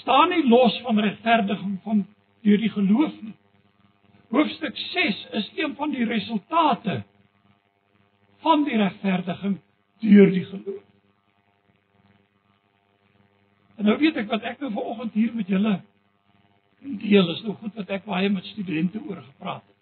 staan 0.00 0.28
nie 0.28 0.44
los 0.48 0.80
van 0.84 1.00
regverdiging 1.00 1.78
van 1.82 2.06
deur 2.44 2.58
die 2.58 2.70
geloof 2.70 3.14
nie. 3.20 3.34
Hoofstuk 4.28 4.76
6 4.76 5.22
is 5.40 5.50
een 5.56 5.74
van 5.76 5.90
die 5.90 6.04
resultate 6.04 7.02
van 8.44 8.64
die 8.64 8.76
regverdiging 8.76 9.58
deur 10.04 10.30
die 10.30 10.44
geloof. 10.44 10.84
En 13.78 13.86
nou 13.86 13.98
weet 13.98 14.16
ek 14.18 14.30
wat 14.30 14.42
ek 14.42 14.60
nou 14.62 14.72
vanoggend 14.74 15.14
hier 15.14 15.34
met 15.34 15.50
julle 15.50 15.78
deel 17.02 17.30
is 17.34 17.42
nou 17.42 17.54
goed 17.58 17.74
wat 17.78 17.90
ek 17.94 18.06
baie 18.06 18.30
met 18.30 18.46
studente 18.52 19.00
oor 19.06 19.20
gepraat 19.22 19.64
het. 19.66 19.76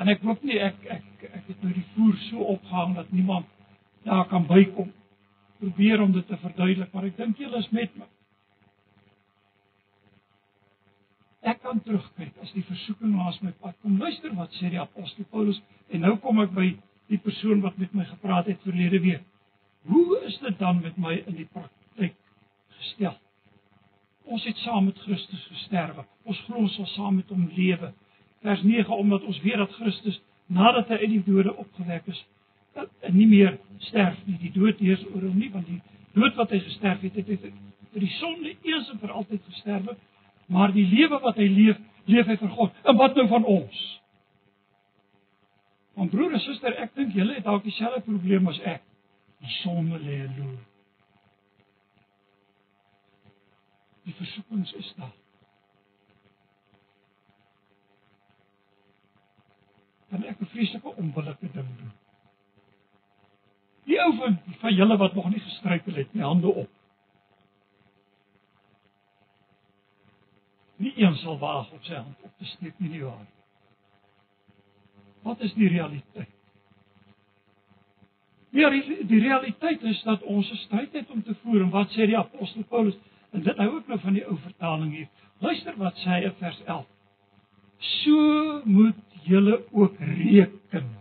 En 0.00 0.08
ek 0.08 0.22
hoop 0.24 0.42
nie 0.44 0.58
ek 0.60 0.80
ek 0.88 1.24
ek 1.28 1.48
het 1.52 1.62
nou 1.62 1.72
die 1.76 1.86
voer 1.94 2.16
so 2.28 2.46
opgehang 2.56 2.94
dat 2.96 3.12
niemand 3.12 3.46
daar 4.04 4.26
kan 4.28 4.46
bykom. 4.48 4.92
Probeer 5.60 6.00
om 6.00 6.12
dit 6.12 6.26
te 6.26 6.38
verduidelik, 6.40 6.92
maar 6.92 7.06
ek 7.08 7.18
dink 7.20 7.40
julle 7.40 7.60
is 7.60 7.68
met 7.76 7.96
my. 8.00 8.08
Ek 11.50 11.60
kan 11.64 11.80
terugkyk 11.84 12.36
as 12.44 12.52
die 12.52 12.64
versoeking 12.68 13.16
langs 13.16 13.40
my 13.44 13.52
pad 13.60 13.76
kom. 13.80 13.98
Luister 14.00 14.32
wat 14.36 14.52
sê 14.58 14.72
die 14.72 14.80
apostel 14.80 15.28
Paulus 15.32 15.60
en 15.88 16.04
nou 16.04 16.16
kom 16.24 16.40
ek 16.44 16.52
by 16.56 16.70
die 17.10 17.20
persoon 17.20 17.62
wat 17.64 17.78
met 17.80 17.94
my 17.96 18.04
gepraat 18.08 18.48
het 18.50 18.60
verlede 18.64 19.00
week. 19.04 19.24
Hoe 19.88 20.20
is 20.28 20.36
dit 20.42 20.58
dan 20.60 20.82
met 20.84 20.98
my 21.00 21.16
in 21.24 21.38
die 21.38 21.48
praktyk 21.48 22.16
gestel. 22.80 23.16
Ons 24.30 24.44
het 24.46 24.58
saam 24.64 24.84
met 24.88 24.98
Christus 25.04 25.46
gesterwe. 25.50 26.04
Ons 26.28 26.40
glo 26.46 26.64
ons 26.64 26.76
sal 26.78 26.88
saam 26.94 27.18
met 27.18 27.30
hom 27.32 27.48
lewe. 27.56 27.92
Vers 28.44 28.62
9 28.64 28.96
omdat 28.96 29.24
ons 29.28 29.40
weet 29.44 29.58
dat 29.60 29.72
Christus 29.80 30.20
nadat 30.46 30.90
hy 30.90 31.00
uit 31.04 31.14
die 31.16 31.24
dode 31.26 31.54
opgewek 31.62 32.08
is, 32.10 32.20
nie 33.10 33.26
meer 33.26 33.58
sterf 33.78 34.18
nie. 34.26 34.38
Die 34.42 34.52
dood 34.54 34.78
heers 34.78 35.02
oor 35.10 35.22
hom 35.22 35.38
nie, 35.38 35.50
want 35.52 35.66
die 35.66 35.80
dood 36.14 36.36
wat 36.38 36.50
hy 36.54 36.60
gesterf 36.64 37.02
het, 37.06 37.16
het 37.16 37.28
hy 37.28 37.38
vir 37.90 38.04
die 38.04 38.12
sonde 38.18 38.54
eens 38.66 38.90
en 38.92 39.00
vir 39.02 39.14
altyd 39.18 39.46
gesterwe, 39.50 39.96
maar 40.50 40.74
die 40.74 40.86
lewe 40.86 41.18
wat 41.22 41.38
hy 41.38 41.46
leef, 41.50 41.78
leef 42.10 42.28
hy 42.30 42.36
vir 42.38 42.52
God. 42.54 42.76
En 42.86 42.98
wat 42.98 43.18
nou 43.18 43.26
van 43.30 43.46
ons? 43.50 43.80
Want 45.98 46.10
broer 46.14 46.34
en 46.34 46.42
suster, 46.42 46.74
ek 46.80 46.94
dink 46.96 47.14
julle 47.18 47.36
het 47.36 47.46
dalk 47.46 47.64
dieselfde 47.66 48.02
probleem 48.06 48.46
as 48.50 48.60
ek. 48.66 48.84
Die 49.40 49.54
sonde 49.60 49.98
lê 50.02 50.20
loop. 50.36 50.66
Die 54.06 54.14
versoekings 54.16 54.72
is 54.78 54.92
daar. 54.98 55.16
Dan 60.10 60.24
ek 60.26 60.40
'n 60.40 60.52
vreeslike 60.54 60.94
onbillike 60.96 61.52
ding 61.52 61.68
doen. 61.78 61.92
Die 63.90 63.98
ou 63.98 64.12
van 64.16 64.38
van 64.60 64.74
julle 64.74 64.96
wat 64.96 65.14
nog 65.14 65.30
nie 65.30 65.40
gestruikel 65.40 65.94
het 65.98 66.12
nie, 66.14 66.22
hande 66.22 66.52
op. 66.62 66.68
Nie 70.80 70.92
een 70.96 71.16
sal 71.20 71.38
waag 71.38 71.72
op 71.74 71.84
sy 71.84 71.96
hand 71.98 72.22
op 72.22 72.36
te 72.38 72.46
steek 72.54 72.78
nie, 72.78 72.90
nie 72.94 73.02
waar. 73.04 73.26
Wat 75.26 75.40
is 75.40 75.52
die 75.58 75.68
realiteit? 75.68 76.36
Ja, 78.50 78.70
die 78.70 79.20
realiteit 79.20 79.82
is 79.82 80.02
dat 80.02 80.22
ons 80.22 80.50
'n 80.50 80.56
stryd 80.56 80.92
het 80.92 81.10
om 81.10 81.22
te 81.22 81.34
voer 81.42 81.62
en 81.62 81.70
wat 81.70 81.90
sê 81.90 82.06
die 82.06 82.18
apostel 82.18 82.64
Paulus? 82.64 82.96
En 83.30 83.42
dit 83.42 83.56
hou 83.56 83.68
ook 83.74 83.86
nou 83.86 83.98
van 84.00 84.12
die 84.12 84.26
ou 84.26 84.38
vertaling 84.38 84.94
hier. 84.94 85.08
Luister 85.38 85.76
wat 85.76 85.98
sê 85.98 86.08
hy 86.08 86.22
in 86.24 86.34
vers 86.38 86.62
11. 86.64 86.86
So 87.78 88.62
moet 88.64 88.96
julle 89.22 89.64
ook 89.72 89.98
reken 89.98 90.99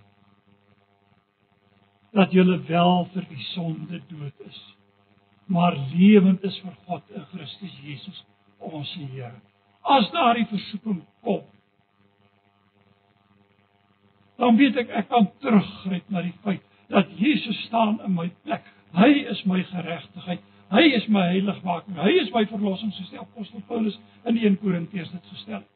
dat 2.12 2.32
julle 2.32 2.58
wel 2.68 3.06
vir 3.14 3.26
die 3.30 3.44
sonde 3.54 4.02
dood 4.10 4.48
is, 4.48 4.60
maar 5.46 5.78
lewend 5.94 6.44
is 6.44 6.58
vir 6.64 6.76
God 6.88 7.16
in 7.16 7.26
Christus 7.34 7.78
Jesus 7.84 8.26
ons 8.60 8.92
Here. 8.98 9.34
As 9.82 10.10
daardie 10.12 10.48
versoeking 10.50 11.02
kom, 11.24 11.46
dan 14.40 14.58
weet 14.60 14.78
ek 14.84 14.92
ek 15.02 15.10
kan 15.10 15.30
teruggryp 15.44 16.12
na 16.14 16.24
die 16.26 16.36
feit 16.44 16.66
dat 16.90 17.10
Jesus 17.20 17.58
staan 17.68 18.00
in 18.06 18.16
my 18.16 18.30
plek. 18.44 18.66
Hy 18.98 19.10
is 19.32 19.42
my 19.46 19.62
geregtigheid. 19.70 20.46
Hy 20.70 20.86
is 20.96 21.06
my 21.10 21.26
heiligmaker. 21.32 21.98
Hy 21.98 22.14
is 22.22 22.32
my 22.34 22.46
verlossing 22.50 22.94
soos 22.94 23.10
die 23.12 23.22
apostel 23.22 23.62
Paulus 23.68 23.98
in 24.30 24.38
1 24.38 24.58
Korintiërs 24.62 25.12
dit 25.14 25.30
gestel 25.34 25.60
het. 25.60 25.76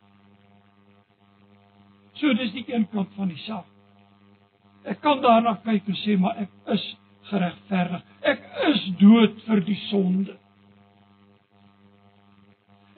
So 2.22 2.34
dis 2.38 2.54
die 2.54 2.66
een 2.70 2.86
kant 2.92 3.14
van 3.18 3.32
die 3.34 3.42
saak. 3.46 3.73
Ek 4.84 5.00
kan 5.02 5.22
daarna 5.24 5.56
kyk 5.64 5.88
en 5.88 6.00
sê 6.04 6.18
maar 6.20 6.40
ek 6.44 6.52
is 6.76 6.86
geregverdig. 7.30 8.02
Ek 8.34 8.42
is 8.70 8.82
dood 9.00 9.38
vir 9.48 9.62
die 9.68 9.80
sonde. 9.88 10.36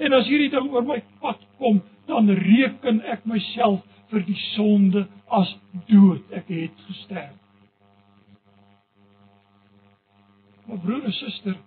En 0.01 0.13
as 0.17 0.27
hierdie 0.27 0.51
ding 0.51 0.71
oor 0.73 0.85
my 0.85 0.99
pad 1.21 1.43
kom, 1.59 1.81
dan 2.09 2.29
reken 2.29 3.01
ek 3.09 3.23
myself 3.29 3.85
vir 4.11 4.25
die 4.27 4.39
sonde 4.55 5.05
as 5.33 5.53
dood. 5.89 6.25
Ek 6.35 6.49
het 6.51 6.85
gesterf. 6.89 7.37
Maar 10.65 10.81
broer 10.81 11.03
en 11.05 11.13
suster, 11.13 11.57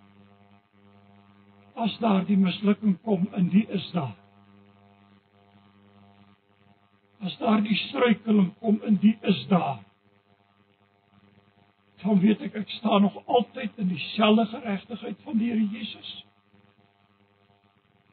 as 1.78 1.92
daar 2.02 2.24
die 2.26 2.36
mislukking 2.36 2.96
kom 3.06 3.28
in 3.38 3.52
die 3.52 3.62
is 3.70 3.84
daar. 3.94 4.16
As 7.22 7.36
daar 7.38 7.62
die 7.62 7.78
struikeling 7.86 8.50
kom 8.58 8.80
in 8.86 8.98
die 9.02 9.14
is 9.22 9.44
daar. 9.50 9.78
Dan 12.02 12.20
weet 12.22 12.42
ek 12.46 12.54
ek 12.54 12.70
staan 12.78 13.02
nog 13.02 13.16
altyd 13.26 13.70
in 13.76 13.88
dieselfde 13.88 14.46
geregtigheid 14.46 15.16
van 15.24 15.38
die 15.38 15.50
Here 15.50 15.68
Jesus. 15.72 16.24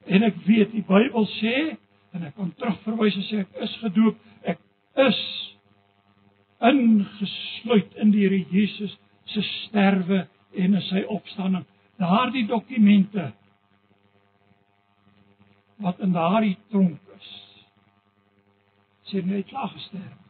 En 0.05 0.23
ek 0.25 0.37
weet 0.45 0.71
die 0.73 0.85
Bybel 0.87 1.27
sê 1.37 1.55
en 2.15 2.23
ek 2.25 2.35
kan 2.37 2.53
terugverwys 2.57 3.17
sê 3.29 3.43
ek 3.43 3.61
is 3.65 3.77
gedoop, 3.83 4.17
ek 4.41 4.61
is 5.05 5.21
ingesluit 6.65 7.97
in 8.01 8.13
die 8.15 8.25
Here 8.25 8.41
Jesus 8.49 8.97
se 9.29 9.41
sterwe 9.41 10.25
en 10.55 10.77
in 10.77 10.85
sy 10.89 11.05
opstanding. 11.11 11.65
Daardie 12.01 12.45
dokumente 12.47 13.31
wat 15.83 15.99
in 15.99 16.13
daardie 16.15 16.57
tronk 16.69 17.15
is. 17.17 17.31
Sê 19.11 19.21
net 19.21 19.31
nou 19.31 19.41
klaar 19.49 19.73
gesterf. 19.73 20.24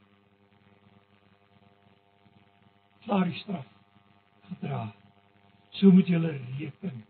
Klaar 3.06 3.26
die 3.30 3.38
straf 3.40 3.66
gedra. 4.50 4.88
So 5.78 5.92
moet 5.92 6.08
julle 6.08 6.34
reken 6.60 7.04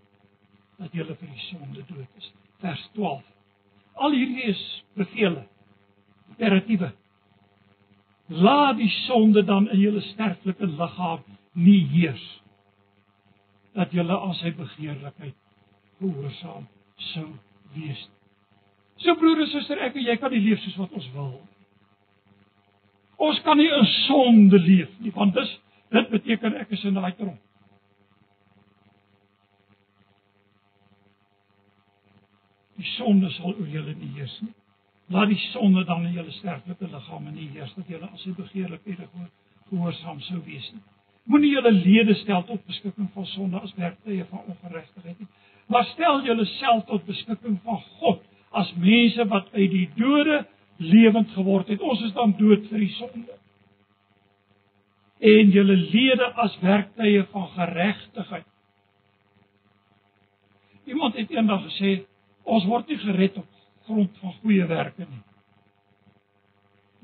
dat 0.77 0.93
julle 0.93 1.15
vir 1.15 1.31
die 1.31 1.47
sonde 1.49 1.83
dood 1.87 2.19
is. 2.19 2.31
Vers 2.63 2.83
12. 2.93 3.23
Al 3.95 4.15
hierdie 4.15 4.47
is 4.51 4.61
bevele. 4.99 5.45
Imperatiewe. 6.33 6.91
Laat 8.27 8.77
die 8.77 8.91
sonde 9.05 9.43
dan 9.45 9.69
in 9.69 9.79
julle 9.79 10.01
sterflike 10.11 10.67
liggaam 10.67 11.23
nie 11.55 11.81
heers 11.93 12.25
dat 13.75 13.91
julle 13.91 14.15
aan 14.19 14.35
sy 14.39 14.53
begeerlikheid 14.55 15.35
gehoorsaam 15.99 16.67
sou 17.11 17.27
wees. 17.75 18.05
So 19.03 19.15
broer 19.19 19.43
en 19.43 19.51
suster, 19.51 19.81
ek 19.83 19.97
en 19.99 20.07
jy 20.07 20.15
kan 20.19 20.31
nie 20.31 20.43
leef 20.45 20.61
soos 20.63 20.77
wat 20.79 20.95
ons 20.95 21.07
wil. 21.15 21.33
Ons 23.25 23.41
kan 23.43 23.59
nie 23.59 23.67
in 23.71 23.87
sonde 24.05 24.59
leef 24.63 24.91
nie, 25.03 25.11
want 25.15 25.35
dis 25.35 25.51
dit 25.95 26.09
beteken 26.13 26.57
ek 26.59 26.73
is 26.75 26.83
in 26.87 26.97
daai 26.97 27.13
tronk. 27.17 27.41
Die 32.75 32.91
sonde 32.97 33.29
sal 33.37 33.53
oor 33.53 33.69
julle 33.71 33.95
nie 33.95 34.11
heers 34.17 34.35
nie. 34.43 34.53
Laat 35.13 35.29
die 35.31 35.39
sonde 35.51 35.85
dan 35.85 36.05
in 36.07 36.17
julle 36.17 36.33
sterflike 36.39 36.89
liggame 36.91 37.31
nie 37.31 37.47
heers 37.53 37.73
dat 37.77 37.89
julle 37.93 38.09
as 38.11 38.25
hy 38.25 38.33
begeerlikhede 38.35 39.07
gehoorsaam 39.69 40.19
sou 40.27 40.41
wees 40.45 40.67
nie. 40.73 40.83
Moenie 41.29 41.53
julle 41.55 41.71
lede 41.71 42.13
stel 42.21 42.43
tot 42.45 42.65
beskikking 42.69 43.07
van 43.13 43.25
sonde 43.33 43.61
as 43.61 43.73
werktuie 43.77 44.25
van 44.29 44.43
ongeregtigheid 44.51 45.19
nie, 45.19 45.29
maar 45.71 45.87
stel 45.93 46.21
julleself 46.25 46.83
tot 46.89 47.05
beskikking 47.05 47.57
van 47.63 47.79
God 48.01 48.21
as 48.51 48.73
mense 48.81 49.25
wat 49.31 49.47
uit 49.53 49.71
die 49.71 49.87
dode 49.97 50.43
lewend 50.77 51.31
geword 51.33 51.71
het. 51.71 51.81
Ons 51.81 52.03
is 52.05 52.13
dan 52.13 52.35
dood 52.37 52.67
vir 52.69 52.83
die 52.83 52.93
sonde. 52.99 53.39
En 55.19 55.49
julle 55.49 55.75
lede 55.75 56.33
as 56.33 56.57
werktuie 56.59 57.23
van 57.31 57.47
geregtigheid. 57.47 58.47
Iemand 60.85 61.15
het 61.15 61.29
eendag 61.29 61.63
gesê 61.69 62.01
ons 62.43 62.65
word 62.69 62.87
nie 62.91 62.97
gered 63.01 63.37
op 63.41 63.47
grond 63.85 64.17
van 64.21 64.33
goeie 64.41 64.65
werke 64.69 65.05
nie. 65.07 65.21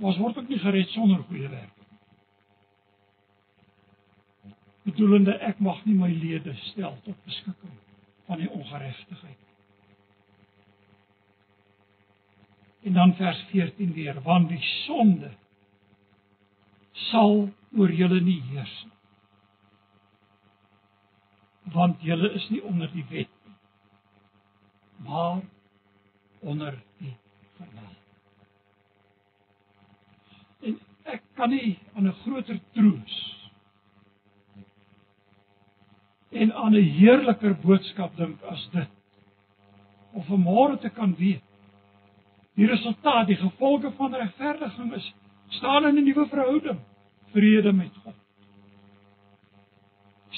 Ons 0.01 0.18
word 0.18 0.38
ook 0.38 0.49
nie 0.49 0.59
gered 0.59 0.89
sonder 0.93 1.22
goeie 1.30 1.49
werke. 1.49 1.82
Bedoelende 4.84 5.38
ek 5.45 5.62
mag 5.62 5.84
nie 5.86 5.95
my 5.97 6.09
lede 6.09 6.53
stel 6.72 6.97
tot 7.05 7.18
beskikking 7.26 7.78
van 8.30 8.41
die 8.41 8.49
ongeregtigheid. 8.49 9.39
En 12.82 12.93
dan 12.93 13.14
vers 13.16 13.41
14 13.51 13.93
weer, 13.93 14.22
want 14.26 14.49
die 14.49 14.62
sonde 14.86 15.30
sal 17.12 17.51
oor 17.78 17.91
julle 17.95 18.19
nie 18.22 18.41
heers 18.51 18.76
nie. 18.86 18.97
Want 21.74 22.01
julle 22.03 22.32
is 22.36 22.47
nie 22.51 22.61
onder 22.67 22.89
die 22.91 23.05
wet 23.09 23.32
nie, 23.45 23.57
maar 25.07 25.41
onder 26.41 26.80
die 26.99 27.13
genade. 27.57 27.99
En 30.67 30.80
ek 31.15 31.24
kan 31.36 31.49
nie 31.49 31.78
aan 31.95 32.07
'n 32.07 32.17
groter 32.24 32.59
troos 32.74 33.19
en 36.32 36.53
aan 36.53 36.76
'n 36.76 36.91
heerliker 36.97 37.55
boodskap 37.61 38.17
dink 38.17 38.41
as 38.41 38.69
dit. 38.72 38.89
Of 40.13 40.28
môre 40.28 40.78
te 40.78 40.89
kan 40.89 41.15
weet 41.15 41.43
die 42.53 42.67
resultaat, 42.67 43.28
die 43.28 43.39
gevolge 43.39 43.91
van 43.97 44.15
regverdiging 44.15 44.93
is 44.93 45.13
staan 45.57 45.86
in 45.86 45.97
'n 45.97 46.03
nuwe 46.03 46.28
verhouding, 46.28 46.80
vrede 47.32 47.71
met 47.71 47.95
God. 48.03 48.15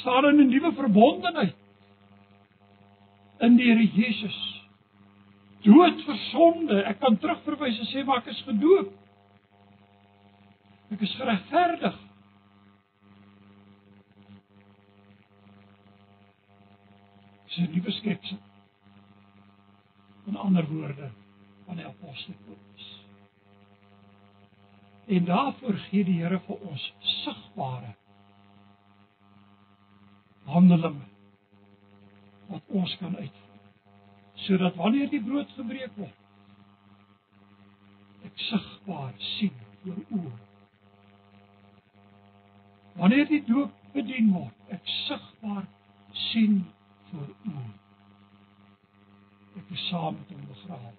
staan 0.03 0.25
in 0.25 0.39
'n 0.39 0.49
nuwe 0.49 0.73
verbondenheid 0.73 1.55
in 3.39 3.55
die 3.55 3.71
Here 3.71 3.87
Jesus 3.87 4.39
dood 5.61 6.01
vir 6.05 6.17
sonde. 6.31 6.83
Ek 6.83 6.99
kan 6.99 7.17
terugverwys 7.17 7.79
en 7.79 7.85
sê 7.91 8.03
maar 8.03 8.17
ek 8.17 8.31
is 8.33 8.41
gedoop. 8.47 8.91
Ek 10.91 11.01
is 11.01 11.15
geregverdig. 11.19 11.99
Sy 17.53 17.61
nuwe 17.61 17.91
skepsel. 17.91 18.41
In 20.27 20.35
ander 20.35 20.67
woorde 20.67 21.11
van 21.65 21.75
die 21.79 21.85
apostel 21.85 22.35
Paulus. 22.45 22.72
En 25.05 25.25
daarvoor 25.25 25.73
gee 25.89 26.05
die 26.07 26.19
Here 26.21 26.39
vir 26.47 26.67
ons 26.69 26.93
sigbare 27.23 27.95
handelinge 30.43 31.07
wat 32.47 32.61
ons 32.67 32.97
kan 32.99 33.15
uit 33.15 33.39
sodat 34.43 34.75
wanneer 34.75 35.07
die 35.09 35.23
brood 35.23 35.51
gebreek 35.55 35.95
word 35.95 36.23
ek 38.27 38.41
sigbaar 38.47 39.13
sien 39.35 39.55
oor 39.85 39.99
oë. 40.17 40.33
Wanneer 42.97 43.27
die 43.29 43.41
doop 43.47 43.73
bedien 43.93 44.31
word 44.33 44.73
ek 44.75 44.91
sigbaar 45.03 45.65
sien 46.29 46.61
voor 47.11 47.29
oë. 47.51 47.65
Ek 49.61 49.73
is 49.77 49.87
saam 49.89 50.17
met 50.17 50.33
hom 50.33 50.45
begrawe. 50.49 50.93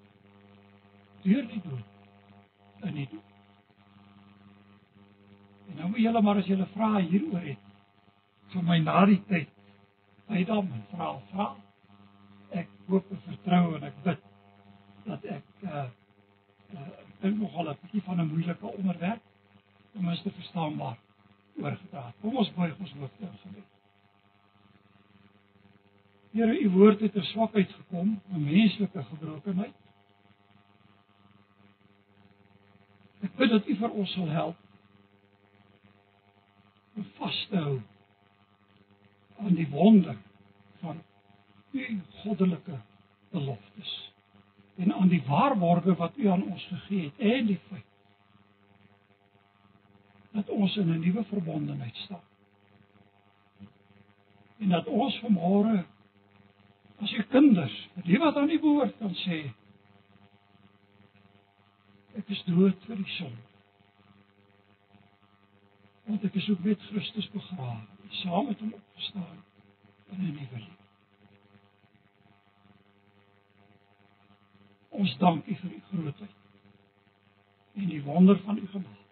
Deur 1.24 1.46
die 1.50 1.62
dood 1.64 2.84
in 2.90 2.98
die 3.00 3.08
doop 3.12 3.33
nou 5.84 5.92
moet 5.92 6.00
julle 6.00 6.20
maar 6.24 6.40
as 6.40 6.46
julle 6.48 6.66
vra 6.72 6.94
hieroor 6.96 7.42
het 7.44 7.72
vir 8.54 8.62
my 8.64 8.78
na 8.80 9.02
die 9.10 9.20
tyd 9.28 9.50
hy 10.32 10.44
dan 10.48 10.70
vra 10.94 11.10
vra 11.32 11.48
ek 12.60 12.70
hoop 12.88 13.10
en 13.12 13.20
vertrou 13.26 13.64
en 13.76 13.84
ek 13.90 13.98
bid 14.06 14.24
dat 15.04 15.26
ek 15.36 15.66
uh 15.68 15.84
uh 16.72 16.88
dink 17.20 17.38
nogal 17.40 17.68
'n 17.68 17.76
bietjie 17.82 18.02
van 18.08 18.20
'n 18.20 18.30
moeilike 18.32 18.66
onderwerp 18.78 19.22
om 19.94 20.08
ons 20.08 20.22
te 20.22 20.30
verstaanbaar 20.30 20.96
oorgedra. 21.56 22.12
Kom 22.20 22.36
ons 22.36 22.52
buig 22.54 22.78
ons 22.78 22.92
hoofde 22.92 23.24
in 23.26 23.38
gebed. 23.42 23.70
Here, 26.32 26.58
u 26.60 26.70
woord 26.70 27.00
het 27.00 27.16
'n 27.16 27.22
swakheid 27.22 27.72
gekom, 27.72 28.20
'n 28.32 28.44
menslike 28.44 29.04
gebrokenheid. 29.04 29.74
Ek 33.22 33.36
bid 33.36 33.50
dat 33.50 33.68
u 33.68 33.76
vir 33.76 33.90
ons 33.90 34.12
sal 34.12 34.28
help 34.28 34.63
om 36.94 37.06
vas 37.18 37.46
te 37.50 37.56
hou 37.56 37.78
aan 39.42 39.54
die 39.54 39.68
wonder 39.68 40.16
van 40.80 41.02
u 41.70 42.00
goddelike 42.22 42.80
beloftes 43.30 43.94
en 44.76 44.94
aan 44.94 45.08
die 45.08 45.22
waarborge 45.26 45.94
wat 45.94 46.16
u 46.16 46.28
aan 46.28 46.46
ons 46.50 46.64
gegee 46.70 47.10
het 47.10 47.18
en 47.18 47.46
die 47.46 47.60
feit 47.68 47.90
dat 50.34 50.48
ons 50.50 50.76
in 50.76 50.90
'n 50.90 51.00
nuwe 51.00 51.24
verbondenheid 51.24 51.96
staan. 51.96 52.26
En 54.58 54.68
dat 54.68 54.86
ons 54.86 55.18
vanmôre 55.18 55.84
as 56.98 57.12
u 57.12 57.22
kinders, 57.22 57.88
die 57.94 58.18
wat 58.18 58.36
aan 58.36 58.50
u 58.50 58.60
behoort 58.60 58.98
kan 58.98 59.14
sê 59.14 59.52
ek 62.14 62.28
is 62.28 62.42
dood 62.44 62.84
vir 62.86 62.96
die 62.96 63.12
sonde. 63.18 63.53
Want 66.04 66.24
ek 66.24 66.34
is 66.34 66.48
ook 66.50 66.64
met 66.64 66.80
Christus 66.90 67.30
begrawe, 67.32 67.84
saam 68.22 68.46
met 68.46 68.58
hom 68.60 68.72
opgestaan 68.72 69.44
in 70.12 70.18
'n 70.18 70.32
nuwe 70.32 70.58
lewe. 70.58 70.82
Ons 74.88 75.16
dank 75.18 75.46
U 75.46 75.54
vir 75.54 75.70
U 75.70 75.80
grootheid 75.90 76.42
en 77.74 77.88
die 77.88 78.02
wonder 78.02 78.38
van 78.38 78.58
U 78.58 78.66
genade. 78.66 79.02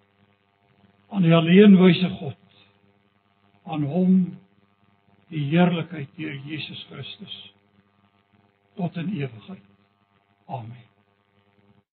Aan 1.09 1.23
die 1.23 1.35
alleenwyse 1.35 2.09
God. 2.09 2.37
Aan 3.63 3.83
Hom 3.83 4.39
die 5.33 5.43
heerlikheid 5.49 6.09
deur 6.17 6.39
Jesus 6.47 6.87
Christus 6.91 7.55
tot 8.75 8.97
in 8.97 9.13
ewigheid. 9.17 9.65
Amen. 10.47 10.92